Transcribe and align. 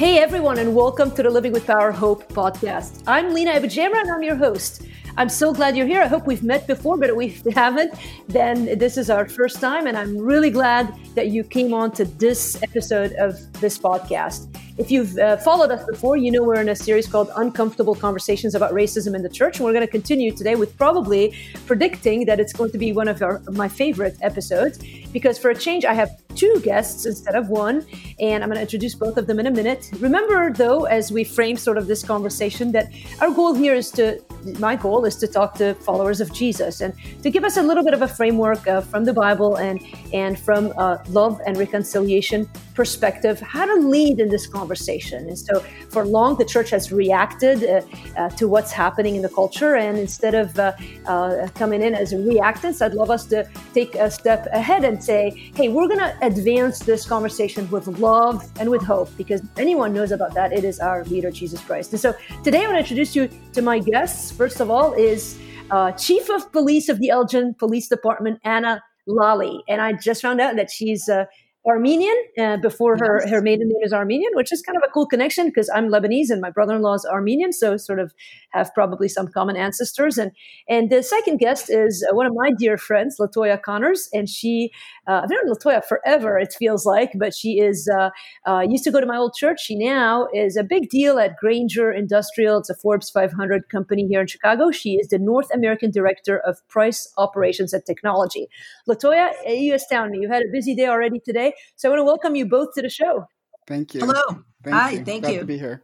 Hey 0.00 0.16
everyone, 0.16 0.58
and 0.58 0.74
welcome 0.74 1.10
to 1.10 1.22
the 1.22 1.28
Living 1.28 1.52
with 1.52 1.66
Power 1.66 1.92
Hope 1.92 2.26
podcast. 2.32 3.02
I'm 3.06 3.34
Lina 3.34 3.50
AbuJamra, 3.50 4.00
and 4.00 4.10
I'm 4.10 4.22
your 4.22 4.34
host. 4.34 4.86
I'm 5.18 5.28
so 5.28 5.52
glad 5.52 5.76
you're 5.76 5.86
here. 5.86 6.00
I 6.00 6.06
hope 6.06 6.26
we've 6.26 6.42
met 6.42 6.66
before, 6.66 6.96
but 6.96 7.10
if 7.10 7.44
we 7.44 7.52
haven't, 7.54 7.92
then 8.26 8.78
this 8.78 8.96
is 8.96 9.10
our 9.10 9.28
first 9.28 9.60
time, 9.60 9.86
and 9.86 9.98
I'm 9.98 10.16
really 10.16 10.48
glad 10.48 10.94
that 11.16 11.26
you 11.26 11.44
came 11.44 11.74
on 11.74 11.92
to 11.92 12.06
this 12.06 12.62
episode 12.62 13.12
of 13.18 13.34
this 13.60 13.78
podcast. 13.78 14.48
If 14.78 14.90
you've 14.90 15.18
uh, 15.18 15.36
followed 15.38 15.70
us 15.70 15.84
before, 15.84 16.16
you 16.16 16.30
know 16.30 16.42
we're 16.42 16.60
in 16.60 16.68
a 16.68 16.76
series 16.76 17.06
called 17.06 17.30
Uncomfortable 17.36 17.94
Conversations 17.94 18.54
about 18.54 18.72
Racism 18.72 19.14
in 19.14 19.22
the 19.22 19.28
Church. 19.28 19.56
And 19.56 19.64
we're 19.64 19.72
going 19.72 19.86
to 19.86 19.90
continue 19.90 20.32
today 20.32 20.54
with 20.54 20.76
probably 20.76 21.36
predicting 21.66 22.24
that 22.26 22.40
it's 22.40 22.52
going 22.52 22.70
to 22.72 22.78
be 22.78 22.92
one 22.92 23.08
of 23.08 23.20
our, 23.22 23.40
my 23.50 23.68
favorite 23.68 24.16
episodes 24.22 24.78
because 25.12 25.38
for 25.38 25.50
a 25.50 25.54
change, 25.54 25.84
I 25.84 25.94
have 25.94 26.10
two 26.34 26.60
guests 26.62 27.04
instead 27.04 27.34
of 27.34 27.48
one. 27.48 27.84
And 28.20 28.42
I'm 28.42 28.48
going 28.48 28.56
to 28.56 28.62
introduce 28.62 28.94
both 28.94 29.16
of 29.16 29.26
them 29.26 29.40
in 29.40 29.46
a 29.46 29.50
minute. 29.50 29.90
Remember, 29.98 30.52
though, 30.52 30.84
as 30.84 31.10
we 31.10 31.24
frame 31.24 31.56
sort 31.56 31.76
of 31.76 31.86
this 31.86 32.04
conversation, 32.04 32.72
that 32.72 32.86
our 33.20 33.30
goal 33.30 33.54
here 33.54 33.74
is 33.74 33.90
to, 33.92 34.22
my 34.58 34.76
goal 34.76 35.04
is 35.04 35.16
to 35.16 35.26
talk 35.26 35.54
to 35.54 35.74
followers 35.74 36.20
of 36.20 36.32
Jesus 36.32 36.80
and 36.80 36.94
to 37.22 37.30
give 37.30 37.44
us 37.44 37.56
a 37.56 37.62
little 37.62 37.84
bit 37.84 37.94
of 37.94 38.02
a 38.02 38.08
framework 38.08 38.66
uh, 38.66 38.80
from 38.80 39.04
the 39.04 39.12
Bible 39.12 39.56
and, 39.56 39.80
and 40.12 40.38
from 40.38 40.72
uh, 40.76 40.98
love 41.08 41.40
and 41.46 41.56
reconciliation 41.56 42.48
perspective, 42.74 43.40
how 43.40 43.66
to 43.66 43.74
lead 43.74 44.20
in 44.20 44.28
this 44.30 44.46
conversation. 44.46 45.28
And 45.28 45.38
so, 45.38 45.60
for 45.90 46.04
long, 46.06 46.36
the 46.38 46.46
church 46.46 46.70
has 46.70 46.90
reacted 46.90 47.62
uh, 47.62 47.82
uh, 48.16 48.30
to 48.30 48.48
what's 48.48 48.72
happening 48.72 49.16
in 49.16 49.22
the 49.22 49.28
culture. 49.28 49.76
And 49.76 49.98
instead 49.98 50.34
of 50.34 50.58
uh, 50.58 50.72
uh, 51.06 51.48
coming 51.54 51.82
in 51.82 51.94
as 51.94 52.14
a 52.14 52.16
reactants, 52.16 52.80
I'd 52.80 52.94
love 52.94 53.10
us 53.10 53.26
to 53.26 53.46
take 53.74 53.94
a 53.96 54.10
step 54.10 54.46
ahead 54.52 54.84
and 54.84 55.02
say, 55.02 55.52
hey, 55.54 55.68
we're 55.68 55.88
going 55.88 55.98
to 55.98 56.16
advance 56.22 56.78
this 56.78 57.06
conversation 57.06 57.70
with 57.70 57.86
love 57.98 58.50
and 58.58 58.70
with 58.70 58.82
hope, 58.82 59.10
because 59.16 59.42
anyone 59.58 59.92
knows 59.92 60.10
about 60.12 60.32
that. 60.34 60.52
It 60.52 60.64
is 60.64 60.80
our 60.80 61.04
leader, 61.04 61.30
Jesus 61.30 61.60
Christ. 61.60 61.92
And 61.92 62.00
so, 62.00 62.14
today 62.42 62.60
I 62.64 62.66
want 62.68 62.76
to 62.76 62.80
introduce 62.80 63.14
you 63.14 63.28
to 63.52 63.60
my 63.60 63.78
guests. 63.78 64.29
First 64.30 64.60
of 64.60 64.70
all, 64.70 64.92
is 64.92 65.38
uh, 65.70 65.92
Chief 65.92 66.28
of 66.30 66.50
Police 66.52 66.88
of 66.88 66.98
the 66.98 67.10
Elgin 67.10 67.54
Police 67.54 67.88
Department, 67.88 68.40
Ana 68.44 68.82
Lalley. 69.06 69.62
And 69.68 69.80
I 69.80 69.92
just 69.92 70.22
found 70.22 70.40
out 70.40 70.56
that 70.56 70.70
she's 70.70 71.08
uh, 71.08 71.24
Armenian 71.66 72.16
uh, 72.38 72.56
before 72.56 72.96
her, 72.96 73.26
her 73.28 73.42
maiden 73.42 73.68
name 73.68 73.82
is 73.82 73.92
Armenian, 73.92 74.32
which 74.34 74.50
is 74.50 74.62
kind 74.62 74.78
of 74.78 74.82
a 74.86 74.90
cool 74.92 75.06
connection 75.06 75.48
because 75.48 75.68
I'm 75.68 75.88
Lebanese 75.88 76.30
and 76.30 76.40
my 76.40 76.48
brother 76.50 76.74
in 76.74 76.80
law 76.80 76.94
is 76.94 77.04
Armenian. 77.04 77.52
So, 77.52 77.76
sort 77.76 77.98
of 77.98 78.14
have 78.52 78.72
probably 78.74 79.08
some 79.08 79.28
common 79.28 79.56
ancestors. 79.56 80.16
And 80.16 80.32
and 80.68 80.88
the 80.88 81.02
second 81.02 81.36
guest 81.36 81.68
is 81.68 82.06
uh, 82.10 82.14
one 82.14 82.24
of 82.24 82.32
my 82.34 82.50
dear 82.58 82.78
friends, 82.78 83.16
Latoya 83.20 83.60
Connors. 83.60 84.08
And 84.14 84.26
she, 84.26 84.72
uh, 85.06 85.20
I've 85.22 85.30
known 85.30 85.52
Latoya 85.52 85.84
forever, 85.84 86.38
it 86.38 86.54
feels 86.58 86.86
like, 86.86 87.12
but 87.16 87.34
she 87.34 87.60
is 87.60 87.88
uh, 87.88 88.10
uh, 88.46 88.60
used 88.60 88.84
to 88.84 88.90
go 88.90 89.00
to 89.00 89.06
my 89.06 89.16
old 89.16 89.34
church. 89.34 89.60
She 89.60 89.74
now 89.74 90.28
is 90.34 90.56
a 90.56 90.62
big 90.62 90.88
deal 90.88 91.18
at 91.18 91.36
Grainger 91.36 91.92
Industrial. 91.92 92.58
It's 92.58 92.70
a 92.70 92.74
Forbes 92.74 93.10
500 93.10 93.68
company 93.68 94.06
here 94.06 94.20
in 94.20 94.26
Chicago. 94.26 94.70
She 94.70 94.94
is 94.94 95.08
the 95.08 95.18
North 95.18 95.48
American 95.54 95.90
Director 95.90 96.38
of 96.38 96.66
Price 96.68 97.12
Operations 97.16 97.72
and 97.72 97.84
Technology. 97.84 98.48
Latoya, 98.88 99.32
you 99.46 99.74
astound 99.74 100.10
me. 100.12 100.18
You've 100.20 100.30
had 100.30 100.42
a 100.42 100.50
busy 100.52 100.74
day 100.74 100.86
already 100.86 101.20
today. 101.20 101.54
So 101.76 101.88
I 101.88 101.90
want 101.90 102.00
to 102.00 102.04
welcome 102.04 102.34
you 102.34 102.46
both 102.46 102.74
to 102.74 102.82
the 102.82 102.90
show. 102.90 103.26
Thank 103.66 103.94
you. 103.94 104.00
Hello. 104.00 104.42
Thank 104.62 104.76
Hi. 104.76 104.90
you. 104.90 105.04
Thank 105.04 105.22
Glad 105.22 105.32
you. 105.34 105.40
to 105.40 105.46
be 105.46 105.58
here. 105.58 105.82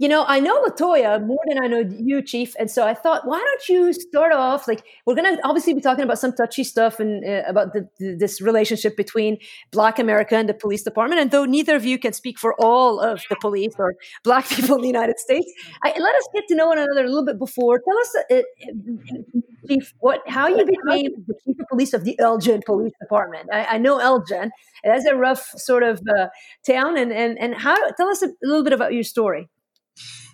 You 0.00 0.08
know, 0.08 0.24
I 0.26 0.40
know 0.40 0.62
Latoya 0.62 1.22
more 1.22 1.44
than 1.46 1.62
I 1.62 1.66
know 1.66 1.80
you, 1.80 2.22
Chief, 2.22 2.56
and 2.58 2.70
so 2.70 2.86
I 2.86 2.94
thought, 2.94 3.26
why 3.26 3.38
don't 3.38 3.68
you 3.68 3.92
start 3.92 4.32
off? 4.32 4.66
Like, 4.66 4.82
we're 5.04 5.14
going 5.14 5.36
to 5.36 5.46
obviously 5.46 5.74
be 5.74 5.82
talking 5.82 6.04
about 6.04 6.18
some 6.18 6.32
touchy 6.32 6.64
stuff 6.64 7.00
and 7.00 7.22
uh, 7.22 7.42
about 7.46 7.74
the, 7.74 7.86
the, 7.98 8.16
this 8.18 8.40
relationship 8.40 8.96
between 8.96 9.36
Black 9.72 9.98
America 9.98 10.36
and 10.36 10.48
the 10.48 10.54
police 10.54 10.82
department. 10.82 11.20
And 11.20 11.30
though 11.30 11.44
neither 11.44 11.76
of 11.76 11.84
you 11.84 11.98
can 11.98 12.14
speak 12.14 12.38
for 12.38 12.54
all 12.58 12.98
of 12.98 13.22
the 13.28 13.36
police 13.42 13.74
or 13.78 13.94
Black 14.24 14.48
people 14.48 14.76
in 14.76 14.80
the 14.80 14.86
United 14.86 15.18
States, 15.18 15.52
I, 15.84 15.88
let 15.90 16.14
us 16.14 16.28
get 16.32 16.44
to 16.48 16.54
know 16.54 16.68
one 16.68 16.78
another 16.78 17.04
a 17.04 17.08
little 17.08 17.26
bit 17.26 17.38
before. 17.38 17.78
Tell 17.80 17.98
us, 17.98 18.16
uh, 18.30 18.36
uh 18.36 18.42
Chief, 19.68 19.92
what 19.98 20.22
how 20.26 20.48
you 20.48 20.64
became 20.64 21.10
the 21.26 21.34
chief 21.44 21.60
of 21.60 21.68
police 21.68 21.92
of 21.92 22.04
the 22.04 22.18
Elgin 22.18 22.62
Police 22.64 22.94
Department. 22.98 23.50
I, 23.52 23.74
I 23.74 23.78
know 23.78 23.98
Elgin; 23.98 24.50
it 24.82 24.90
has 24.90 25.04
a 25.04 25.14
rough 25.14 25.44
sort 25.56 25.82
of 25.82 26.00
uh, 26.08 26.28
town, 26.66 26.96
and 26.96 27.12
and 27.12 27.38
and 27.38 27.54
how? 27.54 27.76
Tell 27.98 28.08
us 28.08 28.22
a 28.22 28.30
little 28.42 28.64
bit 28.64 28.72
about 28.72 28.94
your 28.94 29.04
story. 29.04 29.50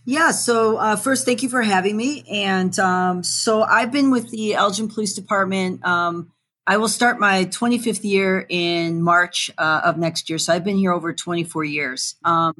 Yeah. 0.06 0.30
So 0.30 0.76
uh, 0.76 0.94
first, 0.94 1.24
thank 1.24 1.42
you 1.42 1.48
for 1.48 1.62
having 1.62 1.96
me. 1.96 2.24
And 2.30 2.76
um, 2.78 3.24
so 3.24 3.62
I've 3.62 3.90
been 3.90 4.12
with 4.12 4.30
the 4.30 4.54
Elgin 4.54 4.88
Police 4.88 5.14
Department. 5.14 5.84
Um, 5.84 6.30
I 6.64 6.76
will 6.76 6.88
start 6.88 7.18
my 7.18 7.44
25th 7.46 8.04
year 8.04 8.46
in 8.48 9.02
March 9.02 9.50
uh, 9.58 9.80
of 9.84 9.98
next 9.98 10.30
year. 10.30 10.38
So 10.38 10.52
I've 10.52 10.64
been 10.64 10.76
here 10.76 10.92
over 10.92 11.12
24 11.12 11.64
years. 11.64 12.14
Um, 12.24 12.54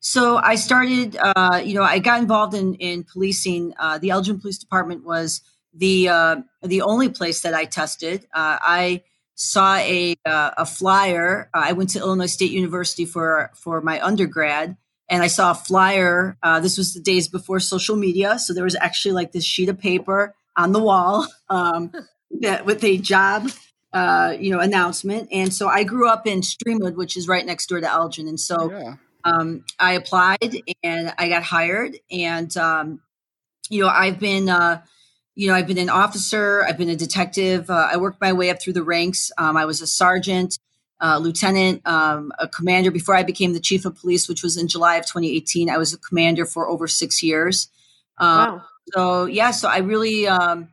so 0.00 0.38
I 0.38 0.54
started, 0.54 1.18
uh, 1.20 1.60
you 1.62 1.74
know, 1.74 1.82
I 1.82 1.98
got 1.98 2.20
involved 2.20 2.54
in 2.54 2.74
in 2.76 3.04
policing. 3.04 3.74
Uh, 3.78 3.98
the 3.98 4.10
Elgin 4.10 4.40
Police 4.40 4.56
Department 4.56 5.04
was 5.04 5.42
the 5.74 6.08
uh, 6.08 6.36
the 6.62 6.80
only 6.80 7.10
place 7.10 7.42
that 7.42 7.52
I 7.52 7.66
tested. 7.66 8.24
Uh, 8.34 8.58
I 8.60 9.02
saw 9.34 9.76
a 9.76 10.16
a 10.24 10.64
flyer. 10.64 11.50
I 11.52 11.72
went 11.72 11.90
to 11.90 11.98
Illinois 11.98 12.32
State 12.32 12.50
University 12.50 13.04
for 13.04 13.50
for 13.54 13.82
my 13.82 14.02
undergrad 14.02 14.78
and 15.10 15.24
I 15.24 15.26
saw 15.26 15.50
a 15.50 15.54
flyer. 15.54 16.38
Uh, 16.42 16.60
this 16.60 16.78
was 16.78 16.94
the 16.94 17.00
days 17.00 17.28
before 17.28 17.58
social 17.58 17.96
media, 17.96 18.38
so 18.38 18.54
there 18.54 18.64
was 18.64 18.76
actually 18.76 19.12
like 19.12 19.32
this 19.32 19.44
sheet 19.44 19.68
of 19.68 19.78
paper 19.78 20.34
on 20.56 20.72
the 20.72 20.78
wall 20.78 21.26
um, 21.50 21.92
that 22.40 22.64
with 22.64 22.82
a 22.84 22.96
job, 22.96 23.50
uh, 23.92 24.34
you 24.38 24.52
know, 24.52 24.60
announcement. 24.60 25.28
And 25.32 25.52
so 25.52 25.68
I 25.68 25.82
grew 25.82 26.08
up 26.08 26.26
in 26.26 26.40
Streamwood, 26.40 26.94
which 26.94 27.16
is 27.16 27.26
right 27.26 27.44
next 27.44 27.66
door 27.68 27.80
to 27.80 27.90
Elgin, 27.90 28.28
and 28.28 28.38
so 28.38 28.70
yeah. 28.70 28.94
um, 29.24 29.64
I 29.78 29.92
applied 29.92 30.62
and 30.84 31.12
I 31.18 31.28
got 31.28 31.42
hired. 31.42 31.96
And 32.10 32.56
um, 32.56 33.00
you 33.68 33.82
know, 33.82 33.88
I've 33.88 34.18
been. 34.18 34.48
Uh, 34.48 34.82
you 35.36 35.46
know, 35.46 35.54
I've 35.54 35.68
been 35.68 35.78
an 35.78 35.88
officer, 35.88 36.66
I've 36.66 36.76
been 36.76 36.90
a 36.90 36.96
detective. 36.96 37.70
Uh, 37.70 37.88
I 37.90 37.96
worked 37.96 38.20
my 38.20 38.32
way 38.34 38.50
up 38.50 38.60
through 38.60 38.74
the 38.74 38.82
ranks. 38.82 39.30
Um, 39.38 39.56
I 39.56 39.64
was 39.64 39.80
a 39.80 39.86
sergeant 39.86 40.58
uh, 41.00 41.18
lieutenant, 41.18 41.86
um, 41.86 42.32
a 42.38 42.46
commander 42.46 42.90
before 42.90 43.14
I 43.14 43.22
became 43.22 43.52
the 43.52 43.60
chief 43.60 43.84
of 43.84 43.96
police, 43.96 44.28
which 44.28 44.42
was 44.42 44.56
in 44.56 44.68
July 44.68 44.96
of 44.96 45.06
2018. 45.06 45.70
I 45.70 45.78
was 45.78 45.92
a 45.92 45.98
commander 45.98 46.44
for 46.44 46.68
over 46.68 46.86
six 46.86 47.22
years. 47.22 47.68
Um, 48.18 48.28
wow. 48.36 48.62
So 48.92 49.24
yeah, 49.26 49.50
so 49.50 49.68
I 49.68 49.78
really, 49.78 50.26
um, 50.26 50.68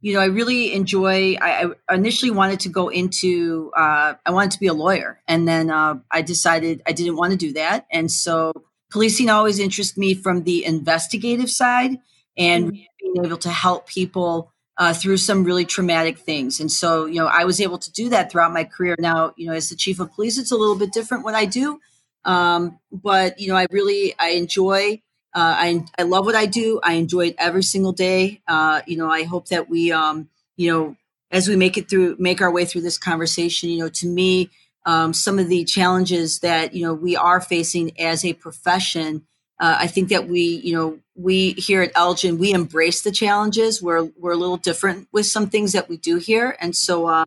you 0.00 0.14
know, 0.14 0.20
I 0.20 0.26
really 0.26 0.72
enjoy. 0.72 1.36
I, 1.40 1.70
I 1.88 1.94
initially 1.94 2.30
wanted 2.30 2.60
to 2.60 2.68
go 2.68 2.88
into. 2.88 3.72
Uh, 3.76 4.14
I 4.24 4.30
wanted 4.30 4.52
to 4.52 4.60
be 4.60 4.66
a 4.66 4.74
lawyer, 4.74 5.20
and 5.26 5.48
then 5.48 5.70
uh, 5.70 5.96
I 6.10 6.22
decided 6.22 6.82
I 6.86 6.92
didn't 6.92 7.16
want 7.16 7.32
to 7.32 7.36
do 7.36 7.52
that, 7.54 7.86
and 7.90 8.10
so 8.10 8.52
policing 8.90 9.28
always 9.28 9.58
interested 9.58 9.98
me 9.98 10.14
from 10.14 10.44
the 10.44 10.64
investigative 10.64 11.50
side 11.50 11.98
and 12.36 12.66
mm-hmm. 12.66 12.82
being 13.00 13.26
able 13.26 13.36
to 13.38 13.50
help 13.50 13.86
people 13.88 14.52
uh, 14.78 14.92
through 14.92 15.16
some 15.16 15.44
really 15.44 15.64
traumatic 15.64 16.18
things. 16.18 16.60
And 16.60 16.70
so, 16.70 17.06
you 17.06 17.16
know, 17.20 17.26
I 17.26 17.44
was 17.44 17.60
able 17.60 17.78
to 17.78 17.92
do 17.92 18.08
that 18.10 18.30
throughout 18.30 18.52
my 18.52 18.64
career. 18.64 18.94
Now, 18.98 19.32
you 19.36 19.46
know, 19.46 19.54
as 19.54 19.70
the 19.70 19.76
chief 19.76 20.00
of 20.00 20.12
police, 20.12 20.38
it's 20.38 20.52
a 20.52 20.56
little 20.56 20.76
bit 20.76 20.92
different 20.92 21.24
what 21.24 21.34
I 21.34 21.46
do. 21.46 21.80
Um, 22.24 22.78
but, 22.92 23.38
you 23.38 23.48
know, 23.48 23.56
I 23.56 23.66
really, 23.70 24.14
I 24.18 24.30
enjoy, 24.30 25.02
uh, 25.34 25.54
I, 25.56 25.84
I 25.98 26.02
love 26.02 26.26
what 26.26 26.34
I 26.34 26.46
do. 26.46 26.80
I 26.82 26.94
enjoy 26.94 27.28
it 27.28 27.36
every 27.38 27.62
single 27.62 27.92
day. 27.92 28.42
Uh, 28.46 28.82
you 28.86 28.96
know, 28.96 29.10
I 29.10 29.22
hope 29.22 29.48
that 29.48 29.68
we, 29.70 29.92
um, 29.92 30.28
you 30.56 30.70
know, 30.70 30.96
as 31.30 31.48
we 31.48 31.56
make 31.56 31.76
it 31.78 31.88
through, 31.88 32.16
make 32.18 32.40
our 32.40 32.50
way 32.50 32.64
through 32.64 32.82
this 32.82 32.98
conversation, 32.98 33.70
you 33.70 33.78
know, 33.78 33.88
to 33.88 34.06
me, 34.06 34.50
um, 34.84 35.12
some 35.12 35.38
of 35.38 35.48
the 35.48 35.64
challenges 35.64 36.40
that, 36.40 36.74
you 36.74 36.82
know, 36.82 36.94
we 36.94 37.16
are 37.16 37.40
facing 37.40 37.98
as 38.00 38.24
a 38.24 38.32
profession, 38.34 39.26
uh, 39.58 39.76
I 39.80 39.86
think 39.86 40.10
that 40.10 40.28
we, 40.28 40.40
you 40.40 40.74
know, 40.74 40.98
we 41.14 41.52
here 41.52 41.82
at 41.82 41.92
Elgin, 41.94 42.38
we 42.38 42.52
embrace 42.52 43.02
the 43.02 43.10
challenges. 43.10 43.82
We're 43.82 44.04
we're 44.18 44.32
a 44.32 44.36
little 44.36 44.58
different 44.58 45.08
with 45.12 45.26
some 45.26 45.48
things 45.48 45.72
that 45.72 45.88
we 45.88 45.96
do 45.96 46.16
here, 46.16 46.56
and 46.60 46.76
so. 46.76 47.08
Um, 47.08 47.26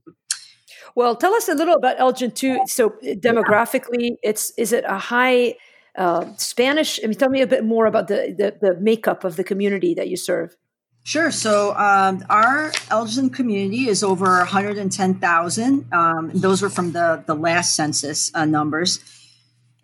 well, 0.95 1.15
tell 1.15 1.33
us 1.33 1.47
a 1.47 1.53
little 1.53 1.75
about 1.75 1.99
Elgin 1.99 2.31
too. 2.31 2.59
So 2.67 2.89
demographically, 3.03 4.17
it's 4.23 4.51
is 4.57 4.73
it 4.73 4.83
a 4.87 4.97
high 4.97 5.55
uh, 5.97 6.25
Spanish? 6.37 6.99
I 7.03 7.07
mean, 7.07 7.17
tell 7.17 7.29
me 7.29 7.41
a 7.41 7.47
bit 7.47 7.63
more 7.63 7.85
about 7.85 8.07
the, 8.07 8.33
the, 8.37 8.57
the 8.59 8.79
makeup 8.79 9.23
of 9.23 9.35
the 9.35 9.43
community 9.43 9.93
that 9.93 10.09
you 10.09 10.17
serve. 10.17 10.55
Sure. 11.03 11.31
So 11.31 11.75
um, 11.75 12.23
our 12.29 12.71
Elgin 12.91 13.29
community 13.29 13.87
is 13.87 14.03
over 14.03 14.37
110,000. 14.39 15.93
Um, 15.93 16.31
those 16.33 16.61
were 16.61 16.69
from 16.69 16.91
the 16.91 17.23
the 17.25 17.35
last 17.35 17.75
census 17.75 18.31
uh, 18.35 18.45
numbers. 18.45 18.99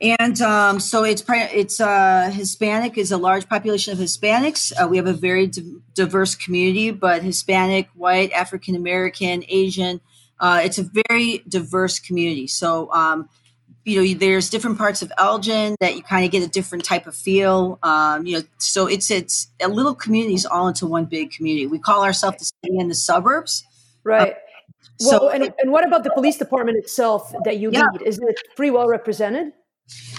And 0.02 0.42
um, 0.42 0.80
so 0.80 1.04
it's 1.04 1.24
it's 1.30 1.80
uh, 1.80 2.30
Hispanic 2.34 2.98
is 2.98 3.12
a 3.12 3.18
large 3.18 3.48
population 3.48 3.94
of 3.94 4.00
Hispanics. 4.00 4.74
Uh, 4.78 4.88
we 4.88 4.98
have 4.98 5.08
a 5.08 5.14
very 5.14 5.48
di- 5.48 5.78
diverse 5.94 6.36
community, 6.36 6.92
but 6.92 7.24
Hispanic, 7.24 7.88
white, 7.94 8.32
African 8.34 8.76
American, 8.76 9.46
Asian. 9.48 10.02
Uh, 10.38 10.60
it's 10.64 10.78
a 10.78 10.90
very 11.08 11.44
diverse 11.48 12.00
community. 12.00 12.46
So 12.46 12.92
um, 12.92 13.30
you 13.86 14.02
know, 14.02 14.20
there's 14.20 14.50
different 14.50 14.80
parts 14.80 15.02
of 15.02 15.14
Elgin 15.18 15.76
that 15.80 15.96
you 15.96 16.02
kind 16.02 16.26
of 16.26 16.32
get 16.32 16.44
a 16.44 16.48
different 16.48 16.84
type 16.84 17.06
of 17.06 17.16
feel. 17.16 17.78
Um, 17.84 18.26
you 18.26 18.40
know, 18.40 18.44
so 18.58 18.88
it's 18.88 19.12
it's 19.12 19.48
a 19.62 19.70
little 19.70 19.94
communities 19.94 20.46
all 20.46 20.68
into 20.68 20.88
one 20.88 21.06
big 21.06 21.32
community. 21.32 21.68
We 21.68 21.80
call 21.80 22.04
ourselves 22.04 22.38
the 22.40 22.46
city 22.46 22.80
and 22.80 22.90
the 22.90 22.96
suburbs. 22.96 23.64
Right. 24.04 24.36
Well, 25.00 25.20
so, 25.20 25.30
and, 25.30 25.54
and 25.60 25.72
what 25.72 25.86
about 25.86 26.04
the 26.04 26.10
police 26.12 26.38
department 26.38 26.78
itself 26.78 27.34
that 27.44 27.58
you 27.58 27.70
yeah. 27.72 27.86
lead? 27.94 28.02
Is 28.02 28.20
it 28.20 28.40
pretty 28.56 28.72
well 28.72 28.88
represented? 28.88 29.54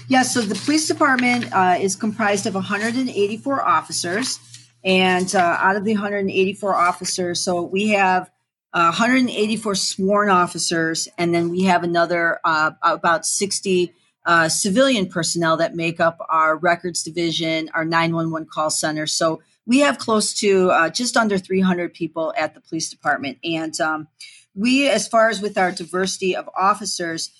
Yeah, 0.08 0.22
so 0.22 0.40
the 0.40 0.54
police 0.54 0.86
department 0.86 1.52
uh, 1.52 1.78
is 1.80 1.96
comprised 1.96 2.46
of 2.46 2.54
184 2.54 3.62
officers. 3.62 4.38
And 4.84 5.34
uh, 5.34 5.40
out 5.40 5.74
of 5.74 5.84
the 5.84 5.94
184 5.94 6.74
officers, 6.74 7.40
so 7.40 7.62
we 7.62 7.90
have 7.90 8.30
uh, 8.72 8.92
184 8.94 9.74
sworn 9.74 10.28
officers, 10.28 11.08
and 11.18 11.34
then 11.34 11.50
we 11.50 11.64
have 11.64 11.82
another 11.82 12.38
uh, 12.44 12.70
about 12.82 13.26
60 13.26 13.92
uh, 14.26 14.48
civilian 14.48 15.08
personnel 15.08 15.56
that 15.56 15.74
make 15.74 15.98
up 15.98 16.18
our 16.28 16.56
records 16.56 17.02
division, 17.02 17.68
our 17.74 17.84
911 17.84 18.46
call 18.52 18.70
center. 18.70 19.08
So 19.08 19.42
we 19.66 19.80
have 19.80 19.98
close 19.98 20.32
to 20.34 20.70
uh, 20.70 20.90
just 20.90 21.16
under 21.16 21.36
300 21.36 21.92
people 21.92 22.32
at 22.36 22.54
the 22.54 22.60
police 22.60 22.88
department. 22.88 23.38
And 23.42 23.80
um, 23.80 24.06
we, 24.54 24.88
as 24.88 25.08
far 25.08 25.30
as 25.30 25.40
with 25.40 25.58
our 25.58 25.72
diversity 25.72 26.36
of 26.36 26.48
officers, 26.56 27.30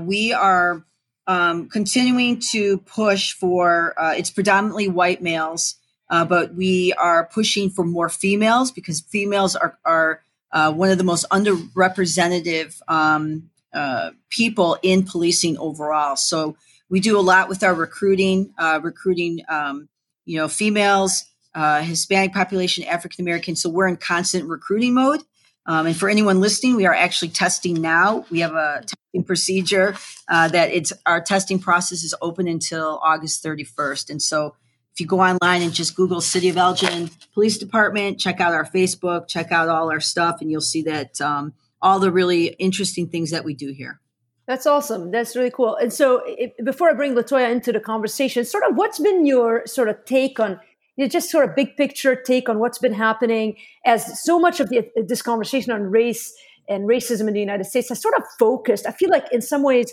we 0.00 0.32
are 0.32 0.84
um, 1.28 1.68
continuing 1.68 2.40
to 2.52 2.78
push 2.78 3.34
for 3.34 3.94
uh, 4.00 4.14
it's 4.16 4.30
predominantly 4.30 4.88
white 4.88 5.22
males, 5.22 5.76
uh, 6.08 6.24
but 6.24 6.54
we 6.54 6.94
are 6.94 7.26
pushing 7.26 7.68
for 7.68 7.84
more 7.84 8.08
females 8.08 8.72
because 8.72 9.02
females 9.02 9.54
are, 9.54 9.78
are 9.84 10.22
uh, 10.52 10.72
one 10.72 10.88
of 10.88 10.96
the 10.96 11.04
most 11.04 11.26
underrepresented 11.30 12.74
um, 12.88 13.50
uh, 13.74 14.10
people 14.30 14.78
in 14.82 15.04
policing 15.04 15.58
overall. 15.58 16.16
So 16.16 16.56
we 16.88 16.98
do 16.98 17.18
a 17.18 17.20
lot 17.20 17.50
with 17.50 17.62
our 17.62 17.74
recruiting, 17.74 18.54
uh, 18.58 18.80
recruiting, 18.82 19.42
um, 19.50 19.90
you 20.24 20.38
know, 20.38 20.48
females, 20.48 21.26
uh, 21.54 21.82
Hispanic 21.82 22.32
population, 22.32 22.84
African 22.84 23.22
American. 23.22 23.54
So 23.54 23.68
we're 23.68 23.88
in 23.88 23.98
constant 23.98 24.48
recruiting 24.48 24.94
mode. 24.94 25.20
Um, 25.68 25.86
and 25.86 25.94
for 25.94 26.08
anyone 26.08 26.40
listening, 26.40 26.76
we 26.76 26.86
are 26.86 26.94
actually 26.94 27.28
testing 27.28 27.82
now. 27.82 28.24
We 28.30 28.40
have 28.40 28.54
a 28.54 28.80
testing 28.80 29.22
procedure 29.22 29.94
uh, 30.26 30.48
that 30.48 30.70
it's 30.70 30.94
our 31.04 31.20
testing 31.20 31.58
process 31.58 32.02
is 32.02 32.14
open 32.22 32.48
until 32.48 32.98
August 33.04 33.44
31st. 33.44 34.08
And 34.08 34.22
so 34.22 34.56
if 34.94 35.00
you 35.00 35.06
go 35.06 35.20
online 35.20 35.60
and 35.60 35.72
just 35.72 35.94
Google 35.94 36.22
City 36.22 36.48
of 36.48 36.56
Elgin 36.56 37.10
Police 37.34 37.58
Department, 37.58 38.18
check 38.18 38.40
out 38.40 38.54
our 38.54 38.64
Facebook, 38.64 39.28
check 39.28 39.52
out 39.52 39.68
all 39.68 39.92
our 39.92 40.00
stuff, 40.00 40.40
and 40.40 40.50
you'll 40.50 40.62
see 40.62 40.82
that 40.82 41.20
um, 41.20 41.52
all 41.82 42.00
the 42.00 42.10
really 42.10 42.46
interesting 42.58 43.06
things 43.06 43.30
that 43.30 43.44
we 43.44 43.52
do 43.52 43.70
here. 43.70 44.00
That's 44.46 44.66
awesome. 44.66 45.10
That's 45.10 45.36
really 45.36 45.50
cool. 45.50 45.76
And 45.76 45.92
so, 45.92 46.22
if, 46.26 46.52
before 46.64 46.88
I 46.88 46.94
bring 46.94 47.14
Latoya 47.14 47.52
into 47.52 47.70
the 47.70 47.80
conversation, 47.80 48.46
sort 48.46 48.64
of 48.64 48.76
what's 48.76 48.98
been 48.98 49.26
your 49.26 49.66
sort 49.66 49.90
of 49.90 50.02
take 50.06 50.40
on 50.40 50.58
you 50.98 51.04
know, 51.04 51.08
just 51.08 51.30
sort 51.30 51.48
of 51.48 51.54
big 51.54 51.76
picture 51.76 52.16
take 52.16 52.48
on 52.48 52.58
what's 52.58 52.78
been 52.78 52.92
happening 52.92 53.56
as 53.86 54.22
so 54.22 54.38
much 54.38 54.58
of 54.58 54.68
the, 54.68 54.84
this 55.06 55.22
conversation 55.22 55.72
on 55.72 55.84
race 55.84 56.34
and 56.68 56.88
racism 56.88 57.28
in 57.28 57.34
the 57.34 57.40
United 57.40 57.64
States 57.64 57.88
has 57.88 58.02
sort 58.02 58.14
of 58.18 58.24
focused. 58.38 58.84
I 58.84 58.90
feel 58.90 59.08
like 59.08 59.24
in 59.32 59.40
some 59.40 59.62
ways, 59.62 59.92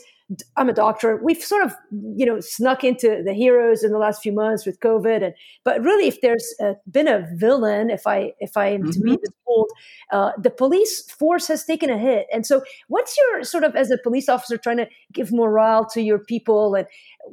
I'm 0.57 0.68
a 0.68 0.74
doctor. 0.74 1.19
We've 1.24 1.42
sort 1.42 1.63
of, 1.63 1.75
you 1.92 2.25
know, 2.25 2.40
snuck 2.40 2.84
into 2.84 3.22
the 3.24 3.34
heroes 3.34 3.84
in 3.84 3.92
the 3.92 4.00
last 4.00 4.24
few 4.24 4.31
months 4.31 4.66
with 4.66 4.80
COVID, 4.80 5.24
and 5.24 5.36
but 5.63 5.81
really, 5.84 6.07
if 6.07 6.19
there's 6.22 6.56
a, 6.60 6.74
been 6.90 7.08
a 7.08 7.28
villain, 7.36 7.92
if 7.92 8.08
I 8.08 8.34
if 8.40 8.58
I 8.58 8.69
am 8.69 8.81
mm-hmm. 8.81 8.90
to 8.90 9.00
be 9.01 9.12
mm-hmm. 9.12 9.34
bold, 9.46 9.69
uh, 10.12 10.31
the 10.42 10.50
police 10.50 11.04
force 11.12 11.48
has 11.48 11.63
taken 11.63 11.92
a 11.92 12.00
hit. 12.00 12.25
And 12.34 12.44
so, 12.44 12.63
what's 12.88 13.16
your 13.16 13.44
sort 13.44 13.63
of 13.63 13.75
as 13.75 13.92
a 13.92 14.00
police 14.00 14.28
officer 14.28 14.58
trying 14.58 14.78
to 14.78 14.88
give 15.13 15.31
morale 15.31 15.86
to 15.94 16.01
your 16.01 16.18
people, 16.18 16.74
and 16.74 16.88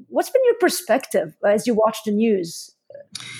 what's 0.08 0.28
been 0.28 0.44
your 0.44 0.58
perspective 0.60 1.34
as 1.46 1.66
you 1.66 1.72
watch 1.72 2.00
the 2.04 2.12
news? 2.12 2.71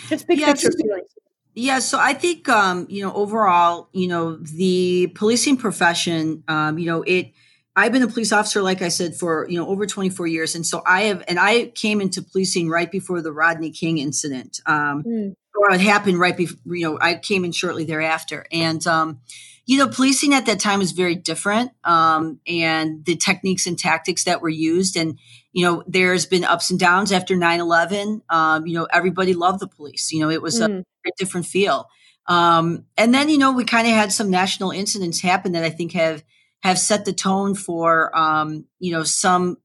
Just 0.08 0.26
big 0.26 0.38
picture 0.38 0.70
feelings. 0.72 1.08
Yeah, 1.54 1.81
so 1.81 1.99
I 1.99 2.14
think 2.14 2.49
um, 2.49 2.87
you 2.88 3.02
know 3.04 3.12
overall, 3.12 3.88
you 3.93 4.08
know, 4.08 4.37
the 4.37 5.08
policing 5.14 5.58
profession, 5.58 6.44
um, 6.49 6.78
you 6.78 6.87
know, 6.87 7.02
it. 7.02 7.32
I've 7.75 7.90
been 7.90 8.02
a 8.02 8.08
police 8.08 8.32
officer, 8.32 8.60
like 8.60 8.82
I 8.82 8.88
said, 8.88 9.14
for 9.16 9.46
you 9.49 9.58
know 9.58 9.66
over 9.66 9.87
24 9.87 10.26
years, 10.26 10.54
and 10.54 10.66
so 10.66 10.82
I 10.87 11.02
have, 11.02 11.25
and 11.26 11.38
I 11.38 11.66
came 11.69 12.00
into 12.00 12.22
policing 12.22 12.69
right 12.69 12.90
before 12.90 13.22
the 13.22 13.32
Rodney 13.32 13.70
King 13.70 13.99
incident, 13.99 14.60
um, 14.66 15.02
mm. 15.04 15.34
or 15.54 15.75
it 15.75 15.81
happened 15.81 16.19
right 16.19 16.37
before. 16.37 16.58
You 16.66 16.90
know, 16.90 16.99
I 17.00 17.14
came 17.14 17.44
in 17.44 17.52
shortly 17.52 17.84
thereafter, 17.84 18.46
and 18.52 18.87
um, 18.87 19.20
you 19.64 19.79
know, 19.79 19.88
policing 19.88 20.35
at 20.35 20.47
that 20.47 20.61
time 20.61 20.81
was 20.81 20.93
very 20.93 21.14
different, 21.14 21.73
um, 21.85 22.41
and 22.47 23.05
the 23.05 23.17
techniques 23.17 23.67
and 23.67 23.79
tactics 23.79 24.25
that 24.25 24.43
were 24.43 24.49
used, 24.49 24.97
and 24.97 25.19
you 25.53 25.64
know, 25.64 25.82
there's 25.87 26.26
been 26.26 26.44
ups 26.44 26.70
and 26.70 26.81
downs 26.81 27.12
after 27.12 27.37
9 27.37 27.61
11. 27.61 28.23
Um, 28.31 28.67
you 28.67 28.75
know, 28.75 28.87
everybody 28.93 29.35
loved 29.35 29.61
the 29.61 29.69
police. 29.69 30.11
You 30.11 30.20
know, 30.20 30.31
it 30.31 30.43
was 30.43 30.61
mm. 30.61 30.81
a 30.81 31.11
different 31.19 31.47
feel. 31.47 31.88
Um, 32.26 32.87
and 32.97 33.12
then, 33.12 33.29
you 33.29 33.38
know, 33.38 33.53
we 33.53 33.64
kind 33.64 33.87
of 33.87 33.93
had 33.93 34.12
some 34.12 34.31
national 34.31 34.70
incidents 34.70 35.20
happen 35.20 35.53
that 35.53 35.64
I 35.64 35.70
think 35.70 35.93
have 35.93 36.25
have 36.62 36.79
set 36.79 37.05
the 37.05 37.12
tone 37.12 37.55
for, 37.55 38.17
um, 38.17 38.67
you 38.79 38.93
know, 38.93 39.03
some 39.03 39.56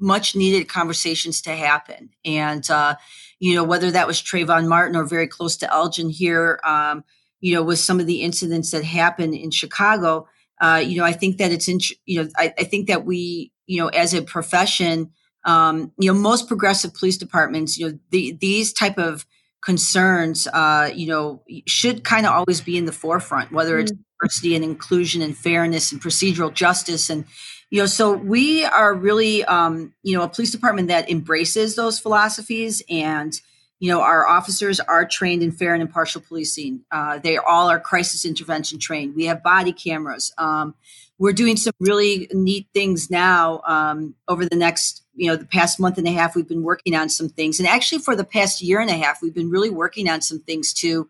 much 0.00 0.34
needed 0.34 0.66
conversations 0.66 1.42
to 1.42 1.54
happen. 1.54 2.10
And, 2.24 2.68
uh, 2.70 2.96
you 3.38 3.54
know, 3.54 3.64
whether 3.64 3.90
that 3.90 4.06
was 4.06 4.20
Trayvon 4.20 4.66
Martin 4.66 4.96
or 4.96 5.04
very 5.04 5.28
close 5.28 5.58
to 5.58 5.72
Elgin 5.72 6.08
here, 6.08 6.58
um, 6.64 7.04
you 7.40 7.54
know, 7.54 7.62
with 7.62 7.78
some 7.78 8.00
of 8.00 8.06
the 8.06 8.22
incidents 8.22 8.70
that 8.70 8.84
happened 8.84 9.34
in 9.34 9.50
Chicago, 9.50 10.26
uh, 10.60 10.82
you 10.84 10.98
know, 10.98 11.04
I 11.04 11.12
think 11.12 11.38
that 11.38 11.52
it's 11.52 11.68
in, 11.68 11.78
you 12.04 12.22
know, 12.22 12.28
I, 12.36 12.52
I 12.58 12.64
think 12.64 12.88
that 12.88 13.04
we, 13.04 13.52
you 13.66 13.80
know, 13.80 13.88
as 13.88 14.14
a 14.14 14.22
profession, 14.22 15.10
um, 15.44 15.92
you 15.98 16.12
know, 16.12 16.18
most 16.18 16.48
progressive 16.48 16.94
police 16.94 17.16
departments, 17.16 17.78
you 17.78 17.88
know, 17.88 17.98
the, 18.10 18.36
these 18.40 18.72
type 18.72 18.98
of 18.98 19.24
concerns, 19.64 20.48
uh, 20.48 20.90
you 20.94 21.06
know, 21.06 21.42
should 21.66 22.04
kind 22.04 22.26
of 22.26 22.32
always 22.32 22.60
be 22.60 22.76
in 22.76 22.86
the 22.86 22.92
forefront, 22.92 23.52
whether 23.52 23.78
it's 23.78 23.92
mm. 23.92 23.98
diversity 24.20 24.54
and 24.54 24.64
inclusion 24.64 25.22
and 25.22 25.36
fairness 25.36 25.92
and 25.92 26.00
procedural 26.00 26.52
justice. 26.52 27.10
And, 27.10 27.24
you 27.70 27.80
know, 27.80 27.86
so 27.86 28.12
we 28.12 28.64
are 28.64 28.94
really, 28.94 29.44
um, 29.44 29.94
you 30.02 30.16
know, 30.16 30.24
a 30.24 30.28
police 30.28 30.50
department 30.50 30.88
that 30.88 31.10
embraces 31.10 31.76
those 31.76 31.98
philosophies 31.98 32.82
and, 32.88 33.40
you 33.80 33.90
know, 33.90 34.00
our 34.00 34.26
officers 34.26 34.80
are 34.80 35.04
trained 35.04 35.42
in 35.42 35.52
fair 35.52 35.72
and 35.72 35.82
impartial 35.82 36.20
policing. 36.20 36.80
Uh, 36.90 37.18
they 37.18 37.36
all 37.36 37.70
are 37.70 37.78
crisis 37.78 38.24
intervention 38.24 38.78
trained. 38.78 39.14
We 39.14 39.26
have 39.26 39.42
body 39.42 39.72
cameras. 39.72 40.32
Um, 40.36 40.74
we're 41.18 41.32
doing 41.32 41.56
some 41.56 41.72
really 41.80 42.28
neat 42.32 42.68
things 42.72 43.10
now 43.10 43.60
um, 43.66 44.14
over 44.28 44.46
the 44.46 44.56
next 44.56 45.02
you 45.14 45.26
know 45.26 45.36
the 45.36 45.46
past 45.46 45.80
month 45.80 45.98
and 45.98 46.06
a 46.06 46.12
half 46.12 46.36
we've 46.36 46.48
been 46.48 46.62
working 46.62 46.94
on 46.94 47.08
some 47.08 47.28
things 47.28 47.58
and 47.58 47.68
actually 47.68 47.98
for 47.98 48.14
the 48.14 48.24
past 48.24 48.62
year 48.62 48.80
and 48.80 48.88
a 48.88 48.96
half 48.96 49.20
we've 49.20 49.34
been 49.34 49.50
really 49.50 49.70
working 49.70 50.08
on 50.08 50.20
some 50.20 50.38
things 50.38 50.72
to 50.72 51.08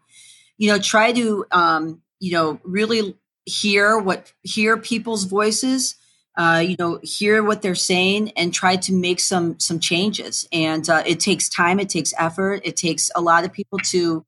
you 0.56 0.68
know 0.68 0.78
try 0.78 1.12
to 1.12 1.44
um, 1.52 2.00
you 2.20 2.32
know 2.32 2.58
really 2.64 3.16
hear 3.44 3.98
what 3.98 4.32
hear 4.42 4.76
people's 4.76 5.24
voices 5.24 5.94
uh, 6.38 6.62
you 6.64 6.76
know 6.78 7.00
hear 7.02 7.42
what 7.42 7.62
they're 7.62 7.74
saying 7.74 8.30
and 8.36 8.54
try 8.54 8.76
to 8.76 8.92
make 8.92 9.18
some 9.18 9.58
some 9.58 9.80
changes 9.80 10.48
and 10.52 10.88
uh, 10.88 11.02
it 11.04 11.18
takes 11.18 11.48
time 11.48 11.80
it 11.80 11.88
takes 11.88 12.14
effort 12.16 12.62
it 12.64 12.76
takes 12.76 13.10
a 13.16 13.20
lot 13.20 13.44
of 13.44 13.52
people 13.52 13.78
to 13.80 14.24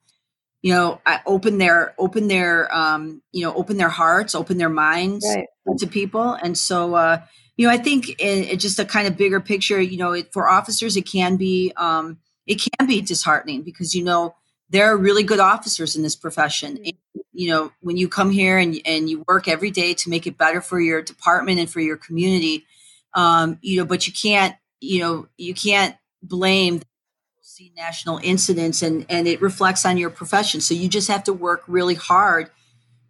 you 0.62 0.75
know 0.75 1.00
open 1.25 1.59
their 1.59 1.95
open 1.99 2.26
their 2.26 2.73
um, 2.75 3.23
you 3.33 3.43
know 3.43 3.55
open 3.55 3.76
their 3.76 3.88
hearts 3.88 4.35
open 4.35 4.59
their 4.59 4.69
minds 4.69 5.25
right. 5.35 5.47
to 5.79 5.87
people 5.87 6.33
and 6.33 6.59
so 6.59 6.95
uh, 6.95 7.21
you 7.57 7.67
know 7.67 7.73
i 7.73 7.79
think 7.79 8.17
it, 8.19 8.57
just 8.57 8.81
a 8.81 8.85
kind 8.85 9.07
of 9.07 9.17
bigger 9.17 9.40
picture 9.40 9.81
you 9.81 9.97
know 9.97 10.12
it, 10.12 10.33
for 10.33 10.50
officers 10.50 10.97
it 10.97 11.07
can 11.07 11.37
be 11.37 11.73
um, 11.76 12.19
it 12.45 12.61
can 12.61 12.88
be 12.88 13.00
disheartening 13.00 13.62
because 13.62 13.95
you 13.95 14.02
know 14.02 14.35
there 14.71 14.87
are 14.87 14.97
really 14.97 15.23
good 15.23 15.41
officers 15.41 15.97
in 15.97 16.03
this 16.03 16.17
profession. 16.17 16.79
And, 16.85 16.95
you 17.33 17.49
know 17.49 17.73
when 17.81 17.97
you 17.97 18.09
come 18.09 18.31
here 18.31 18.59
and, 18.59 18.79
and 18.85 19.09
you 19.09 19.25
work 19.27 19.47
every 19.47 19.71
day 19.71 19.95
to 19.95 20.11
make 20.11 20.27
it 20.27 20.37
better 20.37 20.61
for 20.61 20.81
your 20.81 21.00
department 21.00 21.59
and 21.59 21.71
for 21.71 21.81
your 21.81 21.97
community 21.97 22.67
um, 23.15 23.59
you 23.62 23.79
know 23.79 23.87
but 23.87 24.07
you 24.07 24.12
can't 24.12 24.57
you 24.81 25.00
know 25.00 25.29
you 25.39 25.55
can't 25.55 25.97
blame 26.23 26.83
see 27.61 27.73
national 27.77 28.19
incidents 28.23 28.81
and 28.81 29.05
and 29.11 29.29
it 29.29 29.43
reflects 29.43 29.85
on 29.85 29.99
your 29.99 30.11
profession. 30.11 30.61
So 30.61 30.73
you 30.73 30.89
just 30.89 31.09
have 31.09 31.25
to 31.25 31.33
work 31.33 31.62
really 31.67 31.95
hard 31.95 32.50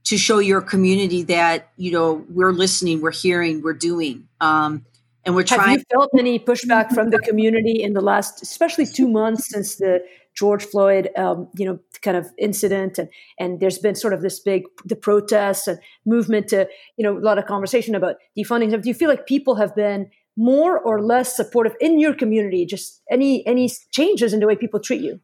to 0.04 0.16
show 0.16 0.38
your 0.38 0.60
community 0.60 1.22
that 1.24 1.70
you 1.76 1.92
know 1.92 2.24
we're 2.28 2.52
listening 2.52 3.00
we're 3.00 3.12
hearing 3.12 3.62
we're 3.62 3.74
doing 3.74 4.28
um, 4.40 4.84
and 5.24 5.34
we're 5.34 5.44
trying 5.44 5.68
have 5.68 5.78
you 5.78 5.84
felt 5.92 6.10
any 6.18 6.38
pushback 6.38 6.92
from 6.92 7.10
the 7.10 7.18
community 7.18 7.82
in 7.82 7.92
the 7.92 8.00
last 8.00 8.42
especially 8.42 8.86
two 8.86 9.08
months 9.08 9.48
since 9.48 9.76
the 9.76 10.02
george 10.40 10.64
floyd 10.64 11.10
um, 11.16 11.48
you 11.56 11.66
know 11.66 11.78
kind 12.06 12.16
of 12.16 12.26
incident 12.38 12.98
and 12.98 13.08
and 13.38 13.60
there's 13.60 13.78
been 13.78 13.94
sort 13.94 14.14
of 14.14 14.22
this 14.22 14.40
big 14.40 14.64
the 14.84 14.96
protests 14.96 15.68
and 15.68 15.78
movement 16.04 16.48
to 16.48 16.66
you 16.96 17.04
know 17.04 17.16
a 17.16 17.24
lot 17.28 17.38
of 17.38 17.44
conversation 17.54 17.94
about 17.94 18.16
defunding 18.36 18.70
do 18.70 18.88
you 18.88 18.94
feel 18.94 19.10
like 19.14 19.26
people 19.26 19.54
have 19.56 19.74
been 19.76 20.10
more 20.36 20.78
or 20.78 21.02
less 21.02 21.36
supportive 21.36 21.74
in 21.80 22.00
your 22.00 22.14
community? 22.14 22.64
Just 22.64 23.02
any 23.10 23.46
any 23.46 23.70
changes 23.92 24.32
in 24.32 24.40
the 24.40 24.46
way 24.46 24.56
people 24.56 24.80
treat 24.80 25.02
you? 25.02 25.20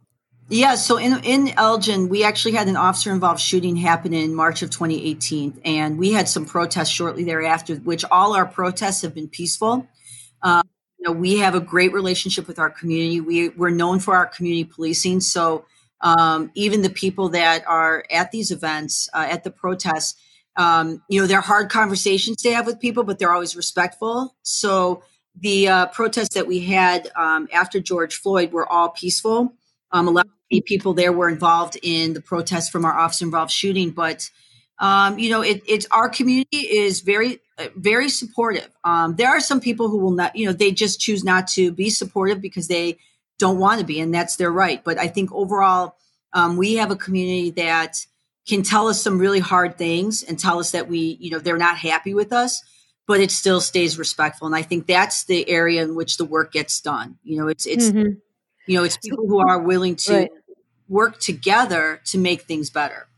Yeah, 0.48 0.76
so 0.76 0.96
in 0.98 1.18
in 1.24 1.48
Elgin, 1.56 2.08
we 2.08 2.22
actually 2.22 2.52
had 2.52 2.68
an 2.68 2.76
officer 2.76 3.10
involved 3.12 3.40
shooting 3.40 3.76
happen 3.76 4.12
in 4.12 4.34
March 4.34 4.62
of 4.62 4.70
2018, 4.70 5.60
and 5.64 5.98
we 5.98 6.12
had 6.12 6.28
some 6.28 6.44
protests 6.44 6.90
shortly 6.90 7.24
thereafter. 7.24 7.76
Which 7.76 8.04
all 8.10 8.34
our 8.36 8.46
protests 8.46 9.02
have 9.02 9.14
been 9.14 9.28
peaceful. 9.28 9.88
Um, 10.42 10.62
you 10.98 11.04
know, 11.04 11.12
we 11.12 11.38
have 11.38 11.54
a 11.54 11.60
great 11.60 11.92
relationship 11.92 12.46
with 12.48 12.58
our 12.58 12.70
community. 12.70 13.20
We 13.20 13.50
we're 13.50 13.70
known 13.70 14.00
for 14.00 14.14
our 14.14 14.26
community 14.26 14.64
policing, 14.64 15.20
so 15.20 15.64
um, 16.00 16.50
even 16.54 16.82
the 16.82 16.90
people 16.90 17.30
that 17.30 17.66
are 17.66 18.04
at 18.10 18.30
these 18.30 18.50
events, 18.50 19.08
uh, 19.14 19.26
at 19.28 19.44
the 19.44 19.50
protests, 19.50 20.20
um, 20.56 21.02
you 21.08 21.20
know, 21.20 21.26
they're 21.26 21.40
hard 21.40 21.70
conversations 21.70 22.38
to 22.42 22.54
have 22.54 22.66
with 22.66 22.80
people, 22.80 23.04
but 23.04 23.18
they're 23.18 23.32
always 23.32 23.56
respectful. 23.56 24.34
So 24.42 25.02
the 25.38 25.68
uh, 25.68 25.86
protests 25.86 26.34
that 26.34 26.46
we 26.46 26.60
had 26.60 27.10
um, 27.14 27.48
after 27.52 27.80
George 27.80 28.16
Floyd 28.16 28.52
were 28.52 28.70
all 28.70 28.90
peaceful. 28.90 29.54
Um, 29.92 30.08
a 30.08 30.10
lot 30.10 30.26
of 30.26 30.64
people 30.64 30.94
there 30.94 31.12
were 31.12 31.28
involved 31.28 31.78
in 31.82 32.14
the 32.14 32.20
protests 32.22 32.68
from 32.68 32.84
our 32.84 32.96
officer 32.96 33.24
involved 33.24 33.50
shooting, 33.50 33.90
but 33.90 34.30
um, 34.78 35.18
you 35.18 35.30
know, 35.30 35.42
it, 35.42 35.62
it's 35.66 35.86
our 35.90 36.08
community 36.08 36.58
is 36.58 37.00
very, 37.00 37.40
very 37.74 38.08
supportive. 38.08 38.68
Um, 38.84 39.16
there 39.16 39.28
are 39.28 39.40
some 39.40 39.60
people 39.60 39.88
who 39.88 39.98
will 39.98 40.10
not, 40.10 40.36
you 40.36 40.46
know, 40.46 40.52
they 40.52 40.72
just 40.72 41.00
choose 41.00 41.24
not 41.24 41.48
to 41.48 41.72
be 41.72 41.88
supportive 41.88 42.40
because 42.40 42.68
they 42.68 42.98
don't 43.38 43.58
want 43.58 43.80
to 43.80 43.86
be, 43.86 44.00
and 44.00 44.14
that's 44.14 44.36
their 44.36 44.50
right. 44.50 44.82
But 44.84 44.98
I 44.98 45.08
think 45.08 45.32
overall, 45.32 45.96
um, 46.32 46.56
we 46.56 46.74
have 46.74 46.90
a 46.90 46.96
community 46.96 47.50
that 47.50 48.04
can 48.46 48.62
tell 48.62 48.88
us 48.88 49.02
some 49.02 49.18
really 49.18 49.40
hard 49.40 49.78
things 49.78 50.22
and 50.22 50.38
tell 50.38 50.58
us 50.58 50.72
that 50.72 50.88
we, 50.88 51.16
you 51.20 51.30
know, 51.30 51.38
they're 51.38 51.56
not 51.56 51.78
happy 51.78 52.14
with 52.14 52.32
us, 52.32 52.62
but 53.06 53.20
it 53.20 53.30
still 53.30 53.60
stays 53.60 53.98
respectful. 53.98 54.46
And 54.46 54.54
I 54.54 54.62
think 54.62 54.86
that's 54.86 55.24
the 55.24 55.48
area 55.48 55.82
in 55.82 55.94
which 55.94 56.16
the 56.16 56.24
work 56.24 56.52
gets 56.52 56.80
done. 56.80 57.18
You 57.24 57.38
know, 57.38 57.48
it's 57.48 57.66
it's 57.66 57.86
mm-hmm. 57.86 58.12
you 58.66 58.78
know, 58.78 58.84
it's 58.84 58.98
people 58.98 59.26
who 59.26 59.38
are 59.38 59.58
willing 59.58 59.96
to 59.96 60.12
right. 60.12 60.30
work 60.88 61.18
together 61.18 62.00
to 62.06 62.18
make 62.18 62.42
things 62.42 62.68
better. 62.68 63.08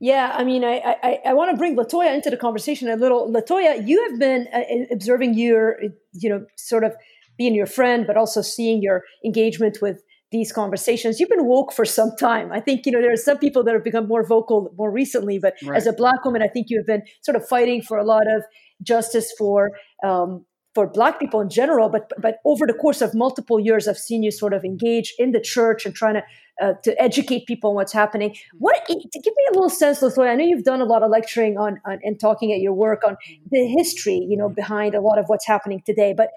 Yeah, 0.00 0.32
I 0.34 0.44
mean, 0.44 0.64
I 0.64 0.96
I, 1.02 1.20
I 1.26 1.34
want 1.34 1.50
to 1.50 1.56
bring 1.56 1.76
Latoya 1.76 2.14
into 2.14 2.30
the 2.30 2.36
conversation 2.36 2.88
a 2.88 2.96
little. 2.96 3.32
Latoya, 3.32 3.86
you 3.86 4.02
have 4.08 4.18
been 4.18 4.46
uh, 4.52 4.62
observing 4.90 5.34
your, 5.34 5.78
you 6.12 6.28
know, 6.28 6.44
sort 6.56 6.84
of 6.84 6.94
being 7.38 7.54
your 7.54 7.66
friend, 7.66 8.06
but 8.06 8.16
also 8.16 8.42
seeing 8.42 8.82
your 8.82 9.02
engagement 9.24 9.78
with 9.80 10.02
these 10.32 10.52
conversations. 10.52 11.20
You've 11.20 11.28
been 11.28 11.46
woke 11.46 11.72
for 11.72 11.84
some 11.84 12.10
time. 12.18 12.52
I 12.52 12.60
think, 12.60 12.84
you 12.84 12.92
know, 12.92 13.00
there 13.00 13.12
are 13.12 13.16
some 13.16 13.38
people 13.38 13.62
that 13.64 13.74
have 13.74 13.84
become 13.84 14.08
more 14.08 14.26
vocal 14.26 14.72
more 14.76 14.90
recently, 14.90 15.38
but 15.38 15.54
right. 15.64 15.76
as 15.76 15.86
a 15.86 15.92
black 15.92 16.24
woman, 16.24 16.42
I 16.42 16.48
think 16.48 16.66
you 16.68 16.78
have 16.78 16.86
been 16.86 17.02
sort 17.22 17.36
of 17.36 17.46
fighting 17.48 17.80
for 17.80 17.96
a 17.96 18.04
lot 18.04 18.26
of 18.26 18.42
justice 18.82 19.32
for 19.38 19.70
um, 20.04 20.44
for 20.76 20.86
black 20.98 21.18
people 21.18 21.40
in 21.46 21.50
general 21.60 21.88
but 21.96 22.12
but 22.26 22.40
over 22.44 22.66
the 22.70 22.78
course 22.84 23.00
of 23.06 23.14
multiple 23.24 23.58
years 23.68 23.88
i've 23.88 24.02
seen 24.08 24.22
you 24.26 24.30
sort 24.30 24.58
of 24.58 24.64
engage 24.72 25.14
in 25.18 25.32
the 25.36 25.40
church 25.54 25.86
and 25.86 25.94
trying 26.02 26.18
to 26.20 26.22
uh, 26.62 26.72
to 26.82 27.00
educate 27.02 27.46
people 27.46 27.70
on 27.70 27.76
what's 27.76 27.92
happening. 27.92 28.34
What 28.58 28.76
to 28.86 28.94
give 28.94 29.34
me 29.36 29.44
a 29.50 29.52
little 29.52 29.68
sense, 29.68 30.00
Latoya? 30.00 30.30
I 30.30 30.34
know 30.36 30.44
you've 30.44 30.64
done 30.64 30.80
a 30.80 30.86
lot 30.86 31.02
of 31.02 31.10
lecturing 31.10 31.58
on, 31.58 31.78
on, 31.84 31.98
and 32.02 32.18
talking 32.18 32.52
at 32.52 32.60
your 32.60 32.72
work 32.72 33.02
on 33.06 33.16
the 33.50 33.66
history, 33.66 34.26
you 34.28 34.36
know, 34.36 34.48
behind 34.48 34.94
a 34.94 35.00
lot 35.00 35.18
of 35.18 35.26
what's 35.26 35.46
happening 35.46 35.82
today. 35.84 36.14
But 36.16 36.30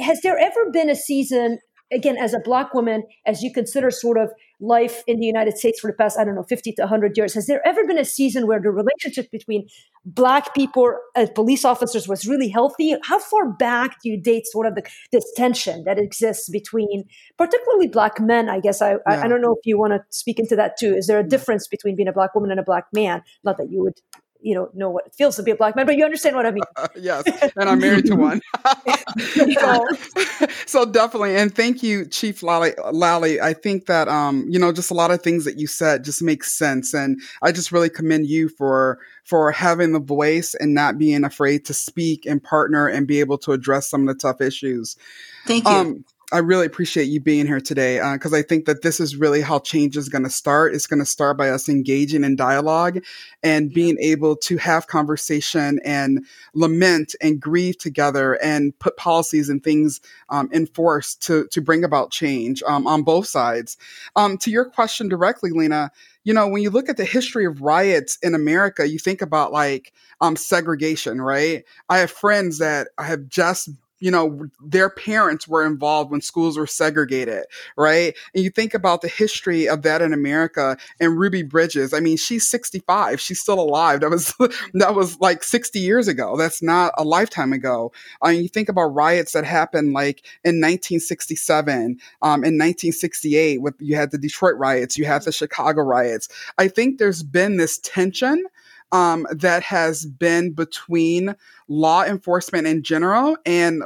has 0.00 0.22
there 0.22 0.38
ever 0.38 0.70
been 0.72 0.88
a 0.88 0.96
season 0.96 1.58
again, 1.92 2.16
as 2.16 2.34
a 2.34 2.40
black 2.40 2.74
woman, 2.74 3.04
as 3.26 3.42
you 3.42 3.52
consider 3.52 3.90
sort 3.90 4.18
of 4.18 4.30
life 4.60 5.02
in 5.06 5.20
the 5.20 5.26
United 5.26 5.56
States 5.56 5.80
for 5.80 5.90
the 5.90 5.96
past, 5.96 6.18
I 6.18 6.24
don't 6.24 6.34
know, 6.34 6.42
50 6.42 6.72
to 6.72 6.82
100 6.82 7.16
years, 7.16 7.34
has 7.34 7.46
there 7.46 7.66
ever 7.66 7.86
been 7.86 7.98
a 7.98 8.04
season 8.04 8.46
where 8.46 8.60
the 8.60 8.70
relationship 8.70 9.30
between 9.30 9.68
black 10.04 10.54
people 10.54 10.92
and 11.16 11.32
police 11.34 11.64
officers 11.64 12.08
was 12.08 12.26
really 12.26 12.48
healthy? 12.48 12.96
How 13.04 13.18
far 13.18 13.50
back 13.52 13.96
do 14.02 14.10
you 14.10 14.20
date 14.20 14.46
sort 14.46 14.66
of 14.66 14.74
the, 14.74 14.82
this 15.12 15.24
tension 15.36 15.84
that 15.84 15.98
exists 15.98 16.48
between 16.48 17.04
particularly 17.36 17.88
black 17.88 18.20
men? 18.20 18.48
I 18.48 18.60
guess 18.60 18.82
I, 18.82 18.92
yeah. 18.92 18.98
I, 19.06 19.22
I, 19.22 19.28
don't 19.28 19.40
know 19.40 19.52
if 19.52 19.64
you 19.64 19.78
want 19.78 19.92
to 19.92 20.00
speak 20.10 20.38
into 20.38 20.56
that 20.56 20.76
too. 20.78 20.94
Is 20.94 21.06
there 21.06 21.18
a 21.18 21.26
difference 21.26 21.68
between 21.68 21.96
being 21.96 22.08
a 22.08 22.12
black 22.12 22.34
woman 22.34 22.50
and 22.50 22.60
a 22.60 22.64
black 22.64 22.84
man? 22.92 23.22
Not 23.44 23.58
that 23.58 23.70
you 23.70 23.82
would 23.82 23.94
you 24.40 24.54
know 24.54 24.70
know 24.74 24.90
what 24.90 25.06
it 25.06 25.14
feels 25.14 25.36
to 25.36 25.42
be 25.42 25.50
a 25.50 25.56
black 25.56 25.74
man 25.74 25.86
but 25.86 25.96
you 25.96 26.04
understand 26.04 26.36
what 26.36 26.46
i 26.46 26.50
mean. 26.50 26.62
Uh, 26.76 26.88
yes 26.96 27.24
and 27.56 27.68
i'm 27.68 27.78
married 27.78 28.06
to 28.06 28.14
one. 28.14 28.40
So, 29.58 29.86
so, 30.66 30.84
definitely 30.84 31.36
and 31.36 31.54
thank 31.54 31.82
you 31.82 32.06
chief 32.06 32.42
Lalley 32.42 32.74
Lalley. 32.92 33.40
I 33.40 33.52
think 33.52 33.86
that 33.86 34.08
um 34.08 34.46
you 34.48 34.58
know 34.58 34.72
just 34.72 34.90
a 34.90 34.94
lot 34.94 35.10
of 35.10 35.22
things 35.22 35.44
that 35.44 35.58
you 35.58 35.66
said 35.66 36.04
just 36.04 36.22
makes 36.22 36.52
sense 36.52 36.94
and 36.94 37.20
i 37.42 37.50
just 37.50 37.72
really 37.72 37.90
commend 37.90 38.26
you 38.26 38.48
for 38.48 38.98
for 39.28 39.52
having 39.52 39.92
the 39.92 40.00
voice 40.00 40.54
and 40.54 40.74
not 40.74 40.96
being 40.96 41.22
afraid 41.22 41.64
to 41.66 41.74
speak 41.74 42.24
and 42.24 42.42
partner 42.42 42.88
and 42.88 43.06
be 43.06 43.20
able 43.20 43.36
to 43.36 43.52
address 43.52 43.88
some 43.88 44.08
of 44.08 44.14
the 44.14 44.18
tough 44.18 44.40
issues. 44.40 44.96
Thank 45.46 45.64
you. 45.64 45.70
Um, 45.70 46.04
I 46.30 46.38
really 46.38 46.66
appreciate 46.66 47.04
you 47.04 47.20
being 47.20 47.46
here 47.46 47.60
today 47.60 47.96
because 48.12 48.34
uh, 48.34 48.36
I 48.36 48.42
think 48.42 48.66
that 48.66 48.82
this 48.82 49.00
is 49.00 49.16
really 49.16 49.40
how 49.40 49.60
change 49.60 49.96
is 49.96 50.10
going 50.10 50.24
to 50.24 50.30
start. 50.30 50.74
It's 50.74 50.86
going 50.86 50.98
to 50.98 51.06
start 51.06 51.38
by 51.38 51.48
us 51.48 51.70
engaging 51.70 52.22
in 52.22 52.36
dialogue 52.36 53.02
and 53.42 53.72
being 53.72 53.96
able 53.98 54.36
to 54.36 54.58
have 54.58 54.88
conversation 54.88 55.80
and 55.86 56.26
lament 56.52 57.14
and 57.22 57.40
grieve 57.40 57.78
together 57.78 58.34
and 58.42 58.78
put 58.78 58.98
policies 58.98 59.48
and 59.48 59.64
things 59.64 60.02
um, 60.28 60.50
in 60.52 60.66
force 60.66 61.14
to 61.14 61.46
to 61.46 61.62
bring 61.62 61.82
about 61.82 62.10
change 62.10 62.62
um, 62.64 62.86
on 62.86 63.04
both 63.04 63.26
sides. 63.26 63.78
Um, 64.14 64.36
to 64.38 64.50
your 64.50 64.66
question 64.66 65.08
directly, 65.08 65.50
Lina, 65.50 65.90
you 66.24 66.34
know, 66.34 66.46
when 66.46 66.62
you 66.62 66.68
look 66.68 66.90
at 66.90 66.98
the 66.98 67.06
history 67.06 67.46
of 67.46 67.62
riots 67.62 68.18
in 68.22 68.34
America, 68.34 68.86
you 68.86 68.98
think 68.98 69.22
about 69.22 69.50
like 69.50 69.94
um, 70.20 70.36
segregation, 70.36 71.22
right? 71.22 71.64
I 71.88 71.98
have 71.98 72.10
friends 72.10 72.58
that 72.58 72.88
have 72.98 73.28
just 73.28 73.70
you 74.00 74.10
know, 74.10 74.46
their 74.64 74.90
parents 74.90 75.48
were 75.48 75.66
involved 75.66 76.10
when 76.10 76.20
schools 76.20 76.56
were 76.56 76.66
segregated, 76.66 77.44
right? 77.76 78.16
And 78.34 78.44
you 78.44 78.50
think 78.50 78.74
about 78.74 79.02
the 79.02 79.08
history 79.08 79.68
of 79.68 79.82
that 79.82 80.02
in 80.02 80.12
America 80.12 80.76
and 81.00 81.18
Ruby 81.18 81.42
Bridges. 81.42 81.92
I 81.92 82.00
mean, 82.00 82.16
she's 82.16 82.46
65. 82.46 83.20
She's 83.20 83.40
still 83.40 83.60
alive. 83.60 84.00
That 84.00 84.10
was, 84.10 84.34
that 84.74 84.94
was 84.94 85.18
like 85.20 85.42
60 85.42 85.78
years 85.78 86.08
ago. 86.08 86.36
That's 86.36 86.62
not 86.62 86.92
a 86.96 87.04
lifetime 87.04 87.52
ago. 87.52 87.92
I 88.22 88.32
mean, 88.32 88.42
you 88.42 88.48
think 88.48 88.68
about 88.68 88.94
riots 88.94 89.32
that 89.32 89.44
happened 89.44 89.92
like 89.92 90.20
in 90.44 90.60
1967, 90.60 91.98
um, 92.22 92.44
in 92.44 92.54
1968, 92.54 93.62
with 93.62 93.74
you 93.80 93.96
had 93.96 94.10
the 94.10 94.18
Detroit 94.18 94.56
riots, 94.56 94.96
you 94.96 95.04
had 95.04 95.22
the 95.22 95.32
Chicago 95.32 95.82
riots. 95.82 96.28
I 96.56 96.68
think 96.68 96.98
there's 96.98 97.22
been 97.22 97.56
this 97.56 97.78
tension 97.78 98.44
um, 98.92 99.26
that 99.30 99.62
has 99.62 100.06
been 100.06 100.52
between 100.52 101.34
law 101.68 102.04
enforcement 102.04 102.66
in 102.66 102.82
general 102.82 103.36
and 103.44 103.82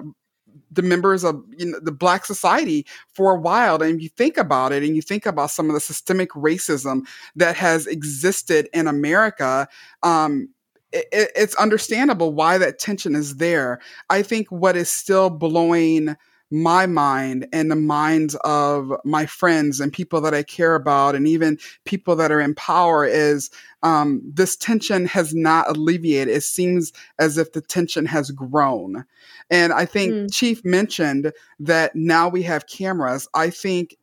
the 0.71 0.83
members 0.83 1.23
of 1.23 1.43
you 1.59 1.67
know, 1.67 1.79
the 1.81 1.93
black 1.93 2.25
society 2.25 2.87
for 3.13 3.33
a 3.33 3.39
while 3.39 3.83
and 3.83 4.03
you 4.03 4.09
think 4.09 4.37
about 4.37 4.73
it 4.73 4.83
and 4.83 4.97
you 4.97 5.03
think 5.03 5.27
about 5.27 5.51
some 5.51 5.69
of 5.69 5.75
the 5.75 5.81
systemic 5.81 6.31
racism 6.31 7.03
that 7.37 7.57
has 7.57 7.87
existed 7.87 8.69
in 8.73 8.87
america 8.87 9.69
um, 10.03 10.49
it, 10.93 11.31
it's 11.35 11.55
understandable 11.57 12.33
why 12.33 12.59
that 12.59 12.79
tension 12.79 13.15
is 13.15 13.37
there. 13.37 13.81
I 14.11 14.23
think 14.23 14.49
what 14.49 14.77
is 14.77 14.91
still 14.91 15.31
blowing 15.31 16.17
my 16.53 16.87
mind 16.87 17.49
and 17.53 17.71
the 17.71 17.77
minds 17.77 18.35
of 18.45 18.93
my 19.05 19.27
friends 19.27 19.81
and 19.81 19.93
people 19.93 20.21
that 20.21 20.35
I 20.35 20.43
care 20.43 20.75
about, 20.75 21.15
and 21.15 21.27
even 21.27 21.59
people 21.85 22.15
that 22.17 22.31
are 22.31 22.41
in 22.41 22.55
power, 22.55 23.05
is 23.05 23.51
um, 23.83 24.21
this 24.25 24.55
tension 24.55 25.07
has 25.07 25.35
not 25.35 25.69
alleviated. 25.69 26.35
It 26.35 26.43
seems 26.43 26.93
as 27.19 27.39
if 27.39 27.53
the 27.53 27.63
tension 27.63 28.07
has 28.07 28.31
grown. 28.31 29.05
And 29.51 29.73
I 29.73 29.87
think 29.87 30.13
mm. 30.13 30.33
Chief 30.33 30.65
mentioned 30.65 31.33
that 31.59 31.97
now 31.97 32.29
we 32.29 32.43
have 32.43 32.67
cameras. 32.67 33.27
I 33.35 33.51
think 33.51 33.97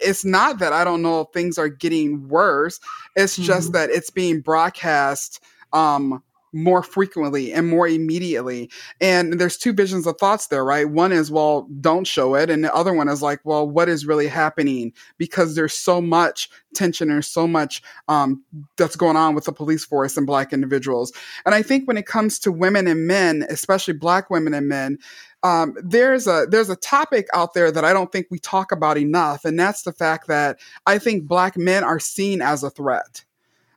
it's 0.00 0.24
not 0.24 0.58
that 0.60 0.72
I 0.72 0.82
don't 0.84 1.02
know 1.02 1.20
if 1.20 1.28
things 1.32 1.58
are 1.58 1.68
getting 1.68 2.28
worse. 2.28 2.80
It's 3.16 3.34
mm-hmm. 3.34 3.44
just 3.44 3.72
that 3.72 3.90
it's 3.90 4.10
being 4.10 4.40
broadcast 4.40 5.42
um, 5.72 6.22
more 6.52 6.82
frequently 6.82 7.52
and 7.52 7.68
more 7.68 7.88
immediately. 7.88 8.70
And 9.00 9.40
there's 9.40 9.56
two 9.56 9.72
visions 9.72 10.06
of 10.06 10.18
thoughts 10.18 10.48
there, 10.48 10.64
right? 10.64 10.88
One 10.88 11.12
is, 11.12 11.30
well, 11.30 11.68
don't 11.80 12.06
show 12.06 12.34
it. 12.34 12.50
And 12.50 12.64
the 12.64 12.74
other 12.74 12.92
one 12.92 13.08
is 13.08 13.22
like, 13.22 13.40
well, 13.44 13.68
what 13.68 13.88
is 13.88 14.06
really 14.06 14.28
happening? 14.28 14.92
Because 15.18 15.54
there's 15.54 15.74
so 15.74 16.00
much 16.00 16.50
tension, 16.74 17.08
there's 17.08 17.28
so 17.28 17.46
much 17.46 17.82
um, 18.08 18.42
that's 18.76 18.96
going 18.96 19.16
on 19.16 19.34
with 19.34 19.44
the 19.44 19.52
police 19.52 19.84
force 19.84 20.16
and 20.16 20.26
Black 20.26 20.52
individuals. 20.52 21.12
And 21.44 21.54
I 21.54 21.62
think 21.62 21.88
when 21.88 21.96
it 21.96 22.06
comes 22.06 22.38
to 22.40 22.52
women 22.52 22.86
and 22.86 23.06
men, 23.06 23.44
especially 23.48 23.94
Black 23.94 24.30
women 24.30 24.54
and 24.54 24.68
men, 24.68 24.98
um, 25.44 25.74
there's 25.82 26.28
a 26.28 26.46
there's 26.48 26.70
a 26.70 26.76
topic 26.76 27.26
out 27.34 27.52
there 27.52 27.72
that 27.72 27.84
I 27.84 27.92
don't 27.92 28.12
think 28.12 28.28
we 28.30 28.38
talk 28.38 28.70
about 28.70 28.96
enough, 28.96 29.44
and 29.44 29.58
that's 29.58 29.82
the 29.82 29.92
fact 29.92 30.28
that 30.28 30.60
I 30.86 30.98
think 30.98 31.26
Black 31.26 31.56
men 31.56 31.82
are 31.82 31.98
seen 31.98 32.40
as 32.40 32.62
a 32.62 32.70
threat. 32.70 33.24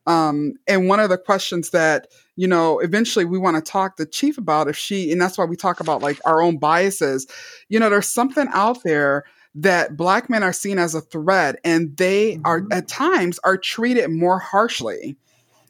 Um, 0.05 0.53
and 0.67 0.87
one 0.87 0.99
of 0.99 1.09
the 1.09 1.17
questions 1.17 1.71
that, 1.71 2.07
you 2.35 2.47
know, 2.47 2.79
eventually 2.79 3.25
we 3.25 3.37
want 3.37 3.55
to 3.55 3.71
talk 3.71 3.97
to 3.97 4.05
Chief 4.05 4.37
about 4.37 4.67
if 4.67 4.77
she, 4.77 5.11
and 5.11 5.21
that's 5.21 5.37
why 5.37 5.45
we 5.45 5.55
talk 5.55 5.79
about 5.79 6.01
like 6.01 6.19
our 6.25 6.41
own 6.41 6.57
biases, 6.57 7.27
you 7.69 7.79
know, 7.79 7.89
there's 7.89 8.09
something 8.09 8.47
out 8.51 8.83
there 8.83 9.23
that 9.55 9.95
black 9.95 10.29
men 10.29 10.43
are 10.43 10.53
seen 10.53 10.77
as 10.77 10.93
a 10.93 11.01
threat 11.01 11.57
and 11.63 11.95
they 11.97 12.39
are 12.43 12.61
mm-hmm. 12.61 12.73
at 12.73 12.87
times 12.87 13.39
are 13.43 13.57
treated 13.57 14.09
more 14.09 14.37
harshly. 14.39 15.15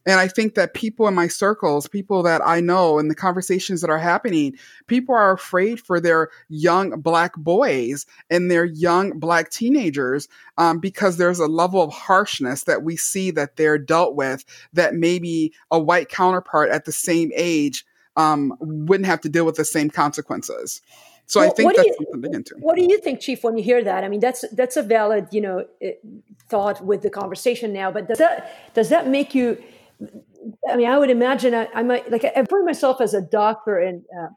And 0.06 0.20
I 0.20 0.28
think 0.28 0.54
that 0.56 0.74
people 0.74 1.08
in 1.08 1.16
my 1.16 1.28
circles, 1.28 1.88
people 1.88 2.22
that 2.24 2.42
I 2.46 2.60
know, 2.60 3.00
and 3.00 3.10
the 3.10 3.16
conversations 3.16 3.82
that 3.82 3.90
are 3.90 3.98
happening, 3.98 4.56
people 4.88 5.16
are 5.16 5.32
afraid 5.32 5.80
for 5.80 6.00
their 6.00 6.30
young 6.48 7.02
black 7.02 7.36
boys 7.38 8.06
and 8.30 8.52
their 8.52 8.66
young 8.66 9.18
black 9.20 9.50
teenagers 9.50 10.28
um, 10.58 10.80
because 10.80 11.18
there's 11.18 11.40
a 11.40 11.48
level 11.48 11.82
of 11.82 11.92
harshness 11.92 12.64
that 12.64 12.84
we 12.84 12.96
see 12.96 13.32
that 13.32 13.56
they're 13.56 13.80
dealt 13.80 14.16
with 14.16 14.46
that 14.74 14.94
maybe 14.94 15.54
a 15.72 15.80
white 15.80 16.10
counterpart 16.10 16.70
at 16.70 16.86
the 16.86 16.92
same 16.92 17.32
age 17.36 17.86
um, 18.16 18.54
wouldn't 18.60 19.08
have 19.08 19.22
to 19.22 19.30
deal 19.30 19.46
with 19.46 19.56
the 19.56 19.66
same 19.66 19.90
consequences. 19.90 20.82
So 21.28 21.40
well, 21.40 21.50
I 21.50 21.54
think 21.54 21.76
that's 21.76 21.88
you, 21.88 21.96
something 22.12 22.32
to 22.32 22.38
into. 22.38 22.56
What 22.60 22.76
do 22.76 22.84
you 22.84 23.00
think, 23.00 23.20
Chief, 23.20 23.44
when 23.44 23.58
you 23.58 23.64
hear 23.64 23.84
that? 23.84 24.04
I 24.04 24.10
mean, 24.10 24.20
that's 24.20 24.46
that's 24.52 24.78
a 24.78 24.84
valid, 24.84 25.28
you 25.32 25.42
know, 25.42 25.66
eh, 25.82 25.94
thought 26.50 26.86
with 26.86 27.02
the 27.02 27.10
conversation 27.10 27.74
now. 27.74 27.92
But 27.92 28.08
does 28.08 28.20
that 28.20 28.74
does 28.76 28.90
that 28.90 29.08
make 29.08 29.34
you 29.34 29.62
I 30.70 30.76
mean, 30.76 30.88
I 30.88 30.98
would 30.98 31.10
imagine 31.10 31.54
I, 31.54 31.68
I 31.74 31.84
might 31.84 32.12
like 32.12 32.26
I 32.26 32.44
put 32.44 32.66
myself 32.66 33.02
as 33.02 33.14
a 33.14 33.22
doctor 33.22 33.80
and 33.80 34.04
uh, 34.20 34.28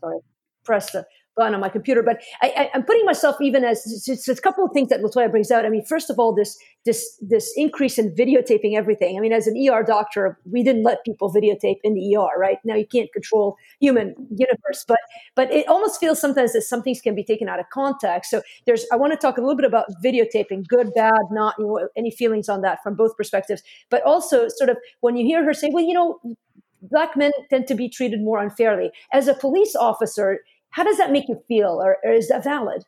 sorry, 0.00 0.18
press 0.64 0.90
the 0.92 1.06
button 1.38 1.54
on 1.54 1.60
my 1.60 1.68
computer. 1.68 2.02
But 2.02 2.20
I, 2.42 2.70
am 2.74 2.82
putting 2.82 3.04
myself 3.04 3.36
even 3.40 3.64
as 3.64 3.86
it's, 3.86 4.28
it's, 4.28 4.28
a 4.28 4.42
couple 4.42 4.64
of 4.64 4.72
things 4.72 4.88
that 4.90 5.00
Latoya 5.00 5.30
brings 5.30 5.50
out. 5.50 5.64
I 5.64 5.70
mean, 5.70 5.84
first 5.84 6.10
of 6.10 6.18
all, 6.18 6.34
this 6.34 6.58
this 6.84 7.18
this 7.20 7.52
increase 7.56 7.98
in 7.98 8.14
videotaping 8.14 8.76
everything. 8.76 9.16
I 9.16 9.20
mean, 9.20 9.32
as 9.32 9.46
an 9.46 9.56
ER 9.56 9.82
doctor, 9.82 10.38
we 10.50 10.62
didn't 10.62 10.82
let 10.82 11.04
people 11.04 11.32
videotape 11.32 11.76
in 11.82 11.94
the 11.94 12.16
ER. 12.16 12.38
Right 12.38 12.58
now, 12.64 12.74
you 12.74 12.86
can't 12.86 13.12
control 13.12 13.56
human 13.80 14.14
universe, 14.30 14.84
but 14.86 14.98
but 15.34 15.52
it 15.52 15.66
almost 15.68 16.00
feels 16.00 16.20
sometimes 16.20 16.52
that 16.52 16.62
some 16.62 16.82
things 16.82 17.00
can 17.00 17.14
be 17.14 17.24
taken 17.24 17.48
out 17.48 17.60
of 17.60 17.66
context. 17.72 18.30
So 18.30 18.42
there's 18.66 18.84
I 18.92 18.96
want 18.96 19.12
to 19.12 19.18
talk 19.18 19.38
a 19.38 19.40
little 19.40 19.56
bit 19.56 19.66
about 19.66 19.86
videotaping, 20.04 20.66
good, 20.66 20.92
bad, 20.94 21.22
not 21.30 21.54
you 21.58 21.66
know, 21.66 21.88
any 21.96 22.10
feelings 22.10 22.48
on 22.48 22.60
that 22.62 22.82
from 22.82 22.94
both 22.94 23.16
perspectives, 23.16 23.62
but 23.90 24.02
also 24.02 24.48
sort 24.48 24.70
of 24.70 24.76
when 25.00 25.16
you 25.16 25.24
hear 25.24 25.44
her 25.44 25.54
say, 25.54 25.70
well, 25.72 25.84
you 25.84 25.94
know 25.94 26.20
black 26.82 27.16
men 27.16 27.32
tend 27.50 27.66
to 27.66 27.74
be 27.74 27.88
treated 27.88 28.22
more 28.22 28.40
unfairly. 28.40 28.90
As 29.12 29.28
a 29.28 29.34
police 29.34 29.74
officer, 29.74 30.40
how 30.78 30.84
does 30.84 30.98
that 30.98 31.10
make 31.10 31.28
you 31.28 31.42
feel, 31.48 31.82
or, 31.82 31.96
or 32.04 32.12
is 32.12 32.28
that 32.28 32.44
valid? 32.44 32.84